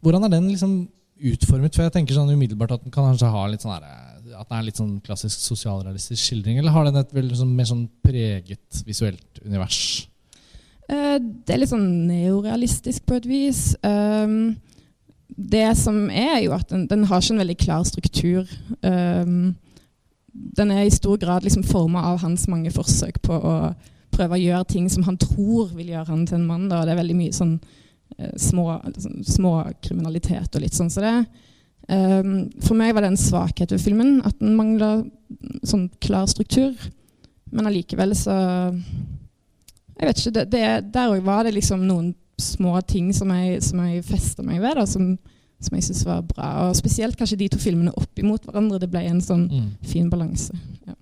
hvordan 0.04 0.26
er 0.26 0.32
den 0.32 0.50
liksom 0.50 0.74
utformet? 1.16 1.76
For 1.76 1.86
jeg 1.86 1.94
tenker 1.94 2.16
sånn 2.16 2.32
umiddelbart 2.32 2.76
at 2.76 2.84
den 2.84 2.92
kan 2.92 3.08
kanskje 3.08 3.32
ha 3.32 3.46
litt 3.48 3.64
sånn 3.64 3.72
her, 3.72 3.86
at 4.36 4.50
den 4.50 4.58
er 4.58 4.66
litt 4.66 4.80
sånn 4.80 4.98
klassisk 5.04 5.40
sosialrealistisk 5.40 6.20
skildring, 6.20 6.60
eller 6.60 6.74
har 6.74 6.88
den 6.88 7.00
et 7.00 7.16
veldig 7.16 7.40
sånn, 7.40 7.56
mer 7.56 7.68
sånn 7.68 7.86
preget 8.04 8.82
visuelt 8.88 9.40
univers? 9.44 9.80
Eh, 10.92 11.16
det 11.18 11.54
er 11.54 11.62
litt 11.62 11.72
sånn 11.72 11.88
neorealistisk 12.10 13.06
på 13.08 13.16
et 13.18 13.28
vis. 13.28 13.62
Um, 13.80 14.56
det 15.28 15.76
som 15.78 16.06
er, 16.10 16.38
jo 16.44 16.54
at 16.56 16.70
den, 16.70 16.86
den 16.90 17.04
har 17.08 17.22
ikke 17.22 17.34
en 17.34 17.42
veldig 17.42 17.56
klar 17.60 17.84
struktur. 17.84 18.50
Um, 18.82 19.54
den 20.32 20.70
er 20.70 20.84
i 20.86 20.92
stor 20.92 21.18
grad 21.18 21.44
liksom 21.44 21.64
forma 21.66 22.04
av 22.12 22.20
hans 22.22 22.46
mange 22.48 22.70
forsøk 22.72 23.20
på 23.24 23.36
å 23.36 23.56
prøve 24.16 24.36
å 24.36 24.40
gjøre 24.40 24.68
ting 24.70 24.86
som 24.92 25.04
han 25.06 25.18
tror 25.20 25.72
vil 25.76 25.92
gjøre 25.92 26.10
han 26.12 26.24
til 26.28 26.40
en 26.40 26.48
mann. 26.48 26.68
Da. 26.70 26.84
Det 26.84 26.94
er 26.94 27.00
veldig 27.00 27.16
mye 27.18 27.34
sånn 27.36 27.56
eh, 28.16 28.32
små, 28.40 28.78
sånn, 28.96 29.20
småkriminalitet 29.26 30.56
og 30.56 30.64
litt 30.64 30.76
sånn 30.76 30.92
som 30.92 31.02
så 31.02 31.06
det. 31.06 31.42
Um, 31.86 32.48
for 32.64 32.74
meg 32.74 32.96
var 32.96 33.04
det 33.04 33.12
en 33.12 33.20
svakhet 33.20 33.70
ved 33.70 33.82
filmen 33.84 34.16
at 34.26 34.40
den 34.40 34.56
mangla 34.58 34.90
sånn 35.66 35.88
klar 36.02 36.26
struktur. 36.30 36.74
Men 37.52 37.68
allikevel 37.68 38.14
så 38.18 38.36
jeg 39.96 40.08
vet 40.08 40.18
ikke, 40.20 40.32
det, 40.34 40.44
det, 40.52 40.64
Der 40.92 41.12
òg 41.14 41.22
var 41.24 41.46
det 41.46 41.54
liksom 41.56 41.86
noen 41.88 42.10
små 42.38 42.80
ting 42.86 43.12
som 43.16 43.30
jeg, 43.32 43.62
som 43.62 43.80
jeg 43.86 44.04
festa 44.04 44.42
meg 44.44 44.60
ved, 44.60 44.74
da, 44.76 44.84
som, 44.86 45.14
som 45.60 45.76
jeg 45.78 45.84
syntes 45.86 46.04
var 46.06 46.22
bra. 46.22 46.50
Og 46.68 46.76
spesielt 46.76 47.16
kanskje 47.16 47.38
de 47.40 47.48
to 47.54 47.58
filmene 47.62 47.94
opp 47.96 48.18
imot 48.20 48.44
hverandre. 48.44 48.80
Det 48.82 48.90
ble 48.92 49.04
en 49.08 49.20
sånn 49.24 49.46
Mm. 49.50 49.70
fin 49.84 50.10
balanse. 50.10 50.52
Ja. 50.86 50.94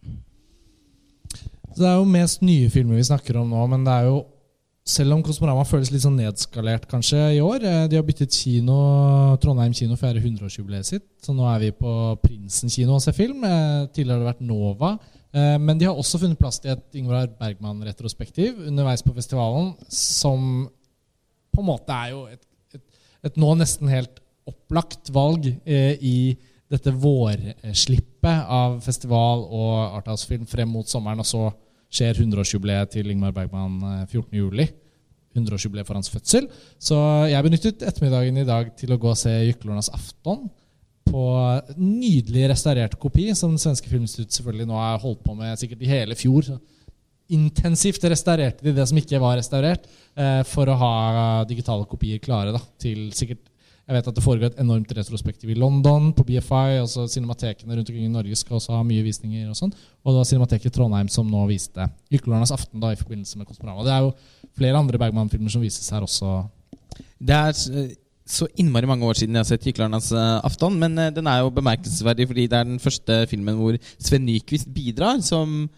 Så 1.75 1.83
Det 1.83 1.89
er 1.91 1.97
jo 1.99 2.05
mest 2.07 2.43
nye 2.43 2.71
filmer 2.71 2.95
vi 3.01 3.03
snakker 3.09 3.37
om 3.41 3.51
nå, 3.51 3.65
men 3.69 3.83
det 3.85 3.93
er 3.93 4.05
jo 4.07 4.21
selv 4.87 5.15
om 5.15 5.23
Kosmorama 5.25 5.65
føles 5.67 5.91
litt 5.91 6.03
sånn 6.05 6.19
nedskalert 6.21 6.85
kanskje 6.87 7.17
i 7.39 7.41
år 7.41 7.63
eh, 7.65 7.87
De 7.89 7.97
har 7.97 8.05
byttet 8.05 8.31
kino. 8.37 8.77
Trondheim 9.41 9.73
kino 9.75 9.97
feirer 9.97 10.21
100-årsjubileet 10.21 10.85
sitt. 10.85 11.07
Så 11.25 11.33
nå 11.35 11.47
er 11.49 11.59
vi 11.65 11.71
på 11.73 11.95
Prinsen 12.23 12.69
kino 12.71 12.95
og 12.99 13.03
ser 13.03 13.17
film. 13.17 13.43
Eh, 13.49 13.87
tidligere 13.97 14.19
har 14.19 14.25
det 14.27 14.31
vært 14.35 14.45
Nova. 14.47 14.99
Eh, 15.35 15.57
men 15.59 15.79
de 15.81 15.87
har 15.89 15.97
også 15.97 16.21
funnet 16.21 16.39
plass 16.39 16.61
til 16.61 16.71
et 16.77 16.85
Ingvar 17.01 17.27
Bergman-retrospektiv 17.41 18.61
underveis 18.69 19.03
på 19.03 19.15
festivalen, 19.17 19.73
som 19.89 20.69
på 21.55 21.63
en 21.63 21.71
måte 21.71 21.95
er 21.95 22.13
jo 22.13 22.25
et, 22.31 22.43
et, 22.75 22.85
et 23.31 23.41
nå 23.41 23.55
nesten 23.59 23.91
helt 23.93 24.21
opplagt 24.49 25.11
valg 25.15 25.47
eh, 25.65 25.95
i 26.05 26.17
dette 26.73 26.91
vårslippet 26.91 28.49
av 28.51 28.81
festival 28.85 29.45
og 29.47 29.99
arthouse-film 30.01 30.47
frem 30.49 30.73
mot 30.75 30.89
sommeren. 30.89 31.23
Og 31.23 31.29
så 31.29 31.45
skjer 31.95 32.19
100-årsjubileet 32.25 32.97
til 32.97 33.13
Ingmar 33.13 33.35
Bergman 33.37 33.79
eh, 33.91 34.03
14.07. 34.11 34.81
100-årsjubileet 35.35 35.89
for 35.89 35.99
hans 35.99 36.13
fødsel. 36.13 36.47
Så 36.79 36.97
jeg 37.31 37.47
benyttet 37.47 37.83
ettermiddagen 37.83 38.37
i 38.39 38.47
dag 38.47 38.69
til 38.79 38.95
å 38.95 39.01
gå 39.03 39.11
og 39.11 39.19
se 39.19 39.33
'Gyklornas 39.33 39.91
afton' 39.91 40.47
på 41.05 41.25
nydelig 41.79 42.49
restaurert 42.51 42.95
kopi, 42.99 43.29
som 43.35 43.53
den 43.53 43.61
svenske 43.61 43.91
Filminstituttet 43.91 44.39
selvfølgelig 44.39 44.67
nå 44.71 44.79
har 44.79 45.03
holdt 45.03 45.23
på 45.27 45.35
med 45.39 45.59
sikkert 45.61 45.83
i 45.85 45.91
hele 45.91 46.17
fjor. 46.19 46.47
Så 46.47 46.57
intensivt 47.33 48.05
restaurerte 48.05 48.65
de 48.67 48.75
det 48.77 48.85
som 48.89 48.99
ikke 49.01 49.21
var 49.23 49.39
restaurert, 49.39 49.87
eh, 50.17 50.43
for 50.49 50.69
å 50.69 50.77
ha 50.77 50.95
digitale 51.49 51.87
kopier 51.89 52.21
klare 52.23 52.53
da, 52.53 52.61
til 52.79 53.11
sikkert 53.17 53.51
jeg 53.85 53.99
vet 53.99 54.07
at 54.09 54.17
det 54.17 54.25
foregår 54.25 54.49
et 54.49 54.61
enormt 54.63 54.93
retrospektiv 54.97 55.51
i 55.53 55.57
London, 55.59 56.09
på 56.17 56.25
BFI. 56.25 56.79
også 56.81 57.05
Cinematekene 57.13 57.77
rundt 57.77 57.91
omkring 57.91 58.07
i 58.07 58.13
Norge 58.13 58.37
skal 58.41 58.57
også 58.57 58.79
ha 58.79 58.85
mye 58.87 59.05
visninger. 59.05 59.51
Og 59.53 59.59
sånn. 59.59 59.75
Og 60.01 60.15
det 60.15 60.21
var 60.23 60.29
Cinemateket 60.31 60.71
i 60.71 60.73
Trondheim 60.73 61.11
som 61.13 61.29
nå 61.29 61.43
viste 61.51 61.85
'Yklernes 62.09 62.53
aften' 62.55 62.81
da, 62.81 62.93
i 62.93 62.97
forbindelse 62.97 63.37
med 63.37 63.47
Kosmorama. 63.47 63.85
Det 63.85 63.93
er 63.93 64.01
jo 64.01 64.15
flere 64.57 64.81
andre 64.81 64.99
Bergman-filmer 64.99 65.53
som 65.53 65.61
vises 65.61 65.91
her 65.91 66.01
også. 66.01 66.49
Det 67.21 67.37
er 67.37 67.53
eh, 67.77 67.95
så 68.25 68.49
innmari 68.57 68.89
mange 68.89 69.05
år 69.05 69.21
siden 69.21 69.37
jeg 69.37 69.45
har 69.45 69.53
sett 69.53 69.65
'Hyklernes 69.65 70.13
Aften, 70.13 70.41
afton', 70.49 70.79
men 70.79 70.99
eh, 70.99 71.11
den 71.11 71.27
er 71.27 71.41
jo 71.41 71.51
bemerkelsesverdig 71.51 72.27
fordi 72.27 72.47
det 72.47 72.59
er 72.59 72.65
den 72.65 72.81
første 72.81 73.27
filmen 73.29 73.55
hvor 73.55 73.77
Sven 73.99 74.25
Nyquist 74.25 74.73
bidrar 74.73 75.21
som 75.21 75.69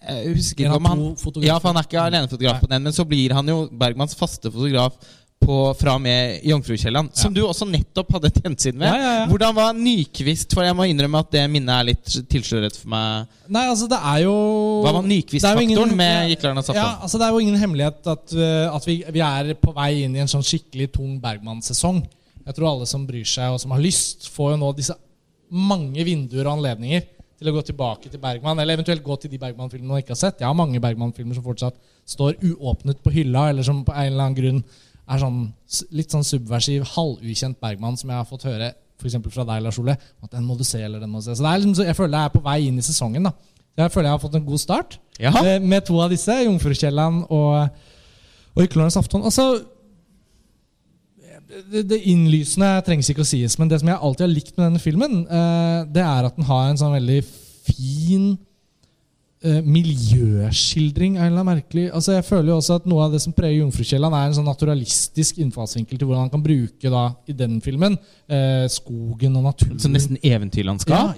jeg 0.00 0.34
husker 0.36 0.64
ikke 0.64 0.76
om 0.78 0.86
han, 0.86 1.00
ja, 1.42 1.56
for 1.58 1.72
han 1.72 1.80
er 1.80 1.86
ikke 1.88 2.02
alenefotograf 2.02 2.60
på 2.62 2.68
den, 2.70 2.84
men 2.86 2.94
så 2.94 3.04
blir 3.08 3.34
han 3.36 3.48
jo 3.50 3.64
Bergmans 3.74 4.14
faste 4.16 4.52
fotograf 4.52 4.94
på, 5.40 5.56
fra 5.76 5.94
og 5.96 6.02
med 6.04 6.44
Jomfrukjelland, 6.46 7.10
som 7.16 7.32
du 7.34 7.40
også 7.42 7.66
nettopp 7.68 8.12
hadde 8.16 8.28
et 8.30 8.40
gjensyn 8.44 8.76
med. 8.76 8.86
Ja, 8.86 9.00
ja, 9.00 9.12
ja. 9.20 9.26
Hvordan 9.30 9.56
var 9.56 9.76
Nyquist? 9.76 10.52
For 10.56 10.66
jeg 10.66 10.76
må 10.76 10.86
innrømme 10.90 11.22
at 11.24 11.30
det 11.32 11.44
minnet 11.52 11.72
er 11.74 11.88
litt 11.90 12.16
tilsløret 12.30 12.76
for 12.76 12.92
meg. 12.92 13.30
Nei, 13.48 13.64
altså 13.72 13.88
det 13.90 13.98
er 14.12 14.22
jo 14.26 14.34
Hva 14.84 14.94
var 14.98 15.06
Nyquist-faktoren 15.08 15.94
med 15.96 16.34
med 16.34 16.48
og 16.52 16.62
afton? 16.62 16.78
Ja, 16.78 16.88
altså 17.00 17.20
Det 17.20 17.26
er 17.26 17.34
jo 17.34 17.44
ingen 17.44 17.60
hemmelighet 17.60 18.10
at, 18.14 18.34
uh, 18.36 18.76
at 18.76 18.88
vi, 18.88 18.98
vi 19.16 19.24
er 19.26 19.54
på 19.60 19.74
vei 19.76 19.92
inn 20.04 20.16
i 20.16 20.22
en 20.22 20.30
sånn 20.30 20.44
skikkelig 20.46 20.90
tung 20.96 21.16
Bergman-sesong. 21.22 22.02
Jeg 22.44 22.56
tror 22.56 22.72
alle 22.74 22.88
som 22.88 23.08
bryr 23.08 23.28
seg 23.28 23.54
og 23.54 23.62
som 23.62 23.72
har 23.74 23.82
lyst, 23.82 24.28
får 24.34 24.54
jo 24.54 24.60
nå 24.60 24.74
disse 24.76 24.96
mange 25.50 26.04
vinduer 26.06 26.44
og 26.46 26.58
anledninger 26.58 27.08
til 27.40 27.48
å 27.48 27.54
gå 27.56 27.62
tilbake 27.70 28.10
til 28.12 28.20
Bergman, 28.20 28.58
eller 28.60 28.76
eventuelt 28.76 29.02
gå 29.04 29.16
til 29.22 29.30
de 29.32 29.38
Bergman-filmene 29.40 29.94
man 29.94 30.02
ikke 30.02 30.12
har 30.12 30.20
sett. 30.20 30.42
Jeg 30.42 30.46
har 30.50 30.56
mange 30.58 30.80
Bergman-filmer 30.82 31.38
som 31.38 31.44
fortsatt 31.46 31.78
står 32.10 32.36
uåpnet 32.44 33.00
på 33.02 33.12
hylla, 33.14 33.46
eller 33.50 33.64
som 33.66 33.80
på 33.86 33.94
en 33.96 34.10
eller 34.12 34.26
annen 34.26 34.36
grunn 34.36 34.60
er 35.10 35.18
sånn 35.22 35.38
litt 35.96 36.12
sånn 36.12 36.26
subversiv, 36.26 36.84
halvukjent 36.92 37.56
Bergman 37.62 37.96
som 37.98 38.12
jeg 38.12 38.20
har 38.20 38.28
fått 38.28 38.44
høre 38.46 38.68
f.eks. 39.00 39.16
fra 39.32 39.46
deg, 39.48 39.62
Lars 39.64 39.78
Ole. 39.80 39.94
At 40.22 40.34
den 40.36 40.44
må 40.44 40.58
du 40.58 40.64
se, 40.68 40.82
eller 40.84 41.00
den 41.00 41.08
må 41.08 41.22
du 41.22 41.24
se. 41.30 41.38
Så 41.38 41.42
liksom, 41.48 41.72
så 41.78 41.86
jeg 41.88 41.96
føler 41.96 42.18
jeg 42.20 42.28
er 42.30 42.34
på 42.36 42.42
vei 42.44 42.58
inn 42.68 42.76
i 42.78 42.84
sesongen. 42.84 43.24
da. 43.30 43.32
Jeg 43.80 43.92
føler 43.94 44.10
jeg 44.10 44.18
har 44.18 44.22
fått 44.26 44.34
en 44.36 44.44
god 44.44 44.60
start 44.60 44.98
Ja. 45.18 45.30
eh, 45.40 45.58
med 45.62 45.86
to 45.88 45.96
av 46.04 46.10
disse, 46.12 46.34
Jomfrukjelland 46.44 47.24
og, 47.32 47.70
og 48.54 48.62
Yklernes 48.66 48.98
afton. 49.00 49.24
Altså, 49.24 49.62
det, 51.72 51.82
det 51.90 51.98
innlysende 52.10 52.68
trengs 52.86 53.10
ikke 53.10 53.24
å 53.24 53.28
sies, 53.28 53.56
men 53.58 53.70
det 53.70 53.80
som 53.82 53.90
jeg 53.90 53.98
alltid 54.00 54.26
har 54.26 54.32
likt 54.32 54.54
med 54.56 54.66
denne 54.68 54.82
filmen, 54.82 55.24
eh, 55.26 55.80
det 55.90 56.04
er 56.04 56.28
at 56.28 56.38
den 56.38 56.48
har 56.48 56.68
en 56.68 56.80
sånn 56.80 56.94
veldig 56.94 57.18
fin 57.66 58.30
eh, 59.42 59.60
miljøskildring. 59.64 61.18
eller 61.20 61.46
merkelig 61.46 61.88
Altså 61.92 62.16
Jeg 62.16 62.26
føler 62.28 62.52
jo 62.52 62.58
også 62.60 62.78
at 62.80 62.88
noe 62.90 63.06
av 63.06 63.14
det 63.14 63.22
som 63.24 63.34
preger 63.36 63.60
Jungfrukjelland, 63.62 64.16
er 64.16 64.28
en 64.28 64.36
sånn 64.40 64.48
naturalistisk 64.48 65.40
innfallsvinkel 65.42 65.98
til 65.98 66.08
hvordan 66.08 66.26
han 66.26 66.34
kan 66.34 66.44
bruke 66.44 66.92
da 66.92 67.06
i 67.30 67.36
den 67.36 67.58
filmen 67.64 67.98
eh, 68.28 68.66
skogen 68.70 69.40
og 69.40 69.48
naturen. 69.50 69.80
Så 69.82 69.92
nesten 69.92 70.20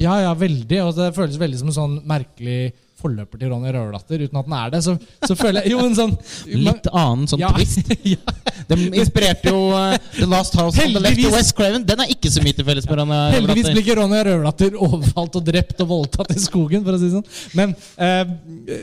Ja, 0.01 0.17
ja, 0.17 0.29
ja, 0.29 0.33
veldig. 0.39 0.81
Og 0.87 0.97
det 0.99 1.13
føles 1.19 1.41
veldig 1.41 1.61
som 1.61 1.73
en 1.73 1.79
sånn 1.81 2.01
merkelig 2.09 2.73
forløper 3.03 3.41
til 3.41 3.53
Ronny 3.53 3.73
Røverdatter, 3.75 4.25
uten 4.25 4.41
at 4.41 4.49
den 4.49 4.57
er 4.59 4.73
det. 4.73 4.83
Så, 4.87 4.97
så 5.27 5.37
føler 5.39 5.63
jeg 5.63 5.75
Jo, 5.75 5.83
en 5.87 5.99
sånn 5.99 6.15
Litt 6.53 6.89
annen 6.89 7.29
sånn 7.31 7.43
ja, 7.43 7.53
twist. 7.57 7.93
ja. 8.15 8.37
De 8.71 8.79
inspirerte 8.89 9.53
jo 9.53 9.69
uh, 9.75 9.97
The 10.17 10.29
Last 10.31 10.57
House 10.59 10.81
on 10.81 10.97
the 10.97 11.03
Left 11.03 11.27
of 11.29 11.37
West 11.37 11.57
Craven. 11.59 11.87
Den 11.89 12.05
er 12.05 12.15
ikke 12.15 12.33
så 12.33 12.45
mye 12.45 12.57
til 12.57 12.67
felles 12.69 12.89
med 12.89 13.03
Ronny 13.03 13.21
Heldigvis 13.37 13.71
blir 13.73 13.85
ikke 13.85 13.99
Ronny 14.01 14.25
Røverdatter 14.31 14.81
overfalt 14.89 15.39
og 15.41 15.47
drept 15.47 15.85
og 15.85 15.93
voldtatt 15.93 16.35
i 16.35 16.41
skogen, 16.43 16.85
for 16.87 16.97
å 16.97 17.01
si 17.03 17.11
det 17.11 17.19
sånn. 17.19 17.31
Men 17.59 17.77
eh, 18.03 18.83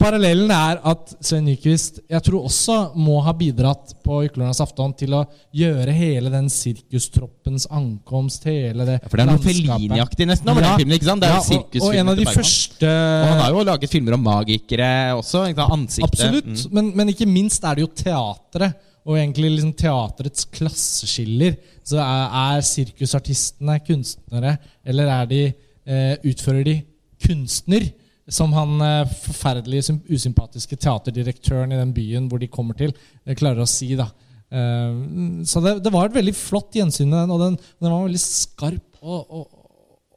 parallellen 0.00 0.50
er 0.52 0.80
at 0.86 1.12
Svein 1.24 1.44
Nyquist 1.48 2.00
jeg 2.10 2.22
tror 2.26 2.46
også 2.48 2.76
må 2.98 3.18
ha 3.24 3.32
bidratt 3.36 3.94
på 4.04 4.20
Yklernes 4.26 4.60
afton 4.62 4.94
til 4.98 5.14
å 5.18 5.22
gjøre 5.56 5.94
hele 5.96 6.30
den 6.32 6.48
sirkustroppens 6.52 7.66
ankomst, 7.74 8.44
hele 8.48 8.86
det 8.88 8.98
Ja, 9.02 9.08
for 9.08 9.16
det 9.16 9.26
er 9.26 9.30
noe. 9.30 9.44
Fellini-aktig 9.46 10.26
nesten 10.30 10.50
over 10.52 10.62
Ja. 10.62 10.72
den 10.76 10.82
filmen. 10.84 10.96
ikke 10.98 11.10
sant? 11.10 11.20
Det 11.22 11.28
er 11.28 11.36
Ja, 11.36 11.58
og, 11.58 11.78
og 11.88 11.94
en 12.00 12.08
av 12.08 12.16
de 12.16 12.24
første 12.26 12.90
Og 12.90 13.28
han 13.30 13.40
har 13.44 13.50
jo 13.52 13.64
laget 13.64 13.90
filmer 13.90 14.14
om 14.14 14.22
magikere 14.26 14.90
også. 15.16 15.46
Ikke 15.50 15.62
sant? 15.62 15.72
Ansiktet. 15.78 16.10
Absolutt, 16.10 16.46
Mm. 16.46 16.72
men, 16.72 16.92
men 16.96 17.08
ikke 17.08 17.26
minst 17.26 17.64
er 17.64 17.74
det 17.74 17.82
jo 17.86 17.92
teatret. 18.04 18.74
Og 19.06 19.14
egentlig 19.16 19.52
liksom 19.54 19.72
teatrets 19.78 20.44
klasseskiller. 20.50 21.56
Så 21.86 21.94
er, 22.02 22.56
er 22.56 22.60
sirkusartistene 22.66 23.76
kunstnere, 23.86 24.56
eller 24.84 25.06
er 25.06 25.26
de, 25.30 25.42
eh, 25.86 26.16
utfører 26.26 26.64
de 26.64 26.82
kunstner? 27.22 27.86
Som 28.26 28.54
han 28.56 28.80
eh, 28.82 29.12
forferdelig 29.22 29.84
usympatiske 30.10 30.78
teaterdirektøren 30.82 31.74
i 31.74 31.78
den 31.78 31.92
byen 31.94 32.26
hvor 32.30 32.42
de 32.42 32.50
kommer 32.50 32.78
til, 32.78 32.94
eh, 33.24 33.36
klarer 33.38 33.62
å 33.62 33.70
si. 33.70 33.92
da. 33.98 34.08
Eh, 34.50 34.98
så 35.46 35.62
det, 35.62 35.76
det 35.84 35.92
var 35.94 36.08
et 36.08 36.18
veldig 36.18 36.34
flott 36.34 36.74
gjensyn 36.74 37.10
med 37.10 37.20
den, 37.22 37.34
og 37.34 37.44
den, 37.44 37.58
den 37.78 37.92
var 37.92 38.06
veldig 38.08 38.22
skarp. 38.22 39.00
Og, 39.02 39.30
og, 39.30 39.64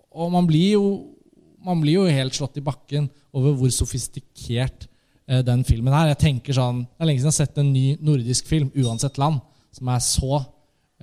og 0.09 0.33
man 0.33 0.49
blir 0.49 0.75
jo 0.79 0.85
man 1.59 1.81
blir 1.83 1.97
jo 1.99 2.05
helt 2.07 2.33
slått 2.33 2.55
i 2.57 2.63
bakken 2.63 3.09
over 3.35 3.51
hvor 3.59 3.71
sofistikert 3.75 4.87
den 5.45 5.59
filmen 5.67 5.93
er. 5.93 6.13
Jeg 6.13 6.21
tenker 6.23 6.55
sånn, 6.55 6.79
Det 6.87 7.03
er 7.03 7.09
lenge 7.09 7.19
siden 7.19 7.29
jeg 7.29 7.35
har 7.35 7.45
sett 7.45 7.59
en 7.59 7.73
ny 7.73 7.83
nordisk 8.01 8.47
film, 8.49 8.69
uansett 8.79 9.19
land, 9.19 9.41
som 9.75 9.91
er 9.91 9.99
så 10.01 10.39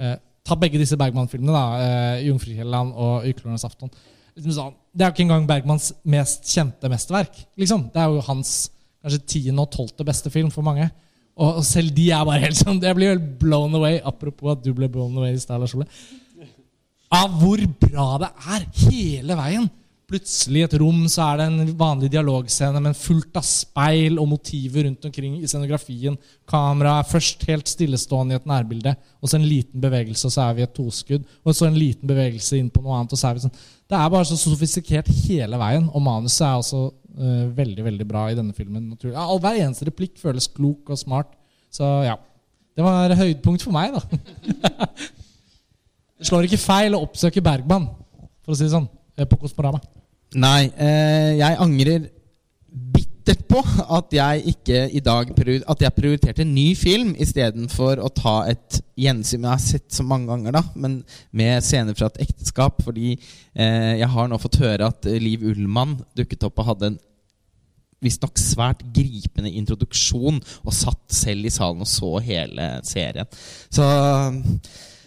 eh, 0.00 0.16
Ta 0.46 0.54
begge 0.54 0.78
disse 0.78 0.94
Bergman-filmene, 0.98 1.50
da, 1.50 1.64
eh, 1.82 2.24
'Jungfrukjelland' 2.24 2.92
og 2.94 3.24
'Yklernes 3.26 3.64
afton'. 3.66 3.90
Sånn, 4.36 4.74
det 4.92 5.04
er 5.04 5.10
jo 5.10 5.14
ikke 5.14 5.24
engang 5.24 5.46
Bergmans 5.48 5.90
mest 6.04 6.44
kjente 6.52 6.90
mesterverk. 6.92 7.38
liksom. 7.56 7.88
Det 7.92 8.02
er 8.02 8.12
jo 8.12 8.24
hans 8.26 8.52
kanskje 9.00 9.22
tiende 9.32 9.64
og 9.64 9.70
tolvte 9.72 10.04
beste 10.04 10.32
film 10.34 10.50
for 10.52 10.66
mange. 10.66 10.90
Og 11.36 11.64
selv 11.68 11.92
de 11.96 12.10
er 12.16 12.22
bare 12.24 12.40
helt 12.46 12.56
sånn 12.56 12.78
Jeg 12.80 12.96
blir 12.96 13.10
helt 13.12 13.26
blown 13.40 13.74
away. 13.76 13.98
Apropos 14.00 14.54
at 14.54 14.62
du 14.64 14.70
ble 14.76 14.88
blown 14.88 15.16
away 15.20 15.34
i 15.36 15.40
stad, 15.40 15.60
Lars 15.60 15.74
av 17.12 17.34
hvor 17.38 17.60
bra 17.80 18.06
det 18.22 18.30
er 18.50 18.64
hele 18.86 19.36
veien. 19.38 19.68
Plutselig 20.06 20.60
i 20.60 20.64
et 20.68 20.74
rom 20.78 21.00
så 21.10 21.24
er 21.24 21.40
det 21.40 21.44
en 21.50 21.70
vanlig 21.78 22.12
dialogscene, 22.12 22.78
men 22.78 22.94
fullt 22.94 23.34
av 23.40 23.42
speil 23.42 24.20
og 24.22 24.28
motiver 24.30 24.84
rundt 24.86 25.08
omkring 25.08 25.40
i 25.40 25.48
scenografien. 25.50 26.14
Kameraet 26.46 27.02
er 27.02 27.08
først 27.10 27.40
helt 27.48 27.66
stillestående 27.66 28.36
i 28.36 28.38
et 28.38 28.46
nærbilde, 28.46 28.92
og 29.18 29.26
så 29.26 29.40
en 29.40 29.48
liten 29.50 29.82
bevegelse, 29.82 30.28
og 30.28 30.34
så 30.36 30.44
er 30.44 30.52
vi 30.54 30.62
et 30.62 30.76
toskudd. 30.76 31.24
Og 31.42 31.56
så 31.58 31.66
en 31.66 31.80
liten 31.80 32.06
bevegelse 32.06 32.60
inn 32.60 32.70
på 32.70 32.84
noe 32.84 33.00
annet. 33.00 33.16
og 33.16 33.18
så 33.18 33.32
er 33.32 33.34
vi 33.34 33.42
sånn. 33.48 33.56
Det 33.90 33.98
er 33.98 34.12
bare 34.14 34.28
så 34.30 34.38
sofistikert 34.38 35.10
hele 35.24 35.58
veien, 35.58 35.90
og 35.90 36.04
manuset 36.06 36.46
er 36.46 36.60
også 36.60 36.84
uh, 36.86 37.42
veldig 37.58 37.88
veldig 37.88 38.06
bra 38.06 38.28
i 38.30 38.38
denne 38.38 38.54
filmen. 38.54 38.92
Ja, 39.08 39.26
Hver 39.26 39.58
eneste 39.58 39.90
replikk 39.90 40.22
føles 40.22 40.46
klok 40.46 40.94
og 40.94 41.02
smart. 41.02 41.34
Så 41.74 41.82
ja. 42.06 42.14
Det 42.76 42.84
var 42.84 43.14
høydepunkt 43.16 43.64
for 43.64 43.74
meg, 43.74 43.96
da. 43.96 44.04
Det 46.16 46.30
slår 46.30 46.46
ikke 46.46 46.62
feil 46.62 46.94
å 46.96 47.02
oppsøke 47.04 47.42
Bergman, 47.44 47.90
for 48.44 48.54
å 48.54 48.56
si 48.56 48.64
det 48.64 48.72
sånn, 48.72 48.86
på 49.24 49.38
Kosmorama. 49.40 49.80
Nei, 50.36 50.68
eh, 50.76 51.36
jeg 51.38 51.58
angrer 51.62 52.08
bittert 52.92 53.44
på 53.48 53.62
at 53.96 54.12
jeg 54.12 54.42
ikke 54.52 54.80
i 54.92 55.00
dag 55.00 55.30
At 55.70 55.80
jeg 55.80 55.94
prioriterte 55.96 56.42
en 56.44 56.54
ny 56.54 56.74
film 56.76 57.14
istedenfor 57.18 58.02
å 58.02 58.10
ta 58.12 58.36
et 58.50 58.80
gjensyn 58.98 59.46
jeg 59.46 59.50
har 59.50 59.62
sett 59.62 59.86
så 59.92 60.04
mange 60.06 60.28
ganger, 60.28 60.58
da, 60.58 60.62
men 60.74 61.00
med 61.30 61.64
scener 61.64 61.96
fra 61.96 62.10
et 62.10 62.22
ekteskap. 62.26 62.82
Fordi 62.84 63.14
eh, 63.14 63.94
jeg 64.02 64.08
har 64.12 64.28
nå 64.28 64.38
fått 64.42 64.60
høre 64.62 64.90
at 64.90 65.08
eh, 65.08 65.20
Liv 65.22 65.46
Ullmann 65.46 65.98
dukket 66.18 66.48
opp 66.48 66.60
og 66.60 66.72
hadde 66.72 66.92
en 66.92 66.98
visstnok 68.04 68.36
svært 68.38 68.82
gripende 68.94 69.50
introduksjon, 69.56 70.42
og 70.66 70.74
satt 70.76 71.16
selv 71.16 71.48
i 71.48 71.52
salen 71.52 71.80
og 71.82 71.88
så 71.90 72.18
hele 72.22 72.68
serien. 72.86 73.28
Så 73.72 73.86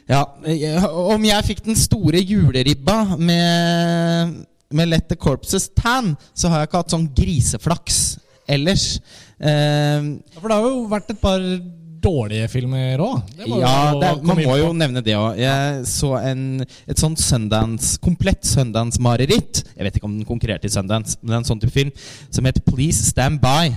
ja, 0.10 0.24
eh, 0.50 0.86
om 1.16 1.26
jeg 1.28 1.46
fikk 1.52 1.64
den 1.68 1.78
store 1.78 2.22
juleribba 2.26 3.02
med, 3.18 4.40
med 4.74 4.90
Let 4.90 5.10
the 5.12 5.18
Corpses 5.20 5.70
Tan, 5.78 6.16
så 6.34 6.50
har 6.50 6.64
jeg 6.64 6.72
ikke 6.72 6.82
hatt 6.84 6.96
sånn 6.96 7.10
griseflaks 7.16 8.00
ellers. 8.50 8.96
Eh, 9.38 10.08
For 10.40 10.50
det 10.50 10.58
har 10.58 10.66
jo 10.66 10.88
vært 10.90 11.14
et 11.14 11.22
par 11.22 11.44
dårlige 12.00 12.48
filmer 12.48 13.02
òg. 13.04 13.34
ja, 13.60 13.92
det, 14.00 14.12
man 14.24 14.40
må 14.40 14.56
jo 14.56 14.72
nevne 14.74 15.02
det 15.04 15.16
òg. 15.20 15.36
Jeg 15.40 15.86
så 15.90 16.14
en, 16.22 16.64
et 16.64 17.02
sånt 17.02 17.20
Sundance, 17.20 17.98
komplett 18.02 18.48
Sundance-mareritt. 18.48 19.64
Jeg 19.76 19.84
vet 19.88 20.00
ikke 20.00 20.08
om 20.08 20.16
den 20.16 20.28
konkurrerte 20.28 20.70
i 20.70 20.74
Sundance, 20.74 21.20
men 21.22 21.34
det 21.34 21.38
er 21.38 21.42
en 21.44 21.50
sånn 21.52 21.62
type 21.62 21.76
film 21.76 21.92
som 22.32 22.48
heter 22.48 22.64
Please 22.66 23.04
Stand 23.12 23.42
By. 23.44 23.74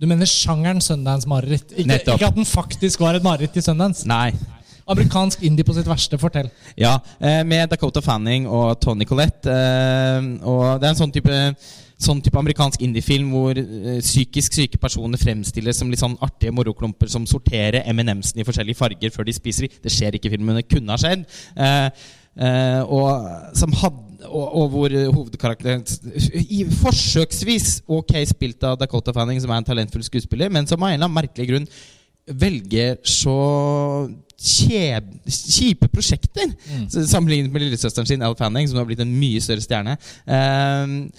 Du 0.00 0.08
mener 0.08 0.28
sjangeren 0.28 0.80
Sundance-mareritt? 0.84 1.76
Ikke, 1.76 2.00
ikke 2.16 2.30
at 2.32 2.36
den 2.40 2.48
faktisk 2.48 3.04
var 3.04 3.16
et 3.20 3.24
mareritt 3.24 3.56
i 3.60 3.64
Sundance? 3.64 4.08
Nei. 4.08 4.32
Amerikansk 4.86 5.42
indie 5.46 5.66
på 5.66 5.74
sitt 5.74 5.88
verste. 5.88 6.18
Fortell. 6.20 6.48
Ja, 6.78 6.98
eh, 7.18 7.42
med 7.44 7.70
Dakota 7.70 8.00
Fanning 8.00 8.46
og 8.46 8.78
Tony 8.80 9.04
Collette. 9.04 9.50
Eh, 9.50 10.28
og 10.46 10.78
det 10.80 10.86
er 10.86 10.92
en 10.92 11.00
sånn 11.00 11.14
type, 11.14 11.38
sånn 11.98 12.20
type 12.22 12.38
amerikansk 12.38 12.84
indiefilm 12.86 13.32
hvor 13.34 13.58
eh, 13.58 13.98
psykisk 13.98 14.54
syke 14.54 14.78
personer 14.78 15.18
fremstilles 15.18 15.80
som 15.80 15.90
litt 15.90 16.02
sånn 16.02 16.14
artige 16.22 16.54
moroklumper 16.54 17.10
som 17.10 17.26
sorterer 17.26 17.82
M&M'sene 17.90 18.44
i 18.44 18.46
forskjellige 18.46 18.78
farger 18.78 19.14
før 19.14 19.26
de 19.26 19.34
spiser 19.34 19.66
dem. 19.66 19.80
Det 19.82 19.94
skjer 19.94 20.18
ikke 20.18 20.30
i 20.30 20.36
filmen, 20.36 20.52
men 20.52 20.62
det 20.62 20.70
kunne 20.70 20.94
ha 20.94 21.00
skjedd. 21.02 21.26
Og, 22.86 23.10
som 23.56 23.74
hadde, 23.80 24.28
og, 24.28 24.46
og 24.60 24.70
hvor 24.70 24.94
hovedkarakteren 25.16 25.82
i 26.52 26.62
forsøksvis 26.82 27.80
ok 27.90 28.18
spilt 28.28 28.62
av 28.68 28.78
Dakota 28.78 29.14
Fanning, 29.16 29.40
som 29.42 29.50
er 29.50 29.62
en 29.62 29.68
talentfull 29.72 30.04
skuespiller, 30.06 30.52
men 30.52 30.68
som 30.68 30.78
av 30.82 30.92
en 30.92 30.98
eller 30.98 31.08
annen 31.08 31.18
merkelig 31.24 31.48
grunn 31.50 31.68
velger 32.26 32.98
så 33.06 33.36
kjipe 34.38 35.88
prosjekter 35.92 36.52
Mm. 36.66 36.86
sammenlignet 37.08 37.52
med 37.52 37.62
lillesøsteren 37.62 38.06
sin, 38.06 38.22
Elle 38.22 38.36
Fanning, 38.36 38.68
som 38.68 38.78
har 38.78 38.86
blitt 38.88 39.00
en 39.00 39.18
mye 39.20 39.40
større 39.40 39.64
stjerne. 39.64 39.96
Um, 40.26 41.10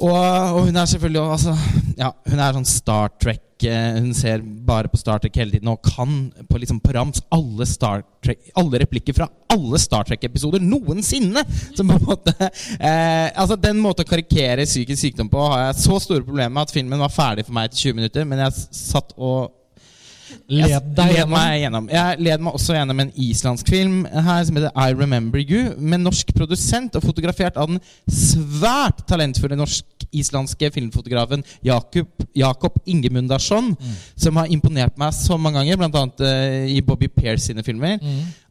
og, 0.00 0.16
og 0.16 0.60
hun 0.66 0.76
er 0.76 0.86
selvfølgelig 0.88 1.20
altså, 1.34 1.52
ja, 1.98 2.08
Hun 2.24 2.40
er 2.40 2.54
sånn 2.56 2.64
Star 2.64 3.10
Trek 3.20 3.66
eh, 3.68 3.98
Hun 3.98 4.14
ser 4.16 4.40
bare 4.40 4.88
på 4.88 4.96
Star 4.96 5.20
Trek 5.20 5.36
hele 5.36 5.52
tiden 5.52 5.68
og 5.68 5.82
kan 5.84 6.32
på, 6.48 6.56
liksom, 6.62 6.78
på 6.80 6.94
rams 6.96 7.20
alle, 7.28 7.66
Star 7.68 8.00
Trek, 8.24 8.40
alle 8.56 8.80
replikker 8.80 9.12
fra 9.18 9.28
alle 9.52 9.76
Star 9.82 10.08
Trek-episoder 10.08 10.64
noensinne! 10.64 11.44
Som 11.76 11.92
på 11.92 11.98
en 12.00 12.08
måte 12.08 12.32
eh, 12.40 13.28
Altså 13.36 13.58
Den 13.60 13.82
måten 13.84 14.06
å 14.06 14.08
karikere 14.08 14.64
psykisk 14.64 15.02
sykdom 15.02 15.28
på 15.28 15.44
har 15.52 15.66
jeg 15.66 15.82
så 15.84 16.00
store 16.00 16.24
problemer 16.24 16.56
med 16.56 16.64
at 16.64 16.72
filmen 16.72 17.04
var 17.04 17.12
ferdig 17.12 17.44
for 17.44 17.52
meg 17.58 17.68
etter 17.68 17.84
20 17.90 18.00
minutter, 18.00 18.24
men 18.32 18.46
jeg 18.46 18.64
satt 18.72 19.12
og 19.18 19.52
Led 20.48 20.88
deg 20.96 21.14
gjennom. 21.16 21.30
meg 21.36 21.60
gjennom. 21.62 21.88
Jeg 21.92 22.18
led 22.26 22.44
meg 22.46 22.56
også 22.58 22.76
gjennom 22.76 23.00
en 23.04 23.12
islandsk 23.16 23.68
film 23.72 24.02
her 24.10 24.44
som 24.48 24.58
heter 24.58 24.72
I 24.76 24.92
Remember 24.96 25.40
You, 25.42 25.72
med 25.78 26.04
norsk 26.04 26.32
produsent 26.36 26.96
og 26.98 27.02
fotografert 27.06 27.56
av 27.56 27.68
den 27.72 27.80
svært 28.10 29.04
talentfulle 29.08 29.56
norsk-islandske 29.60 30.70
filmfotografen 30.74 31.44
Jakob, 31.64 32.08
Jakob 32.36 32.78
Ingemundarsson, 32.86 33.74
som 34.16 34.36
har 34.40 34.46
imponert 34.52 34.98
meg 35.00 35.14
så 35.16 35.36
mange 35.40 35.60
ganger, 35.62 35.76
bl.a. 35.80 36.06
Uh, 36.20 36.70
i 36.72 36.80
Bobby 36.84 37.08
Pears 37.08 37.48
sine 37.50 37.64
filmer. 37.66 37.98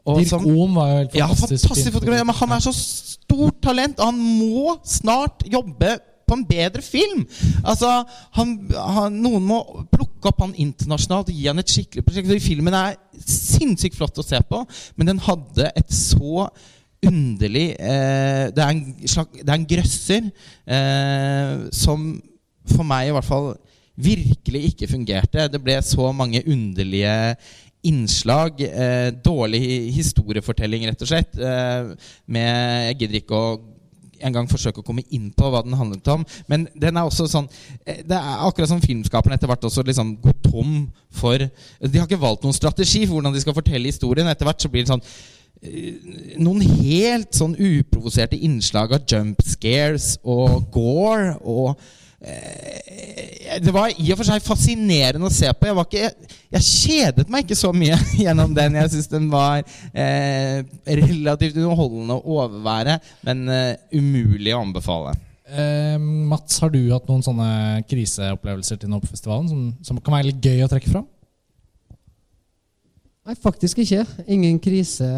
Og 0.05 0.19
Dirk 0.19 0.29
som- 0.29 0.45
Ohm 0.45 0.75
var 0.75 0.87
jo 0.89 0.97
helt 0.97 1.15
ja, 1.15 1.27
fantastisk. 1.27 1.67
fantastisk 1.67 1.93
fotograf. 1.93 2.25
Men 2.25 2.35
han 2.35 2.51
er 2.51 2.59
så 2.59 2.73
stort 2.73 3.61
talent, 3.61 3.99
og 3.99 4.05
han 4.05 4.17
må 4.17 4.77
snart 4.85 5.43
jobbe 5.51 5.99
på 6.27 6.37
en 6.37 6.45
bedre 6.47 6.81
film. 6.81 7.25
Altså, 7.63 8.03
han, 8.37 8.53
han, 8.75 9.11
Noen 9.21 9.43
må 9.43 9.59
plukke 9.91 10.10
opp 10.29 10.43
han 10.43 10.53
internasjonalt 10.59 11.31
og 11.31 11.37
gi 11.37 11.47
han 11.49 11.61
et 11.61 11.73
skikkelig 11.73 12.03
prosjekt. 12.05 12.29
For 12.29 12.45
Filmen 12.45 12.77
er 12.77 12.99
sinnssykt 13.25 13.97
flott 13.97 14.21
å 14.21 14.25
se 14.25 14.41
på, 14.49 14.61
men 14.99 15.11
den 15.13 15.23
hadde 15.25 15.71
et 15.73 15.95
så 15.95 16.47
underlig 17.01 17.71
eh, 17.81 18.51
det, 18.53 18.61
er 18.61 18.69
en 18.69 18.81
det 19.01 19.47
er 19.47 19.55
en 19.55 19.69
grøsser 19.69 20.27
eh, 20.69 21.53
som 21.73 22.11
for 22.69 22.85
meg 22.85 23.09
i 23.09 23.15
hvert 23.15 23.25
fall 23.25 23.51
virkelig 24.01 24.61
ikke 24.71 24.89
fungerte. 24.91 25.49
Det 25.51 25.61
ble 25.61 25.79
så 25.85 26.11
mange 26.15 26.43
underlige 26.45 27.35
innslag. 27.87 28.61
Eh, 28.61 29.09
dårlig 29.25 29.91
historiefortelling, 29.95 30.85
rett 30.89 31.03
og 31.03 31.09
slett. 31.09 31.37
Eh, 31.37 31.93
med 32.25 32.87
Jeg 32.91 32.99
gidder 33.01 33.21
ikke 33.21 33.37
å 33.37 33.59
engang 34.27 34.49
forsøke 34.49 34.81
å 34.81 34.85
komme 34.85 35.03
inn 35.13 35.29
på 35.35 35.49
hva 35.51 35.63
den 35.65 35.77
handlet 35.77 36.07
om. 36.13 36.25
Men 36.51 36.67
den 36.75 36.97
er 36.97 37.07
også 37.07 37.27
sånn 37.31 37.49
eh, 37.85 38.01
Det 38.07 38.17
er 38.17 38.45
akkurat 38.47 38.71
som 38.71 38.83
filmskaperne 38.83 39.37
etter 39.37 39.51
hvert 39.51 39.67
også 39.67 39.85
liksom 39.87 40.15
går 40.23 40.37
tom 40.45 40.73
for 41.11 41.37
De 41.37 41.99
har 41.99 42.07
ikke 42.07 42.21
valgt 42.21 42.45
noen 42.45 42.55
strategi 42.55 43.05
for 43.05 43.17
hvordan 43.17 43.35
de 43.35 43.43
skal 43.43 43.57
fortelle 43.57 43.91
historien. 43.91 44.29
Etter 44.31 44.47
hvert 44.47 44.63
så 44.63 44.71
blir 44.71 44.85
det 44.85 44.93
sånn 44.93 45.05
eh, 45.61 46.37
noen 46.41 46.61
helt 46.81 47.33
sånn 47.37 47.57
uprovoserte 47.57 48.39
innslag 48.39 48.95
av 48.97 49.07
jump 49.09 49.43
scares 49.45 50.15
og 50.23 50.69
gore 50.73 51.35
og 51.41 51.75
Det 52.21 53.71
var 53.73 53.89
i 53.97 54.11
og 54.13 54.19
for 54.19 54.27
seg 54.27 54.43
fascinerende 54.45 55.25
å 55.25 55.33
se 55.33 55.49
på. 55.57 55.67
Jeg, 55.67 55.77
var 55.77 55.87
ikke, 55.87 56.35
jeg 56.53 56.67
kjedet 56.67 57.25
meg 57.33 57.47
ikke 57.47 57.57
så 57.57 57.71
mye 57.73 57.97
gjennom 58.23 58.53
den. 58.55 58.77
Jeg 58.77 58.93
syns 58.93 59.09
den 59.11 59.27
var 59.31 59.63
eh, 59.91 60.61
relativt 60.85 61.57
underholdende 61.57 62.19
å 62.19 62.37
overvære, 62.37 62.99
men 63.25 63.43
eh, 63.49 63.73
umulig 63.97 64.53
å 64.53 64.61
anbefale. 64.61 65.15
Eh, 65.51 65.97
Mats, 65.99 66.61
har 66.63 66.71
du 66.71 66.79
hatt 66.93 67.09
noen 67.09 67.25
sånne 67.25 67.49
kriseopplevelser 67.89 68.79
til 68.79 68.91
nå 68.91 69.01
på 69.01 69.09
festivalen 69.11 69.49
som, 69.49 69.65
som 69.83 69.99
kan 69.99 70.15
være 70.15 70.29
litt 70.29 70.45
gøy 70.45 70.63
å 70.63 70.69
trekke 70.71 70.93
fram? 70.93 71.09
Nei, 73.27 73.35
faktisk 73.37 73.81
ikke. 73.83 74.05
Ingen 74.31 74.61
krise. 74.61 75.09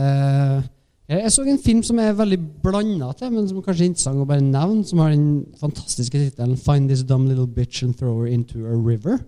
Jeg, 1.10 1.32
så 1.36 1.44
en 1.44 1.60
film 1.60 1.82
som 1.84 2.00
er 2.00 2.14
veldig 2.16 2.38
blanda 2.64 3.10
til, 3.20 3.32
men 3.34 3.48
som 3.50 3.60
kanskje 3.60 3.84
er 3.84 3.90
interessant 3.92 4.22
å 4.24 4.28
bare 4.28 4.44
nevne, 4.44 4.86
som 4.88 5.02
har 5.04 5.12
den 5.12 5.44
fantastiske 5.60 6.16
tittelen 6.16 6.56
'Find 6.56 6.88
this 6.88 7.04
dumb 7.04 7.28
little 7.28 7.48
bitch 7.48 7.84
and 7.84 7.96
throw 7.96 8.22
her 8.22 8.32
into 8.32 8.66
a 8.66 8.72
river'. 8.72 9.20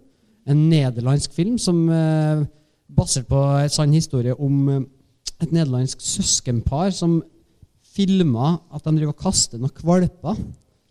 En 0.47 0.69
nederlandsk 0.69 1.33
film 1.33 1.57
som 1.57 1.89
eh, 1.89 2.45
basert 2.95 3.27
på 3.27 3.35
en 3.35 3.69
sann 3.69 3.93
historie 3.93 4.39
om 4.39 4.69
eh, 4.69 4.81
et 5.41 5.51
nederlandsk 5.51 5.99
søskenpar 5.99 6.93
som 6.93 7.23
filma 7.95 8.59
at 8.73 8.83
de 8.85 8.95
driver 8.95 9.11
og 9.11 9.19
kaster 9.19 9.59
noen 9.59 9.73
kvalper, 9.75 10.39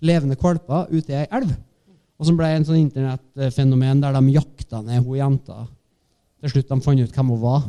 levende 0.02 0.36
kvalper, 0.36 0.90
ut 0.92 1.08
i 1.08 1.16
ei 1.16 1.26
elv. 1.32 1.54
Og 2.18 2.26
som 2.26 2.36
ble 2.36 2.50
en 2.52 2.64
sånn 2.64 2.82
internettfenomen 2.82 4.02
der 4.02 4.12
de 4.12 4.36
jakta 4.36 4.82
ned 4.82 5.02
hun 5.02 5.16
jenta 5.16 5.64
til 6.40 6.50
slutt 6.50 6.68
de 6.68 6.80
fant 6.84 7.00
ut 7.00 7.16
hvem 7.16 7.32
hun 7.32 7.40
var. 7.40 7.64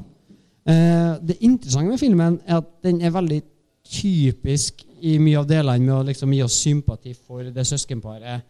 Eh, 0.66 1.12
det 1.22 1.38
interessante 1.46 1.92
med 1.92 2.02
filmen 2.02 2.40
er 2.46 2.58
at 2.58 2.70
den 2.84 3.02
er 3.02 3.14
veldig 3.14 3.42
typisk 3.86 4.82
i 5.06 5.18
mye 5.22 5.44
av 5.44 5.50
delene 5.50 5.86
med 5.86 5.94
å 5.94 6.06
liksom 6.08 6.32
gi 6.34 6.42
oss 6.46 6.58
sympati 6.64 7.14
for 7.14 7.46
det 7.54 7.66
søskenparet. 7.70 8.46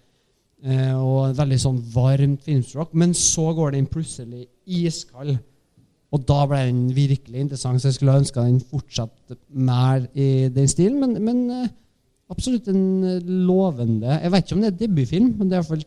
Eh, 0.65 0.93
og 0.95 1.35
veldig 1.37 1.57
sånn 1.61 1.81
varmt 1.93 2.45
filmspråk. 2.45 2.93
Men 2.95 3.13
så 3.17 3.51
går 3.57 3.75
den 3.75 3.89
plutselig 3.91 4.47
iskald. 4.65 5.35
Og 6.15 6.23
da 6.23 6.45
ble 6.47 6.61
den 6.69 6.85
virkelig 6.95 7.41
interessant, 7.41 7.81
så 7.81 7.89
jeg 7.89 7.97
skulle 7.97 8.15
ønske 8.21 8.45
den 8.45 8.61
fortsatte 8.63 9.35
mer 9.49 10.05
i 10.15 10.47
den 10.53 10.69
stilen. 10.71 11.01
Men, 11.01 11.17
men 11.25 11.43
eh, 11.51 11.73
absolutt 12.31 12.69
en 12.71 13.19
lovende 13.45 14.15
Jeg 14.15 14.31
vet 14.31 14.45
ikke 14.47 14.55
om 14.55 14.63
det 14.63 14.71
er 14.71 14.79
debutfilm, 14.79 15.35
men 15.35 15.51
det 15.51 15.57
er 15.57 15.61
iallfall 15.61 15.85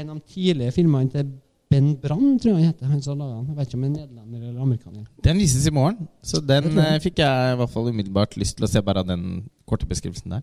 en 0.00 0.12
av 0.14 0.16
de 0.16 0.32
tidlige 0.32 0.72
filmene 0.72 1.12
til 1.12 1.30
Ben 1.70 1.92
Brann, 2.02 2.32
tror 2.42 2.56
jeg 2.58 2.72
heter. 2.72 2.88
Han 2.90 3.02
som 3.04 3.18
laget 3.20 3.36
den. 3.36 3.50
Jeg 3.52 3.56
vet 3.60 3.68
ikke 3.68 3.78
om 3.78 3.82
han 3.86 3.92
er 3.94 4.00
nederlender 4.00 4.46
eller 4.48 4.62
amerikaner. 4.64 5.04
Den 5.22 5.38
vises 5.38 5.66
i 5.70 5.72
morgen, 5.74 6.08
så 6.26 6.40
den 6.42 6.64
jeg. 6.66 6.78
eh, 6.82 6.96
fikk 7.04 7.20
jeg 7.22 7.52
i 7.52 7.58
hvert 7.60 7.70
fall 7.70 7.90
umiddelbart 7.92 8.34
lyst 8.40 8.56
til 8.58 8.66
å 8.66 8.70
se 8.72 8.82
bare 8.82 9.04
av 9.04 9.06
den 9.06 9.44
korte 9.70 9.86
beskrivelsen 9.86 10.34
der. 10.34 10.42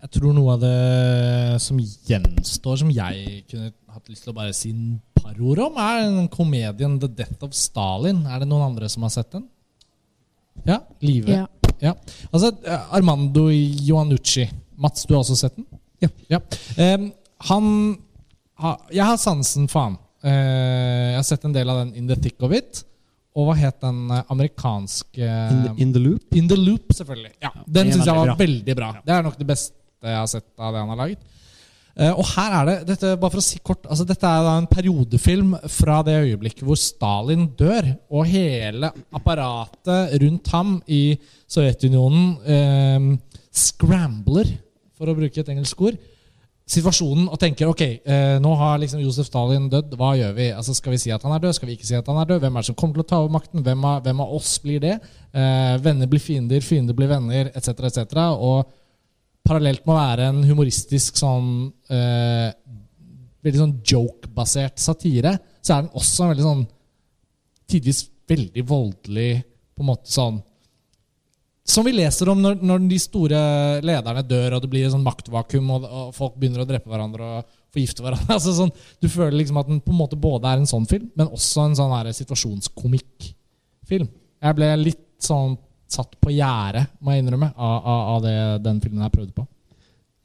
Jeg 0.00 0.10
tror 0.16 0.32
noe 0.32 0.54
av 0.54 0.62
det 0.62 1.60
som 1.60 1.80
gjenstår, 1.82 2.78
som 2.80 2.92
jeg 2.94 3.42
kunne 3.50 3.72
hatt 3.92 4.06
lyst 4.08 4.24
til 4.24 4.32
å 4.32 4.36
bare 4.38 4.54
si 4.56 4.70
en 4.72 5.00
par 5.18 5.34
ord 5.44 5.60
om, 5.66 5.76
er 5.82 6.04
den 6.06 6.28
komedien 6.32 6.94
'The 7.00 7.10
Death 7.18 7.44
of 7.44 7.52
Stalin'. 7.58 8.22
Er 8.30 8.38
det 8.40 8.48
noen 8.48 8.70
andre 8.70 8.88
som 8.88 9.02
har 9.02 9.10
sett 9.12 9.32
den? 9.34 9.48
Ja? 10.64 10.78
Live? 11.02 11.28
Ja. 11.28 11.46
Ja. 11.80 11.94
Altså, 12.32 12.52
eh, 12.64 12.94
Armando 12.94 13.48
Ioannucci. 13.50 14.46
Mats, 14.78 15.04
du 15.04 15.14
har 15.14 15.20
også 15.24 15.36
sett 15.36 15.56
den? 15.56 15.66
Ja. 16.30 16.40
Em, 16.78 17.10
han 17.50 17.66
ha, 17.66 18.09
Jeg 18.92 19.06
har 19.06 19.18
sansen 19.20 19.66
for 19.70 19.88
han. 19.88 19.98
Eh, 20.22 21.10
jeg 21.14 21.18
har 21.18 21.26
sett 21.30 21.44
en 21.48 21.54
del 21.56 21.70
av 21.72 21.82
den 21.84 21.94
In 21.96 22.08
the 22.10 22.16
Thick 22.20 22.42
of 22.44 22.52
It. 22.56 22.84
Og 23.38 23.46
hva 23.46 23.54
het 23.60 23.78
den 23.84 24.08
eh, 24.10 24.22
amerikanske 24.34 25.24
In 25.24 25.60
the, 25.64 25.74
in 25.84 25.92
the 25.94 26.02
Loop. 26.02 26.24
In 26.36 26.48
the 26.50 26.58
Loop, 26.58 26.92
selvfølgelig. 26.96 27.34
Ja, 27.42 27.52
Den 27.66 27.92
syns 27.94 28.08
jeg 28.08 28.16
var 28.18 28.32
bra. 28.32 28.38
veldig 28.40 28.76
bra. 28.76 28.94
Det 29.06 29.14
er 29.16 29.22
nok 29.28 29.38
det 29.38 29.46
beste 29.48 29.76
jeg 30.02 30.16
har 30.16 30.28
sett 30.32 30.48
av 30.58 30.72
det 30.74 30.80
han 30.82 30.90
har 30.94 30.98
laget. 31.02 31.28
Eh, 32.00 32.12
og 32.14 32.24
her 32.34 32.54
er 32.60 32.68
det, 32.68 32.76
dette, 32.92 33.14
bare 33.20 33.34
for 33.34 33.42
å 33.42 33.44
si 33.44 33.58
kort 33.66 33.82
altså 33.90 34.04
Dette 34.06 34.28
er 34.28 34.44
da 34.46 34.52
en 34.60 34.68
periodefilm 34.70 35.56
fra 35.68 35.98
det 36.06 36.14
øyeblikket 36.22 36.62
hvor 36.64 36.78
Stalin 36.78 37.48
dør, 37.58 37.88
og 38.14 38.28
hele 38.30 38.92
apparatet 39.16 40.14
rundt 40.22 40.52
ham 40.54 40.76
i 40.86 41.02
Sovjetunionen 41.50 42.30
eh, 42.46 43.08
scrambler, 43.52 44.48
for 44.96 45.10
å 45.10 45.16
bruke 45.16 45.40
et 45.42 45.50
engelsk 45.52 45.80
ord, 45.88 45.98
situasjonen 46.70 47.26
og 47.26 47.38
tenker 47.42 47.70
ok, 47.70 47.82
eh, 47.82 48.36
nå 48.42 48.50
har 48.60 48.78
liksom 48.78 49.02
Josef 49.02 49.26
Stalin 49.26 49.66
dødd, 49.72 49.96
hva 49.98 50.12
gjør 50.18 50.34
vi? 50.36 50.50
Altså 50.54 50.74
Skal 50.76 50.94
vi 50.94 51.00
si 51.02 51.12
at 51.14 51.24
han 51.26 51.34
er 51.34 51.42
død? 51.42 51.56
Skal 51.56 51.70
vi 51.70 51.74
ikke 51.74 51.88
si 51.88 51.96
at 51.98 52.06
han 52.06 52.20
er 52.20 52.28
død? 52.28 52.42
Hvem 52.44 52.56
er 52.56 52.62
det 52.62 52.70
som 52.70 52.76
kommer 52.78 52.98
til 52.98 53.04
å 53.04 53.10
ta 53.10 53.18
over 53.22 53.34
makten? 53.34 53.64
Hvem 53.66 53.86
av, 53.90 54.02
hvem 54.04 54.22
av 54.22 54.34
oss 54.36 54.52
blir 54.62 54.82
det? 54.84 54.96
Eh, 55.34 55.74
venner 55.82 56.10
blir 56.10 56.22
fiender, 56.22 56.62
fiender 56.62 56.96
blir 56.96 57.10
venner, 57.10 57.50
etc., 57.58 57.88
etc. 57.90 58.22
Og 58.38 58.70
parallelt 59.46 59.82
med 59.86 59.96
å 59.96 59.98
være 59.98 60.28
en 60.30 60.42
humoristisk 60.46 61.18
sånn 61.18 61.50
eh, 61.90 62.50
veldig 63.42 63.62
sånn 63.64 63.78
joke-basert 63.92 64.78
satire, 64.78 65.34
så 65.64 65.74
er 65.74 65.84
den 65.84 65.96
også 65.98 66.24
en 66.24 66.32
veldig 66.34 66.46
sånn 66.46 66.64
tidvis 67.70 68.04
veldig 68.30 68.64
voldelig 68.68 69.30
på 69.74 69.82
en 69.82 69.90
måte 69.90 70.12
sånn 70.12 70.38
Som 71.68 71.84
vi 71.86 71.92
leser 71.92 72.30
om 72.32 72.40
når, 72.40 72.60
når 72.64 72.84
de 72.90 72.98
store 72.98 73.40
lederne 73.84 74.22
dør, 74.26 74.56
og 74.56 74.62
det 74.64 74.70
blir 74.72 74.86
et 74.86 74.94
sånn 74.94 75.04
maktvakuum, 75.06 75.68
og, 75.76 75.84
og 75.86 76.14
folk 76.16 76.38
begynner 76.40 76.64
å 76.64 76.68
drepe 76.68 76.90
hverandre 76.90 77.28
og 77.36 77.56
forgifte 77.70 78.04
hverandre. 78.04 78.32
altså 78.36 78.54
sånn, 78.56 78.72
Du 79.02 79.08
føler 79.12 79.36
liksom 79.38 79.60
at 79.60 79.70
den 79.70 79.82
på 79.84 79.94
en 79.94 80.00
måte 80.00 80.18
både 80.20 80.50
er 80.50 80.62
en 80.62 80.70
sånn 80.70 80.88
film, 80.90 81.10
men 81.18 81.30
også 81.30 81.68
en 81.68 81.78
sånn 81.78 82.12
situasjonskomikkfilm. 82.20 84.10
Jeg 84.40 84.58
ble 84.58 84.72
litt 84.80 85.06
sånn 85.20 85.58
satt 85.90 86.14
på 86.22 86.32
gjerdet, 86.32 86.86
må 87.02 87.14
jeg 87.14 87.24
innrømme, 87.24 87.50
av, 87.56 87.78
av, 87.78 88.02
av 88.14 88.20
det 88.24 88.36
den 88.64 88.78
filmen 88.82 89.02
jeg 89.04 89.14
prøvde 89.16 89.34
på. 89.36 89.46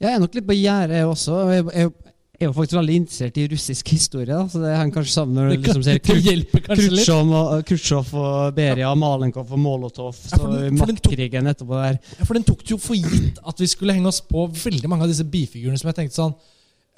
Jeg 0.02 0.12
er 0.12 0.20
nok 0.22 0.36
litt 0.36 0.46
på 0.46 0.56
gjerdet 0.56 1.02
også. 1.08 1.38
Jeg, 1.50 1.64
jeg 1.72 1.92
er 2.40 2.48
jo 2.50 2.52
faktisk 2.56 2.76
veldig 2.76 2.96
interessert 3.00 3.38
i 3.40 3.44
russisk 3.52 3.88
historie, 3.94 4.26
da, 4.28 4.42
så 4.52 4.60
det 4.60 4.72
henger 4.76 4.94
kanskje 4.98 5.12
sammen 5.14 5.38
når 5.38 5.48
du 5.48 5.54
liksom 5.56 5.84
ser. 5.86 6.00
Khrusjtsjov 6.66 8.10
og, 8.12 8.24
og 8.24 8.56
Beria, 8.56 8.90
Malenkov 8.98 9.52
og 9.56 9.60
Molotov. 9.62 10.12
Ja, 10.18 10.32
Så 10.34 10.40
for 10.42 10.52
den- 10.56 10.76
for 10.78 10.92
maktkrigen 10.92 11.46
etterpå 11.52 11.78
der. 11.80 11.98
Ja, 12.18 12.24
For 12.28 12.34
den 12.36 12.44
tok 12.44 12.60
det 12.64 12.70
jo 12.74 12.78
for 12.82 12.94
gitt 12.98 13.38
at 13.46 13.60
vi 13.62 13.66
skulle 13.70 13.94
henge 13.96 14.10
oss 14.12 14.20
på 14.20 14.44
veldig 14.52 14.88
mange 14.92 15.06
av 15.06 15.12
disse 15.12 15.24
bifigurene 15.24 15.78
som 15.80 15.88
jeg 15.92 15.96
tenkte 16.02 16.18
sånn 16.18 16.34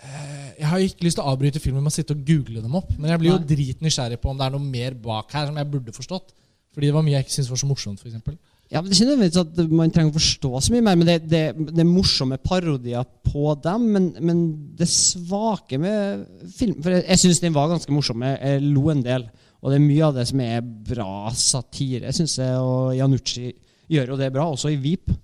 eh, 0.02 0.50
Jeg 0.58 0.66
har 0.72 0.78
jo 0.82 0.90
ikke 0.90 1.06
lyst 1.06 1.16
til 1.20 1.24
å 1.24 1.32
avbryte 1.34 1.62
filmen 1.62 1.82
med 1.86 1.92
å 1.92 1.94
sitte 1.94 2.16
og 2.16 2.24
google 2.26 2.62
dem 2.64 2.74
opp, 2.74 2.90
men 2.98 3.10
jeg 3.12 3.18
blir 3.22 3.30
jo 3.34 3.38
dritnysgjerrig 3.54 4.18
på 4.22 4.30
om 4.32 4.38
det 4.38 4.46
er 4.48 4.54
noe 4.56 4.64
mer 4.64 4.94
bak 4.94 5.30
her 5.32 5.46
som 5.46 5.56
jeg 5.60 5.70
burde 5.70 5.94
forstått. 5.94 6.34
Fordi 6.74 6.86
det 6.90 6.94
var 6.94 7.02
mye 7.06 7.14
jeg 7.18 7.26
ikke 7.28 7.36
syntes 7.38 7.50
var 7.54 7.62
så 7.62 7.66
morsomt, 7.70 8.02
f.eks. 8.02 8.38
Ja, 8.68 8.82
men 8.82 8.90
Det 8.90 8.98
er 8.98 9.00
ikke 9.00 9.08
nødvendigvis 9.08 9.40
at 9.40 9.70
man 9.72 9.92
trenger 9.92 10.12
å 10.12 10.18
forstå 10.18 10.60
så 10.60 10.72
mye 10.74 10.84
mer, 10.84 10.96
men 11.00 11.08
det, 11.08 11.18
det, 11.24 11.42
det 11.70 11.80
er 11.80 11.88
morsomme 11.88 12.36
parodier 12.36 13.06
på 13.24 13.54
dem. 13.64 13.86
Men, 13.94 14.08
men 14.20 14.42
det 14.76 14.90
svake 14.92 15.80
med 15.80 16.26
film 16.52 16.76
For 16.84 16.92
jeg, 16.92 17.06
jeg 17.06 17.22
syns 17.22 17.40
den 17.44 17.56
var 17.56 17.70
ganske 17.72 17.94
morsom. 17.94 18.26
Jeg, 18.28 18.36
jeg 18.42 18.66
lo 18.66 18.90
en 18.92 19.00
del. 19.06 19.24
Og 19.58 19.72
det 19.72 19.78
er 19.78 19.86
mye 19.86 20.04
av 20.10 20.18
det 20.18 20.26
som 20.28 20.42
er 20.44 20.60
bra 20.62 21.32
satire, 21.34 22.12
syns 22.14 22.36
jeg. 22.42 22.60
Og 22.60 22.92
Janucci 22.98 23.48
gjør 23.88 24.12
jo 24.12 24.20
det 24.20 24.30
bra, 24.36 24.44
også 24.52 24.74
i 24.74 24.78
Veep. 24.82 25.16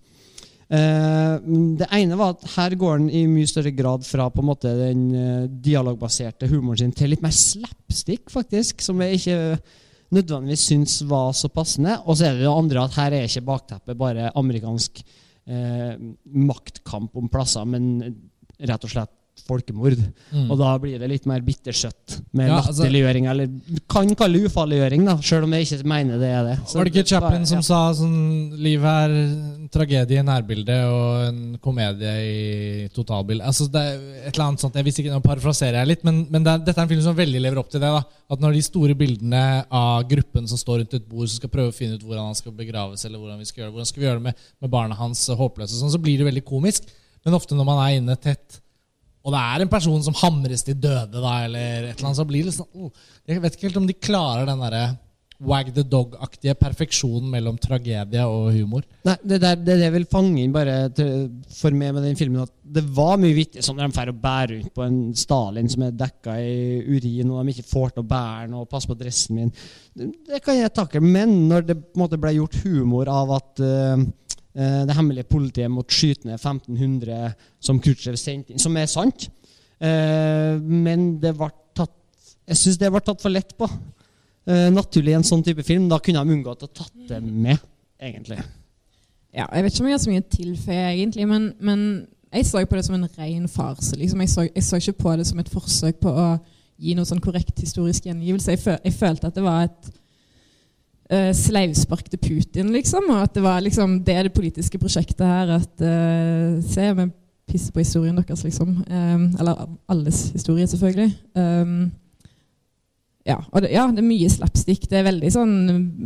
Eh, 0.73 1.35
det 1.79 1.89
ene 1.93 2.17
var 2.17 2.35
at 2.35 2.47
her 2.57 2.75
går 2.81 3.03
den 3.03 3.11
i 3.13 3.27
mye 3.29 3.49
større 3.49 3.75
grad 3.77 4.07
fra 4.09 4.31
på 4.33 4.41
en 4.41 4.49
måte 4.49 4.73
den 4.79 5.03
eh, 5.13 5.49
dialogbaserte 5.69 6.49
humoren 6.49 6.81
sin 6.81 6.95
til 6.97 7.13
litt 7.13 7.25
mer 7.25 7.35
slapstick, 7.37 8.31
faktisk. 8.33 8.81
Som 8.83 9.05
jeg 9.05 9.21
ikke 9.21 9.39
nødvendigvis 10.15 10.69
syns 10.69 10.97
var 11.11 11.35
så 11.37 11.51
passende. 11.53 11.99
Og 12.05 12.19
så 12.19 12.29
er 12.29 12.37
det 12.37 12.47
det 12.47 12.53
andre 12.53 12.87
at 12.87 12.97
her 12.99 13.17
er 13.19 13.29
ikke 13.29 13.47
bakteppet 13.49 14.01
bare 14.01 14.31
amerikansk 14.39 15.03
eh, 15.03 15.95
maktkamp 16.25 17.17
om 17.21 17.29
plasser, 17.33 17.67
men 17.69 18.15
rett 18.63 18.87
og 18.87 18.95
slett 18.95 19.13
folkemord. 19.45 19.99
Mm. 20.33 20.47
Og 20.49 20.59
da 20.61 20.71
blir 20.81 21.01
det 21.01 21.09
litt 21.11 21.27
mer 21.29 21.43
bittersøtt 21.45 22.21
med 22.33 22.49
Ja, 22.49 22.61
altså- 22.61 22.85
latterliggjøring, 22.85 23.27
eller 23.29 23.49
kan 23.91 24.15
kalle 24.15 24.39
det 24.39 24.51
ufarliggjøring, 24.51 25.05
da, 25.05 25.17
sjøl 25.21 25.45
om 25.45 25.53
jeg 25.53 25.67
ikke 25.67 25.85
mener 25.85 26.19
det 26.19 26.31
er 26.31 26.45
det. 26.45 26.57
Så 26.67 26.79
Var 26.79 26.85
det 26.85 26.95
ikke 26.95 27.09
Chaplin 27.09 27.47
som 27.47 27.59
ja. 27.59 27.63
sa 27.63 27.81
sånn 27.93 28.57
Livet 28.65 28.85
er 28.85 29.11
en 29.11 29.69
tragedie 29.69 30.19
i 30.19 30.25
nærbildet 30.25 30.85
og 30.87 31.29
en 31.29 31.59
komedie 31.59 32.15
i 32.25 32.89
totalbildet. 32.95 33.45
Altså, 33.47 33.69
det 33.71 33.83
er 33.83 33.99
et 34.29 34.35
eller 34.35 34.47
annet 34.47 34.61
sånt, 34.61 34.75
jeg 34.75 34.85
visste 34.85 35.03
ikke, 35.03 35.13
Nå 35.15 35.21
parafraserer 35.21 35.81
jeg 35.83 35.89
litt, 35.89 36.05
men, 36.05 36.27
men 36.31 36.43
det 36.43 36.53
er, 36.53 36.65
dette 36.65 36.79
er 36.81 36.87
en 36.87 36.89
film 36.89 37.03
som 37.03 37.17
veldig 37.17 37.41
lever 37.43 37.59
opp 37.59 37.71
til 37.71 37.81
det. 37.81 37.91
da 37.91 38.03
At 38.31 38.41
når 38.41 38.53
de 38.57 38.63
store 38.63 38.95
bildene 38.95 39.45
av 39.71 40.09
gruppen 40.09 40.49
som 40.49 40.59
står 40.59 40.83
rundt 40.83 40.95
et 40.95 41.09
bord 41.09 41.29
som 41.29 41.37
skal 41.37 41.53
prøve 41.53 41.75
å 41.75 41.77
finne 41.77 41.99
ut 41.99 42.03
hvordan 42.03 42.31
han 42.31 42.35
skal 42.39 42.53
begraves, 42.53 43.05
eller 43.05 43.19
hvordan 43.19 43.39
vi 43.39 43.45
skal 43.45 43.65
gjøre 43.65 43.71
det, 43.71 43.75
hvordan 43.75 43.93
skal 43.93 44.01
vi 44.01 44.09
gjøre 44.09 44.21
det 44.23 44.29
med, 44.31 44.45
med 44.63 44.71
barna 44.71 44.95
hans 44.95 45.29
håpløse, 45.29 45.77
sånn, 45.77 45.93
så 45.93 46.01
blir 46.01 46.19
det 46.19 46.29
veldig 46.31 46.45
komisk. 46.49 46.89
Men 47.25 47.35
ofte 47.35 47.57
når 47.57 47.65
man 47.69 47.81
er 47.85 47.99
inne 47.99 48.17
tett 48.21 48.61
og 49.25 49.33
det 49.33 49.41
er 49.41 49.65
en 49.65 49.73
person 49.73 50.03
som 50.05 50.17
hamres 50.21 50.67
til 50.67 50.77
døde, 50.77 51.17
da, 51.17 51.35
eller 51.47 51.89
et 51.89 51.95
eller 51.95 52.11
annet, 52.11 52.21
så 52.21 52.29
blir 52.29 52.45
det 52.45 52.53
sånn 52.57 52.69
oh, 52.77 52.91
Jeg 53.25 53.41
vet 53.41 53.57
ikke 53.57 53.71
helt 53.71 53.81
om 53.81 53.89
de 53.89 53.97
klarer 53.97 54.49
den 54.51 54.61
derre 54.61 54.85
wag 55.45 55.71
the 55.75 55.83
dog-aktige 55.83 56.55
perfeksjonen 56.59 57.27
mellom 57.33 57.57
tragedie 57.61 58.23
og 58.25 58.53
humor. 58.55 58.85
Nei, 59.05 59.17
det, 59.23 59.41
der, 59.43 59.59
det, 59.59 59.77
det 59.83 59.91
vil 59.97 60.07
fange 60.11 60.43
inn 60.43 60.55
bare 60.55 60.77
til, 60.95 61.27
for 61.53 61.75
meg 61.75 61.95
med 61.97 62.07
den 62.07 62.19
filmen 62.19 62.45
at 62.45 62.53
det 62.77 62.85
var 62.97 63.19
mye 63.21 63.37
vittig 63.37 63.65
som 63.65 63.79
de 63.79 63.89
drar 63.93 64.13
og 64.13 64.21
bærer 64.23 64.55
rundt 64.55 64.75
på 64.75 64.85
en 64.87 64.99
Stalin 65.19 65.69
som 65.71 65.85
er 65.87 65.97
dekka 65.99 66.37
i 66.41 66.55
urin, 66.87 67.33
og 67.33 67.43
de 67.43 67.55
ikke 67.55 67.67
får 67.69 67.95
til 67.95 68.05
å 68.05 68.09
bære 68.15 68.47
den, 68.47 68.59
og 68.61 68.71
passe 68.71 68.91
på 68.91 68.99
dressen 68.99 69.41
min. 69.41 69.53
Det, 69.95 70.11
det 70.31 70.43
kan 70.45 70.59
jeg 70.59 70.73
takle. 70.75 71.03
Men 71.05 71.35
når 71.51 71.69
det 71.69 71.79
på 71.83 71.99
en 71.99 72.05
måte 72.07 72.21
ble 72.21 72.37
gjort 72.39 72.61
humor 72.65 73.11
av 73.13 73.35
at 73.41 73.65
eh, 73.65 73.95
eh, 73.99 74.07
det 74.55 74.95
hemmelige 74.95 75.27
politiet 75.27 75.73
måtte 75.73 75.97
skyte 75.97 76.29
ned 76.29 76.39
1500 76.39 77.33
som 77.59 77.81
Khrusjtsjov 77.83 78.19
sendte 78.21 78.55
inn, 78.55 78.63
som 78.63 78.77
er 78.79 78.87
sant, 78.91 79.27
eh, 79.83 80.55
men 80.63 81.17
det 81.23 81.35
ble 81.35 81.51
tatt 81.75 81.91
Jeg 82.47 82.61
syns 82.61 82.79
det 82.79 82.91
ble 82.93 83.01
tatt 83.01 83.23
for 83.25 83.33
lett 83.33 83.55
på. 83.57 83.67
Eh, 84.45 84.69
naturlig 84.69 85.15
i 85.15 85.17
en 85.17 85.25
sånn 85.25 85.43
type 85.43 85.65
film. 85.65 85.87
Da 85.89 85.97
kunne 86.05 86.21
de 86.21 86.35
unngått 86.35 86.67
å 86.67 86.69
tatt 86.69 87.07
det 87.09 87.23
med, 87.25 87.63
egentlig. 87.97 88.37
Ja, 89.35 89.47
jeg 89.49 89.65
vet 89.65 89.73
ikke 89.73 89.83
om 89.83 89.89
jeg 89.89 89.97
har 89.97 90.03
så 90.03 90.13
mye 90.13 90.23
å 90.23 90.35
tilføye, 90.35 90.83
egentlig, 90.93 91.25
men, 91.31 91.47
men 91.59 91.87
jeg 92.35 92.47
så 92.47 92.61
på 92.67 92.77
det 92.77 92.85
som 92.87 92.99
en 92.99 93.09
ren 93.17 93.49
farse. 93.49 93.97
Liksom. 93.97 94.21
Jeg, 94.21 94.31
så, 94.31 94.45
jeg 94.45 94.67
så 94.67 94.79
ikke 94.79 95.01
på 95.01 95.17
det 95.17 95.27
som 95.27 95.41
et 95.41 95.51
forsøk 95.51 96.03
på 96.03 96.13
å 96.13 96.29
gi 96.77 96.95
noe 96.99 97.09
sånn 97.09 97.23
korrekt 97.25 97.61
historisk 97.63 98.07
gjengivelse. 98.09 98.53
Jeg, 98.53 98.63
føl, 98.63 98.79
jeg 98.85 98.97
følte 98.99 99.31
at 99.31 99.39
det 99.39 99.45
var 99.47 99.69
et 99.69 99.91
uh, 101.13 101.33
sleivspark 101.37 102.09
til 102.11 102.23
Putin, 102.23 102.73
liksom. 102.75 103.11
Og 103.11 103.25
at 103.27 103.35
det 103.35 103.45
var 103.45 103.61
liksom 103.65 104.01
det 104.07 104.23
det 104.29 104.33
politiske 104.37 104.79
prosjektet 104.79 105.27
her. 105.27 105.57
At 105.59 105.85
uh, 105.85 106.63
Se, 106.65 106.89
vi 106.95 107.11
pisser 107.51 107.73
på 107.73 107.83
historien 107.83 108.17
deres, 108.17 108.45
liksom. 108.45 108.79
Um, 108.91 109.29
eller 109.39 109.67
alles 109.89 110.29
historie, 110.35 110.67
selvfølgelig. 110.67 111.13
Um, 111.37 111.93
ja, 113.25 113.39
det, 113.61 113.71
ja, 113.73 113.87
det 113.89 114.03
er 114.03 114.07
mye 114.07 114.29
slapstick. 114.29 114.85
Det 114.91 114.99
er 115.01 115.07
veldig 115.07 115.31
sånn 115.33 115.55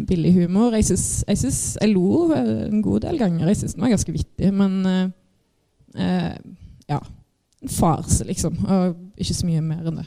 billig 0.07 0.37
humor. 0.37 0.77
Jeg 0.79 0.87
syns 0.93 1.07
jeg, 1.27 1.41
synes, 1.41 1.61
jeg 1.81 1.91
lo 1.91 2.29
eh, 2.31 2.69
en 2.69 2.83
god 2.85 3.03
del 3.09 3.19
ganger. 3.19 3.49
Jeg 3.51 3.59
syns 3.63 3.75
den 3.75 3.83
var 3.83 3.91
ganske 3.91 4.15
vittig, 4.15 4.53
men 4.55 4.79
uh, 4.87 5.09
uh, 5.99 6.35
Ja. 6.89 7.03
En 7.59 7.73
farse, 7.75 8.23
liksom. 8.23 8.55
Og 8.71 9.19
ikke 9.19 9.35
så 9.35 9.47
mye 9.49 9.61
mer 9.67 9.89
enn 9.91 9.97
det. 9.99 10.05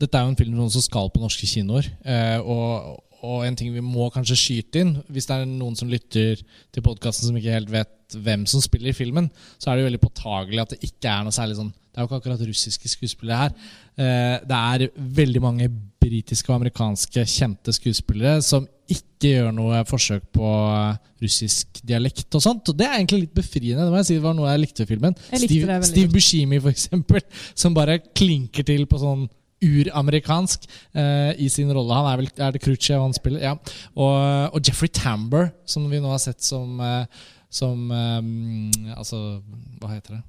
Dette 0.00 0.16
er 0.16 0.24
jo 0.24 0.30
en 0.32 0.38
film 0.38 0.62
som 0.72 0.80
skal 0.80 1.10
på 1.12 1.20
norske 1.20 1.44
kinoer. 1.44 1.90
Uh, 2.00 2.38
og, 2.40 2.86
og 3.26 3.44
en 3.44 3.56
ting 3.58 3.72
vi 3.74 3.82
må 3.84 4.08
kanskje 4.14 4.38
skyte 4.38 4.82
inn, 4.84 4.94
hvis 5.12 5.28
det 5.28 5.36
er 5.36 5.48
noen 5.48 5.76
som 5.78 5.90
lytter 5.90 6.40
til 6.72 6.84
podkasten 6.84 7.28
som 7.28 7.36
ikke 7.36 7.56
helt 7.58 7.72
vet 7.72 8.16
hvem 8.16 8.46
som 8.48 8.62
spiller 8.64 8.90
i 8.90 8.96
filmen, 8.96 9.28
så 9.60 9.70
er 9.70 9.76
det 9.76 9.84
jo 9.84 9.90
veldig 9.90 10.02
påtagelig 10.02 10.62
at 10.62 10.74
det 10.74 10.80
ikke 10.88 11.12
er 11.12 11.26
noe 11.26 11.34
særlig 11.34 11.58
sånn 11.60 11.70
Det 11.70 11.98
er 11.98 12.04
jo 12.04 12.08
ikke 12.08 12.18
akkurat 12.20 12.42
russiske 12.46 12.90
skuespillere 12.90 13.38
her. 13.44 13.54
Eh, 13.98 14.36
det 14.46 14.58
er 14.58 14.84
veldig 15.20 15.40
mange 15.42 15.66
britiske 16.00 16.50
og 16.50 16.60
amerikanske 16.60 17.24
kjente 17.28 17.74
skuespillere 17.74 18.40
som 18.46 18.68
ikke 18.90 19.32
gjør 19.34 19.50
noe 19.54 19.82
forsøk 19.88 20.28
på 20.34 20.52
eh, 20.70 21.00
russisk 21.22 21.82
dialekt 21.86 22.38
og 22.38 22.44
sånt. 22.44 22.70
Og 22.70 22.78
det 22.78 22.86
er 22.86 22.96
egentlig 22.98 23.24
litt 23.26 23.34
befriende. 23.36 23.84
Det 23.84 23.92
må 23.92 24.00
jeg 24.00 24.08
si 24.08 24.18
det 24.20 24.24
var 24.24 24.38
noe 24.38 24.52
jeg 24.52 24.62
likte 24.64 24.86
i 24.86 24.90
filmen. 24.90 25.18
Likte 25.34 25.50
Steve, 25.50 25.80
Steve. 25.90 26.12
Buscemi, 26.14 26.62
for 26.62 26.72
eksempel, 26.72 27.26
som 27.64 27.76
bare 27.76 28.00
klinker 28.06 28.66
til 28.70 28.86
på 28.90 29.02
sånn 29.02 29.26
uramerikansk 29.64 30.64
uh, 30.96 31.32
i 31.36 31.48
sin 31.52 31.72
rolle. 31.72 31.96
Han 31.96 32.08
er 32.10 32.20
vel 32.20 32.30
Er 32.36 32.54
det 32.54 32.62
Khrusjtsjov 32.64 33.04
han 33.04 33.16
spiller? 33.16 33.42
Ja. 33.44 33.56
Og, 33.94 34.16
og 34.54 34.62
Jeffrey 34.66 34.90
Tambor, 34.92 35.50
som 35.68 35.88
vi 35.90 36.00
nå 36.00 36.12
har 36.12 36.22
sett 36.22 36.42
som, 36.44 36.80
uh, 36.80 37.04
som 37.52 37.90
um, 37.90 38.70
Altså, 38.96 39.40
hva 39.80 39.92
heter 39.94 40.18
det? 40.18 40.24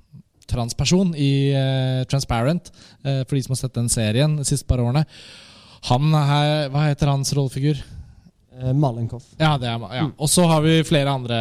Transperson 0.52 1.14
i 1.16 1.32
uh, 1.56 2.04
Transparent, 2.12 2.74
for 3.06 3.38
de 3.38 3.44
som 3.46 3.54
har 3.54 3.62
sett 3.62 3.78
den 3.78 3.88
serien 3.92 4.34
de 4.36 4.44
siste 4.44 4.68
par 4.68 4.82
årene. 4.84 5.06
Han 5.88 6.12
er, 6.18 6.68
Hva 6.74 6.90
heter 6.90 7.14
hans 7.14 7.32
rollefigur? 7.38 7.80
Eh, 8.62 8.74
Malenkov. 8.78 9.24
Ja, 9.40 9.56
det 9.58 9.68
er, 9.68 9.82
ja. 9.96 10.06
Og 10.22 10.30
så 10.30 10.46
har 10.50 10.62
vi 10.62 10.76
flere 10.86 11.10
andre 11.10 11.38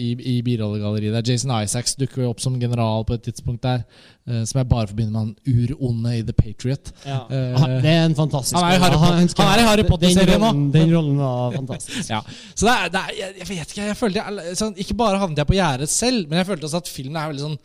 i, 0.00 0.14
i 0.16 0.34
birollegalleriet. 0.46 1.28
Jason 1.28 1.52
Isaacs 1.58 1.96
dukker 2.00 2.24
jo 2.24 2.30
opp 2.32 2.40
som 2.40 2.56
general 2.60 3.04
på 3.04 3.18
et 3.18 3.24
tidspunkt 3.26 3.62
der. 3.66 3.84
eh, 4.26 4.44
som 4.48 4.58
jeg 4.58 4.68
bare 4.70 4.88
forbinder 4.88 5.12
med 5.12 5.20
han 5.20 5.68
uronde 5.74 6.14
i 6.18 6.22
The 6.24 6.32
Patriot. 6.32 6.92
Ja. 7.04 7.18
Uh, 7.28 7.66
det 7.84 7.90
er 7.92 8.06
en 8.06 8.16
fantastisk 8.16 8.56
han 8.56 8.70
er 8.70 8.78
i 8.78 8.80
Harry 8.80 8.96
rolle. 8.96 9.26
Han 9.36 9.50
er 9.50 9.60
i 9.60 9.66
Harry 9.68 9.82
den 9.82 9.90
Potter-serien 9.90 10.40
nå. 10.40 10.52
Den 10.72 10.94
rollen 10.96 11.18
var 11.20 11.58
fantastisk. 11.58 12.08
Ja. 12.14 12.20
Så 12.54 12.66
det 12.66 12.72
er, 12.72 12.88
det 12.94 13.00
er, 13.00 13.34
jeg 13.40 13.48
vet 13.48 13.74
ikke, 13.74 13.84
jeg 13.90 13.96
følte 13.98 14.22
jeg, 14.22 14.56
sånn, 14.58 14.74
Ikke 14.80 14.96
bare 14.98 15.18
havnet 15.18 15.40
jeg 15.40 15.48
på 15.48 15.56
gjerdet 15.56 15.90
selv, 15.90 16.28
men 16.28 16.40
jeg 16.40 16.48
følte 16.48 16.68
også 16.68 16.80
at 16.80 16.90
filmen 16.90 17.18
er 17.20 17.30
veldig 17.32 17.44
sånn 17.44 17.56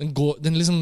Den, 0.00 0.12
går, 0.16 0.38
den 0.44 0.56
liksom 0.58 0.78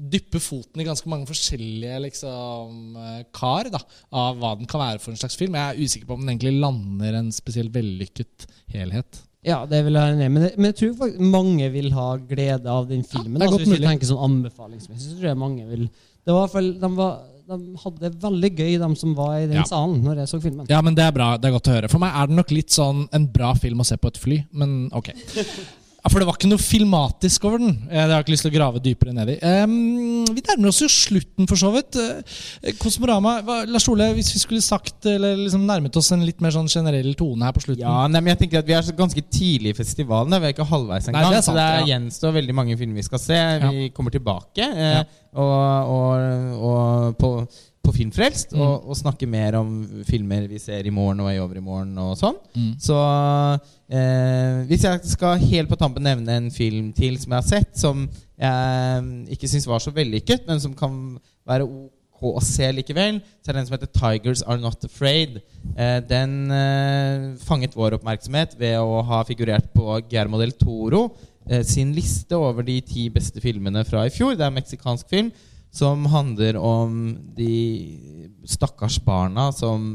dypper 0.00 0.40
foten 0.40 0.80
i 0.80 0.84
ganske 0.86 1.08
mange 1.12 1.26
forskjellige 1.28 1.98
liksom, 2.06 2.96
eh, 2.96 3.22
kar 3.36 3.68
da, 3.74 3.80
av 4.16 4.38
hva 4.40 4.54
den 4.56 4.66
kan 4.70 4.80
være 4.80 5.00
for 5.02 5.12
en 5.12 5.18
slags 5.20 5.36
film. 5.36 5.54
Jeg 5.58 5.74
er 5.76 5.82
usikker 5.84 6.06
på 6.08 6.14
om 6.16 6.24
den 6.24 6.32
egentlig 6.38 6.54
lander 6.60 7.18
en 7.18 7.28
spesielt 7.36 7.72
vellykket 7.74 8.46
helhet. 8.72 9.20
Ja, 9.44 9.62
det 9.64 9.84
vil 9.86 9.94
jeg 9.96 10.16
ned. 10.16 10.30
Men, 10.32 10.42
det- 10.42 10.56
men 10.58 10.72
jeg 10.72 10.76
tror 10.76 10.94
faktisk 10.98 11.20
mange 11.32 11.70
vil 11.72 11.90
ha 11.96 12.16
glede 12.16 12.66
av 12.66 12.88
den 12.88 13.02
filmen. 13.04 13.40
er 13.40 13.46
altså, 13.46 13.58
hvis 13.60 13.68
vi 13.68 13.76
mulig. 13.78 13.88
tenker 13.88 14.06
sånn 14.06 14.24
anbefalingsmessig, 14.28 15.10
så 15.12 15.18
tror 15.18 15.28
jeg 15.30 15.36
mange 15.38 15.66
vil 15.68 15.88
Det 16.26 16.34
var 16.34 16.44
i 16.44 16.46
hvert 16.46 16.52
fall, 16.52 16.72
de, 16.80 16.88
var, 16.96 17.20
de 17.48 17.76
hadde 17.82 17.98
det 18.00 18.20
veldig 18.20 18.50
gøy, 18.56 18.78
de 18.78 18.96
som 19.00 19.14
var 19.16 19.38
i 19.38 19.46
den 19.46 19.56
Ja. 19.56 19.62
salen 19.64 20.02
når 20.04 20.16
jeg 20.20 20.28
så 20.28 20.40
filmen. 20.42 20.66
Ja, 20.68 20.82
men 20.82 20.94
Det 20.94 21.02
er 21.04 21.10
bra, 21.12 21.36
det 21.38 21.46
er 21.48 21.58
godt 21.58 21.68
å 21.68 21.74
høre. 21.80 21.88
For 21.90 21.98
meg 21.98 22.12
er 22.14 22.26
det 22.26 22.36
nok 22.36 22.50
litt 22.50 22.68
sånn 22.68 23.08
en 23.12 23.26
bra 23.26 23.54
film 23.54 23.78
å 23.80 23.84
se 23.86 23.96
på 23.96 24.08
et 24.08 24.18
fly, 24.18 24.44
men 24.52 24.90
ok. 24.92 25.08
Ja, 26.00 26.08
For 26.08 26.22
det 26.22 26.26
var 26.30 26.36
ikke 26.38 26.48
noe 26.48 26.62
filmatisk 26.62 27.44
over 27.44 27.58
den. 27.60 27.74
Eh, 27.90 27.92
Det 27.92 28.08
har 28.08 28.14
jeg 28.22 28.24
ikke 28.24 28.32
lyst 28.32 28.44
til 28.46 28.50
å 28.52 28.54
grave 28.56 28.80
dypere 28.80 29.12
ned 29.12 29.28
i. 29.34 29.36
Um, 29.44 30.24
vi 30.32 30.40
nærmer 30.46 30.70
oss 30.70 30.80
jo 30.80 30.88
slutten, 30.88 31.46
for 31.50 31.60
så 31.60 31.68
vidt. 31.74 31.98
Eh, 32.00 32.72
Kosmorama 32.80 33.34
Lars 33.68 33.86
Ole, 33.92 34.06
hvis 34.16 34.32
vi 34.32 34.40
skulle 34.40 34.64
sagt 34.64 35.04
eller 35.10 35.36
liksom 35.36 35.66
nærmet 35.68 35.96
oss 36.00 36.08
en 36.16 36.24
litt 36.24 36.40
mer 36.40 36.54
sånn 36.56 36.70
generell 36.72 37.12
tone 37.18 37.44
her 37.44 37.52
på 37.52 37.60
slutten 37.66 37.84
Ja, 37.84 38.06
nei, 38.08 38.20
men 38.24 38.32
jeg 38.32 38.40
tenker 38.46 38.62
at 38.62 38.66
Vi 38.70 38.76
er 38.78 38.86
så 38.86 38.96
ganske 38.96 39.20
tidlig 39.28 39.74
i 39.74 39.78
festivalen. 39.82 40.30
da. 40.32 40.38
Vi 40.40 40.48
er 40.50 40.54
ikke 40.56 40.68
halvveis 40.72 41.08
engang. 41.10 41.30
det 41.30 41.42
er 41.42 41.46
så 41.46 41.56
det 41.58 41.68
ja. 41.68 41.84
gjenstår 41.92 42.32
veldig 42.40 42.54
mange 42.56 42.78
filmer 42.80 42.96
vi 43.02 43.08
skal 43.10 43.18
se. 43.18 43.40
Vi 43.68 43.90
kommer 43.96 44.10
tilbake 44.16 44.64
eh, 44.72 44.96
Ja. 45.00 45.04
Og, 45.34 45.90
og, 45.94 46.62
og 46.70 47.18
på, 47.20 47.30
på 47.84 47.92
Filmfrelst 47.96 48.52
Mm. 48.52 48.60
og, 48.60 48.88
og 48.90 48.96
snakke 48.98 49.26
mer 49.30 49.56
om 49.60 49.70
filmer 50.08 50.48
vi 50.50 50.58
ser 50.58 50.86
i 50.86 50.90
morgen 50.94 51.20
og 51.24 51.30
i 51.32 51.38
overmorgen 51.42 51.94
og 51.98 52.16
sånn. 52.18 52.36
Mm. 52.54 52.72
Så 52.82 52.96
eh, 53.90 54.64
hvis 54.70 54.84
jeg 54.86 55.00
skal 55.12 55.38
helt 55.42 55.70
på 55.70 55.78
tampen 55.80 56.04
nevne 56.06 56.36
en 56.40 56.50
film 56.54 56.90
til 56.96 57.16
som 57.20 57.32
jeg 57.32 57.40
har 57.42 57.48
sett, 57.48 57.72
som 57.78 58.04
jeg 58.40 59.36
ikke 59.36 59.48
syns 59.52 59.66
var 59.68 59.80
så 59.84 59.92
vellykket, 59.94 60.46
men 60.48 60.60
som 60.62 60.74
kan 60.76 60.94
være 61.48 61.66
ok 61.68 61.96
å 62.20 62.40
se 62.44 62.66
likevel, 62.76 63.22
så 63.40 63.48
er 63.48 63.54
det 63.54 63.60
den 63.62 63.66
som 63.70 63.74
heter 63.78 63.88
'Tigers 63.96 64.42
Are 64.44 64.60
Not 64.60 64.84
Afraid'. 64.84 65.38
Eh, 65.72 66.00
den 66.04 66.50
eh, 66.52 67.36
fanget 67.40 67.72
vår 67.72 67.96
oppmerksomhet 67.96 68.58
ved 68.60 68.76
å 68.76 69.00
ha 69.08 69.22
figurert 69.24 69.72
på 69.72 69.86
Guillermo 70.04 70.36
del 70.38 70.52
Toro 70.52 71.06
eh, 71.06 71.29
sin 71.66 71.94
liste 71.96 72.36
over 72.36 72.62
de 72.62 72.76
ti 72.84 73.08
beste 73.10 73.40
filmene 73.42 73.84
fra 73.88 74.04
i 74.06 74.12
fjor. 74.12 74.36
Det 74.36 74.44
er 74.44 74.52
en 74.52 74.58
meksikansk 74.58 75.08
film 75.10 75.30
som 75.74 76.04
handler 76.10 76.58
om 76.58 77.14
de 77.36 78.36
stakkars 78.46 78.98
barna 79.02 79.48
som 79.54 79.94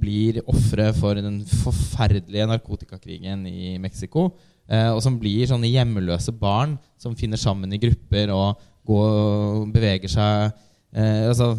blir 0.00 0.40
ofre 0.50 0.90
for 0.96 1.18
den 1.20 1.40
forferdelige 1.46 2.48
narkotikakrigen 2.50 3.46
i 3.46 3.76
Mexico. 3.82 4.30
Eh, 4.66 4.90
og 4.90 5.00
som 5.04 5.18
blir 5.20 5.46
sånne 5.46 5.70
hjemmeløse 5.70 6.34
barn 6.34 6.74
som 6.98 7.14
finner 7.18 7.38
sammen 7.38 7.70
i 7.72 7.78
grupper 7.78 8.32
og 8.34 8.62
går, 8.86 9.66
beveger 9.74 10.10
seg 10.10 10.48
eh, 10.90 11.28
altså, 11.28 11.52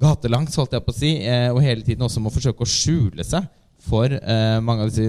gatelangs, 0.00 0.56
holdt 0.56 0.76
jeg 0.76 0.84
på 0.86 0.94
å 0.94 0.96
si, 0.96 1.12
eh, 1.28 1.50
og 1.52 1.60
hele 1.64 1.84
tiden 1.84 2.06
også 2.06 2.22
må 2.24 2.32
forsøke 2.32 2.64
å 2.64 2.70
skjule 2.70 3.26
seg 3.26 3.44
for 3.84 4.08
eh, 4.08 4.58
mange 4.64 4.86
av 4.86 4.92
disse 4.92 5.04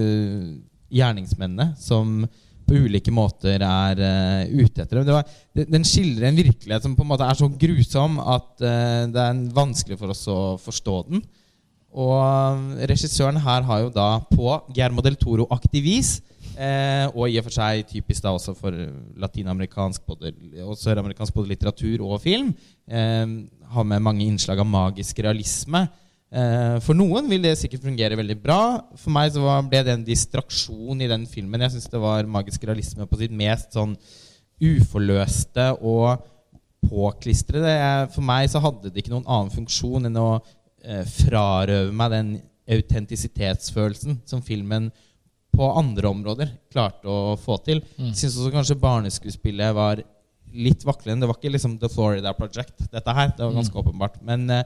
gjerningsmennene 0.92 1.72
som 1.80 2.26
på 2.66 2.82
ulike 2.86 3.12
måter 3.14 3.62
er 3.62 4.02
uh, 4.02 4.42
ute 4.50 4.82
etter. 4.82 5.02
Det 5.06 5.14
var, 5.14 5.26
den 5.56 5.86
skildrer 5.86 6.28
en 6.28 6.38
virkelighet 6.38 6.84
som 6.84 6.96
på 6.98 7.04
en 7.06 7.12
måte 7.12 7.26
er 7.26 7.38
så 7.38 7.48
grusom 7.48 8.20
at 8.20 8.52
uh, 8.60 9.02
det 9.12 9.22
er 9.22 9.42
vanskelig 9.56 9.98
for 10.00 10.14
oss 10.14 10.24
å 10.30 10.38
forstå 10.62 11.00
den. 11.10 11.24
Og 11.96 12.12
eh, 12.20 12.88
regissøren 12.90 13.38
her 13.40 13.62
har 13.64 13.78
jo 13.80 13.92
da 13.94 14.18
på 14.28 14.50
Guillermo 14.66 15.00
del 15.00 15.14
Toro-aktig 15.16 15.80
vis, 15.80 16.10
eh, 16.52 17.06
og 17.08 17.30
i 17.30 17.38
og 17.40 17.46
for 17.46 17.56
seg 17.56 17.86
typisk 17.88 18.20
da 18.26 18.34
også 18.36 18.52
for 18.58 18.76
latinamerikansk 19.22 20.04
både, 20.04 20.34
og 20.60 20.76
søramerikansk 20.76 21.32
både 21.32 21.54
litteratur 21.54 22.04
og 22.04 22.20
film, 22.20 22.52
har 22.86 23.88
med 23.88 24.04
mange 24.04 24.26
innslag 24.26 24.60
av 24.60 24.68
magisk 24.68 25.24
realisme. 25.24 25.86
Eh, 26.36 26.76
for 26.84 26.92
noen 26.98 27.28
vil 27.30 27.40
det 27.46 27.54
sikkert 27.56 27.84
fungere 27.86 28.18
veldig 28.18 28.36
bra. 28.42 28.58
For 29.00 29.14
meg 29.14 29.32
så 29.32 29.40
ble 29.70 29.80
det 29.86 29.94
en 29.94 30.04
distraksjon 30.04 31.00
i 31.00 31.08
den 31.08 31.24
filmen. 31.30 31.62
Jeg 31.64 31.76
syns 31.76 31.88
det 31.92 32.00
var 32.02 32.28
magisk 32.28 32.66
realisme 32.68 33.06
på 33.08 33.16
sitt 33.22 33.32
mest 33.32 33.72
sånn 33.76 33.94
uforløste 34.60 35.70
og 35.80 36.22
påklistrede. 36.86 37.72
Jeg- 37.72 38.10
For 38.12 38.22
meg 38.22 38.48
så 38.50 38.60
hadde 38.60 38.92
det 38.92 39.02
ikke 39.04 39.14
noen 39.14 39.26
annen 39.26 39.50
funksjon 39.50 40.06
enn 40.06 40.16
å 40.20 40.42
eh, 40.84 41.02
frarøve 41.04 41.92
meg 41.92 42.10
den 42.12 42.28
autentisitetsfølelsen 42.68 44.20
som 44.24 44.42
filmen 44.42 44.90
på 45.56 45.66
andre 45.78 46.08
områder 46.12 46.50
klarte 46.70 47.04
å 47.08 47.36
få 47.40 47.56
til. 47.64 47.80
Mm. 47.98 48.10
Jeg 48.12 48.20
syns 48.20 48.36
også 48.38 48.52
kanskje 48.52 48.76
barneskuespillet 48.80 49.74
var 49.74 50.02
litt 50.54 50.84
vaklende. 50.84 51.24
Det 51.24 51.30
var 51.30 51.38
ikke 51.40 51.52
liksom 51.54 51.78
The 51.80 51.88
Florida 51.88 52.32
Project, 52.34 52.90
dette 52.92 53.14
her. 53.14 53.28
Det 53.28 53.40
var 53.40 53.52
ganske 53.56 53.72
åpenbart. 53.82 54.20
Men, 54.22 54.48
eh, 54.50 54.64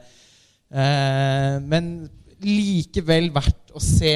men 0.71 1.87
likevel 2.41 3.27
verdt 3.35 3.73
å 3.75 3.81
se 3.83 4.13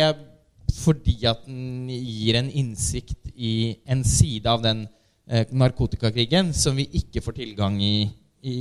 fordi 0.75 1.17
at 1.27 1.43
den 1.45 1.89
gir 1.91 2.37
en 2.39 2.47
innsikt 2.49 3.31
i 3.35 3.75
en 3.91 4.03
side 4.07 4.47
av 4.49 4.63
den 4.63 4.85
eh, 5.27 5.45
narkotikakrigen 5.51 6.53
som 6.55 6.79
vi 6.79 6.87
ikke 7.01 7.21
får 7.25 7.37
tilgang 7.41 7.75
i 7.83 7.95
i, 8.45 8.55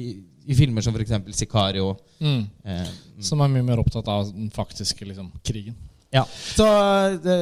i 0.48 0.56
filmer 0.56 0.84
som 0.84 0.94
f.eks. 0.96 1.12
Sicario. 1.36 1.94
Mm. 2.20 2.44
Eh, 2.64 2.92
Som 3.24 3.42
er 3.44 3.52
mye 3.52 3.66
mer 3.66 3.82
opptatt 3.82 4.08
av 4.10 4.30
den 4.32 4.50
faktiske 4.54 5.06
liksom, 5.08 5.30
krigen. 5.44 5.76
Ja, 6.14 6.22
så, 6.30 6.66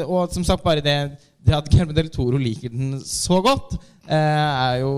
Og 0.06 0.32
som 0.32 0.44
sagt, 0.48 0.64
bare 0.64 0.80
det, 0.84 0.96
det 1.44 1.54
at 1.54 1.68
Guillermo 1.68 1.94
del 1.96 2.08
Toro 2.12 2.40
liker 2.40 2.72
den 2.72 2.96
så 3.04 3.42
godt, 3.44 3.74
eh, 4.06 4.16
er 4.16 4.78
jo 4.80 4.92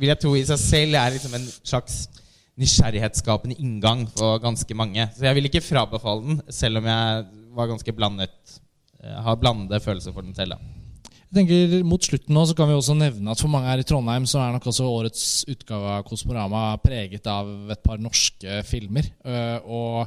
Vil 0.00 0.08
jeg 0.08 0.20
tro 0.22 0.32
i 0.38 0.44
seg 0.48 0.60
selv 0.62 0.98
er 0.98 1.14
liksom 1.18 1.36
en 1.36 1.48
slags 1.60 2.06
nysgjerrighetsskapende 2.60 3.56
inngang 3.58 4.04
for 4.14 4.38
ganske 4.42 4.76
mange. 4.78 5.08
Så 5.16 5.26
jeg 5.26 5.38
vil 5.38 5.50
ikke 5.50 5.64
frabefale 5.64 6.22
den, 6.28 6.40
selv 6.54 6.80
om 6.80 6.88
jeg 6.90 7.26
var 7.54 7.70
ganske 7.70 7.94
blandet 7.96 8.56
eh, 9.02 9.20
har 9.26 9.38
blandede 9.40 9.82
følelser 9.82 10.14
for 10.14 10.26
den 10.26 10.34
selv. 10.36 10.56
da. 10.56 10.82
Tenker 11.34 11.80
Mot 11.82 12.06
slutten 12.06 12.34
nå 12.36 12.44
så 12.46 12.54
kan 12.54 12.68
vi 12.70 12.76
også 12.76 12.94
nevne 12.94 13.32
at 13.32 13.40
for 13.42 13.50
mange 13.50 13.66
her 13.66 13.82
i 13.82 13.86
Trondheim 13.86 14.26
så 14.30 14.38
er 14.38 14.54
nok 14.54 14.68
også 14.70 14.86
årets 14.86 15.24
utgave 15.50 15.96
av 15.96 16.04
Kosmorama 16.06 16.66
preget 16.82 17.26
av 17.26 17.72
et 17.74 17.82
par 17.82 17.98
norske 18.02 18.60
filmer. 18.68 19.08
Eh, 19.26 19.58
og 19.66 20.06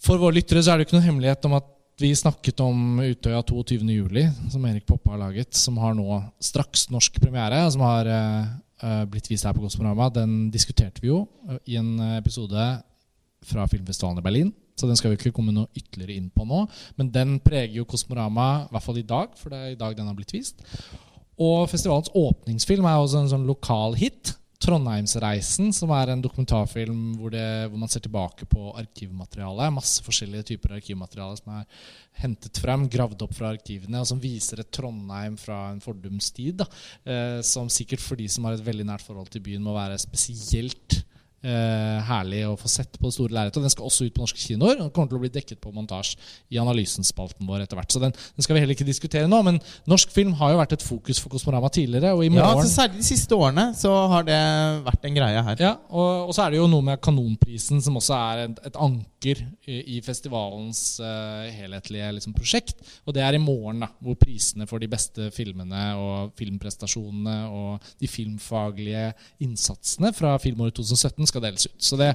for 0.00 0.20
våre 0.20 0.38
lyttere 0.38 0.62
så 0.62 0.72
er 0.72 0.78
det 0.78 0.86
jo 0.86 0.90
ikke 0.90 0.98
noen 1.00 1.10
hemmelighet 1.10 1.48
om 1.48 1.58
at 1.58 1.72
vi 2.00 2.10
snakket 2.16 2.60
om 2.60 3.00
Utøya 3.00 3.40
22.07, 3.40 4.50
som 4.52 4.64
Erik 4.68 4.84
Poppe 4.88 5.14
har 5.14 5.20
laget, 5.20 5.56
som 5.56 5.78
har 5.80 5.94
nå 5.96 6.18
straks 6.44 6.90
norsk 6.92 7.16
premiere, 7.22 7.62
som 7.72 7.84
har 7.86 8.08
eh, 8.12 8.50
blitt 9.08 9.30
vist 9.30 9.46
her 9.46 9.54
på 9.56 9.62
Kosmorama. 9.64 10.10
Den 10.12 10.50
diskuterte 10.52 11.00
vi 11.00 11.08
jo 11.08 11.24
eh, 11.48 11.58
i 11.72 11.78
en 11.80 11.96
episode 12.18 12.68
fra 13.46 13.66
filmfestivalen 13.70 14.20
i 14.20 14.26
Berlin. 14.26 14.54
Så 14.76 14.88
den 14.88 14.98
skal 14.98 15.12
vi 15.12 15.16
ikke 15.16 15.32
komme 15.38 15.54
noe 15.56 15.70
ytterligere 15.72 16.18
inn 16.18 16.28
på 16.32 16.44
nå. 16.44 16.66
Men 16.98 17.10
den 17.12 17.38
preger 17.40 17.78
jo 17.80 17.88
Kosmorama, 17.88 18.66
i 18.66 18.74
hvert 18.74 18.84
fall 18.84 19.00
i 19.00 19.06
dag, 19.08 19.36
for 19.40 19.52
det 19.52 19.60
er 19.60 19.74
i 19.74 19.80
dag 19.80 19.96
den 19.96 20.08
har 20.08 20.16
blitt 20.18 20.34
vist. 20.36 20.60
Og 21.40 21.68
festivalens 21.68 22.12
åpningsfilm 22.16 22.84
er 22.88 23.00
også 23.00 23.22
en 23.22 23.32
sånn 23.32 23.48
lokal 23.48 23.96
hit. 24.00 24.34
'Trondheimsreisen', 24.66 25.70
som 25.70 25.92
er 25.94 26.10
en 26.10 26.22
dokumentarfilm 26.24 27.14
hvor, 27.20 27.30
det, 27.30 27.46
hvor 27.70 27.78
man 27.78 27.90
ser 27.92 28.02
tilbake 28.02 28.48
på 28.50 28.72
arkivmateriale. 28.74 29.68
Masse 29.70 30.02
forskjellige 30.02 30.48
typer 30.50 30.74
arkivmateriale 30.80 31.38
som 31.38 31.52
er 31.54 31.84
hentet 32.18 32.58
frem, 32.58 32.88
gravd 32.90 33.22
opp 33.22 33.36
fra 33.36 33.52
arkivene, 33.54 34.00
og 34.02 34.08
som 34.10 34.22
viser 34.22 34.64
et 34.64 34.72
Trondheim 34.74 35.36
fra 35.38 35.68
en 35.70 35.82
fordums 35.84 36.32
tid. 36.34 36.64
Eh, 37.06 37.38
som 37.46 37.70
sikkert 37.70 38.02
for 38.02 38.18
de 38.18 38.26
som 38.32 38.48
har 38.48 38.58
et 38.58 38.66
veldig 38.66 38.88
nært 38.90 39.06
forhold 39.06 39.30
til 39.30 39.44
byen, 39.46 39.62
må 39.62 39.76
være 39.76 40.00
spesielt 40.02 41.04
eh, 41.46 41.96
herlig 42.08 42.42
å 42.48 42.56
få 42.58 42.70
sett 42.70 42.98
på 42.98 43.08
det 43.08 43.14
store 43.16 43.34
lerretet. 43.36 43.62
Den 43.62 43.72
skal 43.72 43.86
også 43.88 44.08
ut 44.08 44.14
på 44.16 44.24
norske 44.24 44.42
kinoer. 44.42 44.82
og 44.84 44.92
kommer 44.94 45.10
til 45.12 45.20
å 45.20 45.22
bli 45.22 45.32
dekket 45.32 45.60
på 45.62 45.72
montasje 45.74 46.18
i 46.52 46.60
analysenspalten 46.62 47.46
vår 47.48 47.64
etter 47.64 47.78
hvert. 47.78 47.92
Så 47.92 48.02
den, 48.02 48.12
den 48.12 48.46
skal 48.46 48.56
vi 48.56 48.64
heller 48.64 48.76
ikke 48.76 48.88
diskutere 48.88 49.30
nå. 49.30 49.40
Men 49.46 49.60
norsk 49.88 50.12
film 50.14 50.34
har 50.40 50.54
jo 50.54 50.60
vært 50.60 50.76
et 50.76 50.86
fokus 50.86 51.20
for 51.22 51.32
Kosmorama 51.32 51.70
tidligere. 51.72 52.14
Og 52.16 52.26
i 52.26 52.30
Ja, 52.36 52.50
altså 52.52 52.68
Særlig 52.76 53.00
de 53.00 53.08
siste 53.08 53.36
årene 53.38 53.70
så 53.78 53.92
har 54.12 54.26
det 54.26 54.40
vært 54.84 55.06
en 55.08 55.16
greie 55.16 55.44
her. 55.48 55.56
ja, 55.62 55.74
og, 55.88 56.28
og 56.28 56.34
så 56.36 56.44
er 56.44 56.50
det 56.54 56.60
jo 56.60 56.68
noe 56.70 56.84
med 56.84 57.00
Kanonprisen, 57.00 57.80
som 57.82 57.96
også 57.96 58.16
er 58.18 58.44
et, 58.48 58.60
et 58.70 58.76
anker 58.76 59.15
i, 59.24 59.34
i 59.96 60.00
festivalens 60.04 61.00
eh, 61.00 61.46
helhetlige 61.56 62.10
liksom, 62.18 62.34
prosjekt. 62.36 62.76
Og 63.06 63.14
det 63.16 63.22
er 63.24 63.34
i 63.38 63.40
morgen, 63.42 63.80
da, 63.80 63.88
hvor 64.04 64.14
prisene 64.20 64.66
for 64.68 64.78
de 64.82 64.88
beste 64.92 65.30
filmene 65.34 65.86
og 65.96 66.34
filmprestasjonene 66.38 67.36
og 67.48 67.88
de 68.02 68.10
filmfaglige 68.10 69.08
innsatsene 69.42 70.12
fra 70.16 70.36
filmåret 70.42 70.76
2017 70.76 71.26
skal 71.32 71.44
deles 71.46 71.66
ut. 71.66 71.76
Så 71.82 71.98
det, 72.00 72.12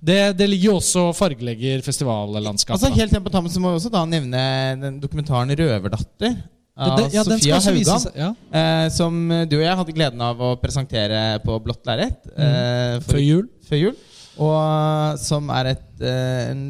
det, 0.00 0.18
det 0.38 0.48
ligger 0.50 0.70
jo 0.72 0.76
også 0.78 1.08
fargelegger 1.18 1.82
festivallandskapet. 1.84 2.78
Altså. 2.88 2.94
Helt 3.00 3.18
på 3.24 3.32
tammen 3.34 3.52
så 3.52 3.62
må 3.62 3.74
vi 3.74 3.82
også 3.82 3.92
da 3.92 4.04
nevne 4.08 4.42
den 4.80 5.00
dokumentaren 5.02 5.50
'Røverdatter' 5.50 6.36
av 6.76 6.96
Det- 6.98 7.12
ja, 7.14 7.22
Sofia 7.22 7.60
Haugan, 7.60 8.00
seg, 8.00 8.16
Ja, 8.16 8.34
Eh, 8.50 8.88
som 8.90 9.28
du 9.28 9.56
og 9.56 9.62
jeg 9.62 9.76
hadde 9.76 9.92
gleden 9.94 10.20
av 10.20 10.40
å 10.40 10.56
presentere 10.60 11.38
på 11.44 11.58
blått 11.62 11.84
lerret 11.86 12.26
eh, 12.36 12.98
for- 13.00 13.14
før 13.14 13.22
jul. 13.22 13.48
før 13.68 13.76
jul. 13.78 13.96
Og 14.42 15.18
som 15.22 15.48
er 15.54 15.70
et, 15.74 15.88
eh, 16.02 16.50
en 16.50 16.64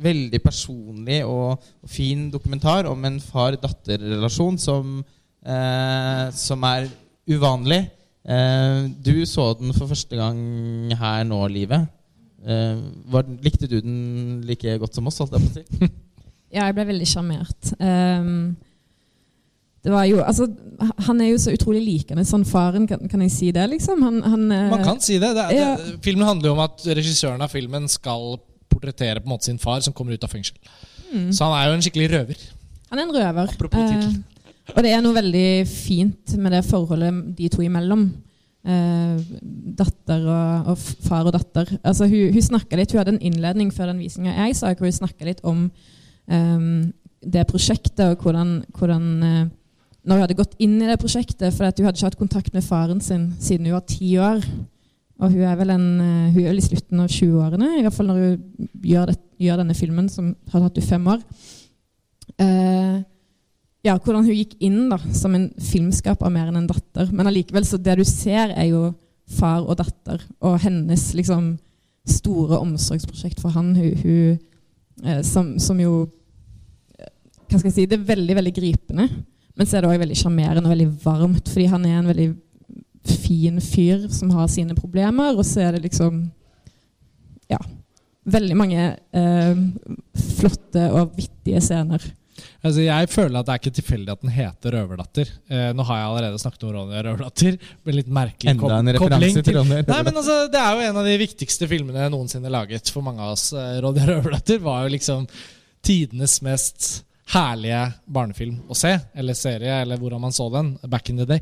veldig 0.00 0.40
personlig 0.42 1.20
og, 1.28 1.60
fin 1.86 2.30
dokumentar 2.32 2.88
om 2.88 3.04
en 3.04 3.18
far-datter-relasjon 3.20 4.58
som, 4.58 5.04
eh, 5.44 6.30
som 6.32 6.62
er 6.64 6.88
uvanlig. 7.28 7.90
Eh, 8.24 8.88
du 9.04 9.26
så 9.26 9.58
den 9.58 9.72
for 9.72 9.86
første 9.86 10.16
gang 10.16 10.92
her 10.96 11.24
nå, 11.24 11.46
Livet. 11.48 11.88
Eh, 12.46 12.76
var, 13.12 13.24
likte 13.42 13.68
du 13.68 13.80
den 13.80 14.40
like 14.48 14.78
godt 14.78 14.94
som 14.94 15.06
oss? 15.06 15.20
jeg 15.20 15.90
jeg 16.52 16.74
ble 16.74 16.86
veldig 16.86 17.06
sjarmert. 17.06 17.74
Var 17.78 18.69
jo 19.84 20.20
Altså, 20.20 20.46
han 21.06 21.20
er 21.20 21.30
jo 21.30 21.38
så 21.40 21.54
utrolig 21.56 21.80
likende 21.84 22.24
sånn 22.28 22.44
faren, 22.44 22.86
kan, 22.88 23.08
kan 23.08 23.22
jeg 23.24 23.32
si 23.32 23.50
det, 23.52 23.66
liksom? 23.72 24.02
Han, 24.04 24.20
han 24.22 24.46
eh, 24.52 24.70
Man 24.70 24.84
kan 24.84 25.00
si 25.00 25.18
det. 25.18 25.32
det, 25.36 25.46
Ja. 25.56 25.76
det 25.76 26.00
filmen 26.04 26.26
handler 26.26 26.50
jo 26.50 26.54
om 26.56 26.64
at 26.64 26.84
regissøren 26.84 27.40
av 27.40 27.52
filmen 27.52 27.88
skal 27.88 28.38
portrettere 28.70 29.20
på 29.20 29.28
en 29.28 29.34
måte 29.34 29.48
sin 29.48 29.58
far 29.58 29.80
som 29.80 29.92
kommer 29.96 30.12
ut 30.12 30.24
av 30.24 30.30
fengsel. 30.30 30.56
mm, 31.12 31.32
Så 31.32 31.44
han 31.44 31.56
er 31.56 31.68
jo 31.68 31.78
en 31.78 31.82
skikkelig 31.82 32.10
røver. 32.12 32.42
Han 32.90 32.98
er 32.98 33.02
en 33.02 33.14
røver. 33.14 33.54
Apropos 33.54 33.88
tittel. 33.88 34.18
Eh, 34.20 34.74
og 34.76 34.82
det 34.84 34.92
er 34.94 35.00
noe 35.02 35.16
veldig 35.16 35.66
fint 35.66 36.36
med 36.38 36.52
det 36.52 36.64
forholdet 36.68 37.36
de 37.38 37.48
to 37.50 37.62
imellom. 37.64 38.10
Eh, 38.60 39.20
datter 39.80 40.26
og, 40.28 40.72
og, 40.74 40.78
far 41.06 41.24
og 41.24 41.32
datter. 41.32 41.78
Altså, 41.82 42.06
hun, 42.06 42.34
hun 42.34 42.60
litt, 42.76 42.92
hun 42.92 43.00
hadde 43.00 43.14
en 43.16 43.22
innledning 43.22 43.72
før 43.72 43.90
den 43.90 44.02
visninga 44.02 44.36
jeg 44.44 44.58
sa, 44.58 44.74
hvor 44.74 44.90
hun 44.90 44.98
snakka 44.98 45.24
litt 45.24 45.40
om 45.48 45.70
um, 46.28 46.92
det 47.20 47.46
prosjektet 47.48 48.04
og 48.04 48.22
hvordan, 48.24 48.52
hvordan 48.76 49.08
uh, 49.24 49.48
Når 50.04 50.16
hun 50.16 50.24
hadde 50.24 50.38
gått 50.38 50.56
inn 50.62 50.78
i 50.80 50.88
det 50.88 50.98
prosjektet, 51.00 51.52
for 51.52 51.64
hun 51.64 51.70
hadde 51.70 51.92
ikke 51.98 52.08
hatt 52.08 52.20
kontakt 52.20 52.54
med 52.56 52.64
faren 52.64 53.02
sin 53.04 53.30
siden 53.42 53.68
hun 53.68 53.76
var 53.76 53.86
ti 53.88 54.14
år. 54.20 54.40
Og 55.20 55.34
hun 55.34 55.44
er 55.44 55.58
vel 55.60 55.74
en, 55.74 55.88
uh, 56.00 56.32
hun 56.32 56.46
er 56.46 56.56
i 56.56 56.64
slutten 56.64 57.02
av 57.02 57.12
20-årene, 57.12 57.74
i 57.76 57.84
hvert 57.84 57.96
fall 57.96 58.08
når 58.08 58.20
hun 58.22 58.68
gjør, 58.88 59.12
det, 59.12 59.18
gjør, 59.44 59.60
denne 59.60 59.76
filmen, 59.76 60.08
som 60.08 60.32
har 60.52 60.64
tatt 60.64 60.80
henne 60.80 60.88
fem 60.88 61.10
år. 61.12 61.24
Uh, 62.40 63.00
ja, 63.84 63.96
hvordan 63.96 64.24
hun 64.24 64.36
gikk 64.36 64.56
inn 64.64 64.88
da, 64.92 64.98
som 65.16 65.34
en 65.36 65.50
filmskaper 65.64 66.32
mer 66.32 66.50
enn 66.50 66.62
en 66.62 66.68
datter. 66.68 67.12
Men 67.12 67.28
allikevel, 67.28 67.64
så 67.68 67.80
det 67.80 67.98
du 68.00 68.04
ser, 68.08 68.52
er 68.52 68.70
jo 68.72 68.90
far 69.30 69.64
og 69.64 69.78
datter, 69.80 70.22
og 70.44 70.58
hennes 70.64 71.04
liksom 71.16 71.54
store 72.08 72.58
omsorgsprosjekt 72.60 73.40
for 73.40 73.54
han. 73.54 73.72
Hun, 73.76 73.92
hun 74.02 75.04
eh, 75.04 75.20
som, 75.26 75.54
som, 75.62 75.80
jo 75.80 76.08
eh, 76.98 77.12
Hva 77.46 77.60
skal 77.60 77.68
jeg 77.70 77.76
si 77.76 77.86
Det 77.88 78.00
er 78.00 78.08
veldig, 78.08 78.36
veldig 78.40 78.54
gripende. 78.56 79.08
Men 79.60 79.68
så 79.68 79.76
er 79.76 79.84
det 79.84 79.90
òg 79.92 79.98
veldig 80.00 80.16
sjarmerende 80.16 80.64
og 80.64 80.72
veldig 80.72 80.88
varmt, 81.02 81.50
fordi 81.52 81.66
han 81.68 81.82
er 81.84 81.98
en 81.98 82.06
veldig 82.08 82.30
fin 83.26 83.58
fyr 83.60 84.06
som 84.12 84.30
har 84.32 84.46
sine 84.48 84.76
problemer, 84.76 85.34
og 85.36 85.44
så 85.44 85.66
er 85.66 85.76
det 85.76 85.82
liksom 85.90 86.22
Ja. 87.50 87.58
Veldig 88.30 88.56
mange 88.56 88.86
eh, 89.16 89.60
flotte 90.38 90.86
og 90.94 91.12
vittige 91.16 91.60
scener. 91.64 92.04
Altså, 92.60 92.84
jeg 92.86 93.08
føler 93.12 93.40
at 93.40 93.48
det 93.48 93.52
er 93.52 93.60
ikke 93.60 93.74
tilfeldig 93.80 94.12
at 94.12 94.22
den 94.22 94.32
heter 94.32 94.76
'Røverdatter'. 94.76 95.32
Eh, 95.50 95.72
nå 95.76 95.84
har 95.88 95.98
jeg 95.98 96.08
allerede 96.08 96.40
snakket 96.40 96.64
om 96.64 96.72
Ronja 96.76 97.02
Røverdatter. 97.04 97.58
Med 97.84 97.98
litt 97.98 98.08
merkelig 98.08 98.54
Enda 98.54 98.78
en 98.78 98.92
referanse 98.96 99.42
til 99.44 99.58
Ronja 99.58 99.82
Nei, 99.82 100.02
men 100.08 100.14
altså, 100.14 100.36
Det 100.52 100.60
er 100.60 100.72
jo 100.72 100.88
en 100.88 101.00
av 101.02 101.04
de 101.10 101.18
viktigste 101.20 101.68
filmene 101.68 102.08
noensinne 102.12 102.52
laget 102.52 102.88
for 102.88 103.04
mange 103.04 103.20
av 103.20 103.36
oss. 103.36 103.52
Eh, 103.52 103.80
Ronja 103.84 104.08
Røverdatter 104.08 104.60
var 104.64 104.84
jo 104.84 104.94
liksom 104.96 105.28
tidenes 105.84 106.40
mest 106.44 107.04
herlige 107.34 107.80
barnefilm 108.10 108.58
å 108.70 108.76
se. 108.76 108.92
Eller 109.14 109.34
serie, 109.38 109.80
eller 109.82 109.96
hvordan 110.00 110.20
man 110.20 110.32
så 110.34 110.48
den 110.52 110.74
back 110.90 111.10
in 111.10 111.16
the 111.20 111.26
day. 111.26 111.40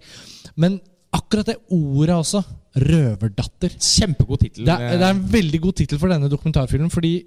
Men 0.57 0.81
akkurat 1.15 1.47
det 1.47 1.57
ordet 1.73 2.15
også, 2.17 2.43
'Røverdatter' 2.79 3.75
Kjempegod 3.81 4.39
tittel. 4.45 4.65
Det, 4.67 4.75
er- 4.75 4.99
det 4.99 5.07
er 5.07 5.11
en 5.17 5.29
veldig 5.33 5.61
god 5.61 5.73
tittel 5.81 5.99
for 5.99 6.09
denne 6.13 6.29
dokumentarfilmen, 6.31 6.91
fordi 6.93 7.23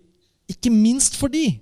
ikke 0.49 0.69
minst 0.71 1.15
fordi 1.17 1.59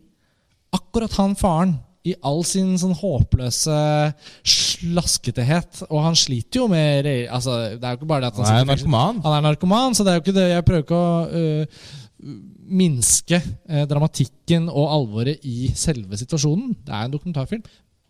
akkurat 0.73 1.11
han 1.17 1.35
faren 1.35 1.77
i 2.05 2.13
all 2.23 2.43
sin 2.47 2.75
sånn 2.79 2.93
håpløse 2.95 4.13
slasketehet 4.47 5.81
Og 5.89 5.99
han 6.05 6.15
sliter 6.15 6.61
jo 6.61 6.67
med 6.71 7.05
altså, 7.29 7.57
Det 7.75 7.83
er 7.83 7.91
jo 7.95 7.99
ikke 7.99 8.07
bare 8.09 8.21
det 8.23 8.29
at 8.31 8.37
han, 8.39 8.45
Han 8.45 8.55
er 8.55 8.59
sitter- 8.59 8.87
narkoman. 8.87 9.21
Han 9.25 9.33
er 9.37 9.41
narkoman, 9.49 9.93
så 9.97 10.03
det 10.05 10.11
er 10.13 10.15
jo 10.19 10.23
ikke 10.23 10.37
det 10.39 10.47
Jeg 10.49 10.65
prøver 10.65 10.85
ikke 10.85 10.95
å 10.95 11.29
øh, 11.29 11.65
minske 12.69 13.41
øh, 13.41 13.85
dramatikken 13.89 14.69
og 14.69 14.89
alvoret 14.93 15.45
i 15.47 15.71
selve 15.75 16.17
situasjonen. 16.19 16.75
Det 16.85 16.93
er 16.95 17.07
en 17.07 17.15
dokumentarfilm. 17.15 17.63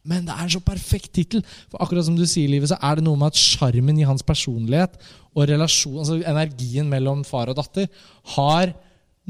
Men 0.10 0.26
det 0.28 0.34
er 0.34 0.46
en 0.46 0.52
så 0.54 0.62
perfekt 0.64 1.12
tittel! 1.16 1.44
For 1.72 1.82
akkurat 1.84 2.08
som 2.08 2.16
du 2.18 2.26
sier, 2.28 2.50
Livet, 2.52 2.72
så 2.72 2.78
er 2.82 2.98
det 2.98 3.06
noe 3.06 3.20
med 3.20 3.34
at 3.34 3.40
sjarmen 3.40 4.00
i 4.00 4.08
hans 4.08 4.24
personlighet 4.26 4.96
og 5.36 5.50
relasjon, 5.50 6.00
altså 6.02 6.20
energien 6.24 6.88
mellom 6.92 7.26
far 7.28 7.52
og 7.52 7.60
datter, 7.60 7.90
har 8.36 8.74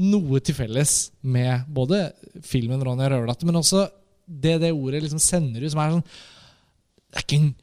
noe 0.00 0.40
til 0.40 0.56
felles 0.56 1.10
med 1.20 1.66
både 1.68 2.06
filmen 2.46 2.80
'Ronja 2.80 3.10
Røverdatter', 3.10 3.48
men 3.48 3.60
også 3.60 3.88
det 4.26 4.60
det 4.62 4.72
ordet 4.72 5.02
liksom 5.02 5.18
sender 5.18 5.64
ut, 5.64 5.72
som 5.72 5.82
er 5.82 5.96
sånn 5.96 6.06
det 7.10 7.18
er 7.18 7.26
ikke 7.26 7.40
en, 7.42 7.54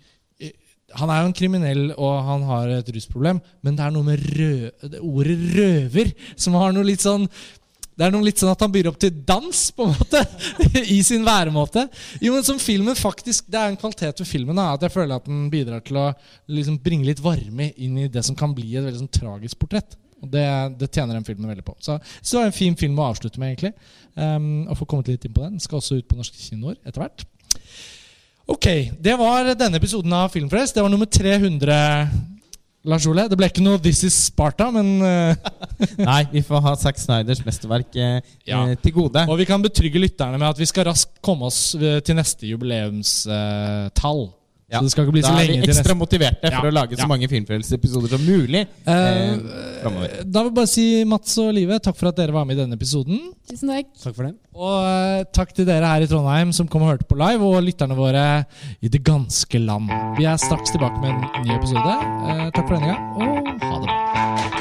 Han 0.95 1.09
er 1.11 1.17
jo 1.19 1.27
en 1.27 1.35
kriminell, 1.35 1.81
og 1.99 2.13
han 2.23 2.43
har 2.47 2.69
et 2.71 2.89
rusproblem, 2.95 3.41
men 3.61 3.75
det 3.75 3.83
er 3.83 3.91
noe 3.91 4.07
med 4.07 4.21
rø, 4.39 4.69
det 4.87 5.01
ordet 5.03 5.37
'røver' 5.55 6.13
som 6.35 6.53
har 6.55 6.71
noe 6.71 6.87
litt 6.87 7.03
sånn 7.03 7.27
det 7.97 8.05
er 8.05 8.13
noe 8.13 8.25
litt 8.27 8.37
sånn 8.37 8.51
at 8.53 8.61
han 8.61 8.73
byr 8.73 8.91
opp 8.91 8.99
til 9.01 9.13
dans, 9.25 9.61
på 9.73 9.87
en 9.87 9.95
måte. 9.97 10.21
I 10.95 10.99
sin 11.05 11.25
væremåte. 11.25 11.87
Jo, 12.21 12.35
men 12.35 12.45
som 12.45 12.59
filmen 12.61 12.97
faktisk 12.97 13.47
Det 13.49 13.57
er 13.57 13.71
en 13.71 13.79
kvalitet 13.79 14.21
ved 14.21 14.29
filmen 14.29 14.59
da, 14.59 14.69
at 14.75 14.85
jeg 14.85 14.93
føler 14.93 15.17
at 15.17 15.25
den 15.25 15.47
bidrar 15.53 15.81
til 15.85 15.97
å 16.03 16.11
liksom 16.53 16.77
bringe 16.83 17.09
litt 17.09 17.23
varme 17.23 17.71
inn 17.73 17.97
i 18.03 18.11
det 18.11 18.21
som 18.27 18.37
kan 18.37 18.53
bli 18.53 18.75
et 18.75 18.85
veldig 18.85 19.01
sånn 19.01 19.15
tragisk 19.17 19.57
portrett. 19.63 19.97
Og 20.21 20.29
det, 20.33 20.45
det 20.77 20.91
tjener 20.93 21.17
den 21.17 21.25
filmen 21.25 21.49
veldig 21.49 21.65
på. 21.65 21.75
Så, 21.81 21.97
så 22.21 22.37
det 22.37 22.39
var 22.41 22.51
en 22.51 22.59
fin 22.59 22.77
film 22.77 23.01
å 23.01 23.09
avslutte 23.09 23.41
med, 23.41 23.53
egentlig. 23.53 23.73
Um, 24.13 24.65
og 24.69 24.77
få 24.79 24.89
kommet 24.89 25.09
litt 25.11 25.25
inn 25.25 25.33
på 25.33 25.45
den. 25.45 25.59
Skal 25.61 25.81
også 25.81 25.99
ut 25.99 26.09
på 26.09 26.17
norske 26.17 26.37
kinoer 26.41 26.77
etter 26.83 27.01
hvert. 27.01 27.25
Ok, 28.47 28.67
det 29.03 29.17
var 29.19 29.51
denne 29.59 29.81
episoden 29.81 30.13
av 30.15 30.29
Filmfrelst. 30.33 30.77
Det 30.77 30.85
var 30.85 30.93
nummer 30.93 31.09
300. 31.09 31.77
Lars 32.87 33.05
Ole, 33.09 33.25
Det 33.27 33.37
ble 33.39 33.49
ikke 33.51 33.63
noe 33.65 33.79
This 33.83 34.03
Is 34.07 34.15
Sparta, 34.29 34.69
men 34.71 34.93
uh, 35.03 35.35
Nei, 36.09 36.21
vi 36.31 36.41
får 36.45 36.63
ha 36.63 36.73
Zack 36.79 36.99
Snyders 37.01 37.41
mesterverk 37.45 37.95
eh, 37.99 38.19
Ja. 38.47 38.63
eh, 38.63 38.77
til 38.79 38.95
gode. 38.95 39.25
Og 39.27 39.37
vi 39.41 39.47
kan 39.49 39.61
betrygge 39.63 39.99
lytterne 40.01 40.39
med 40.39 40.47
at 40.49 40.61
vi 40.61 40.67
skal 40.69 40.87
raskt 40.87 41.19
komme 41.25 41.49
oss 41.51 41.75
eh, 41.75 41.99
til 42.05 42.15
neste 42.17 42.47
jubileumstall. 42.49 44.23
Ja. 44.67 44.81
Så 44.81 44.83
det 44.83 44.91
skal 44.91 45.05
ikke 45.05 45.13
bli 45.15 45.21
Da 45.23 45.29
så 45.31 45.39
er 45.39 45.47
vi 45.47 45.59
ekstra 45.63 45.95
motiverte 45.95 46.49
for 46.51 46.67
Ja, 46.67 46.71
å 46.73 46.75
lage 46.75 46.97
så 46.97 47.05
ja. 47.05 47.07
mange 47.07 47.29
Filmfrelseepisoder 47.31 48.11
som 48.11 48.25
mulig. 48.27 48.65
Eh, 48.83 48.97
eh, 48.97 50.17
da 50.27 50.41
vil 50.41 50.49
jeg 50.49 50.55
bare 50.57 50.71
si 50.71 50.87
Mats 51.07 51.37
og 51.39 51.53
Live, 51.55 51.79
takk 51.85 51.95
for 51.95 52.11
at 52.11 52.19
dere 52.19 52.35
var 52.35 52.43
med 52.49 52.57
i 52.57 52.59
denne 52.59 52.75
episoden. 52.75 53.21
Tusen 53.47 53.71
takk. 53.71 53.93
Takk 54.03 54.17
for 54.17 54.27
det. 54.27 54.33
Og 54.57 54.75
uh, 54.83 55.23
takk 55.31 55.55
til 55.55 55.69
dere 55.69 55.87
her 55.87 56.03
i 56.03 56.11
Trondheim 56.11 56.51
som 56.55 56.67
kom 56.67 56.83
og 56.83 56.91
hørte 56.91 57.07
på 57.07 57.15
live, 57.15 57.47
og 57.47 57.63
lytterne 57.63 57.95
våre 57.95 58.27
i 58.83 58.91
det 58.91 59.05
ganske 59.07 59.63
land. 59.63 59.87
Vi 60.19 60.27
er 60.27 60.35
straks 60.41 60.75
tilbake 60.75 60.99
med 60.99 61.15
en 61.15 61.47
ny 61.47 61.55
episode. 61.55 61.97
Uh, 62.27 62.47
takk 62.51 62.65
for 62.65 62.75
denne 62.75 62.91
gang, 62.91 63.03
og 63.15 63.67
ha 63.69 63.75
det 63.79 63.87
bra. 63.87 64.56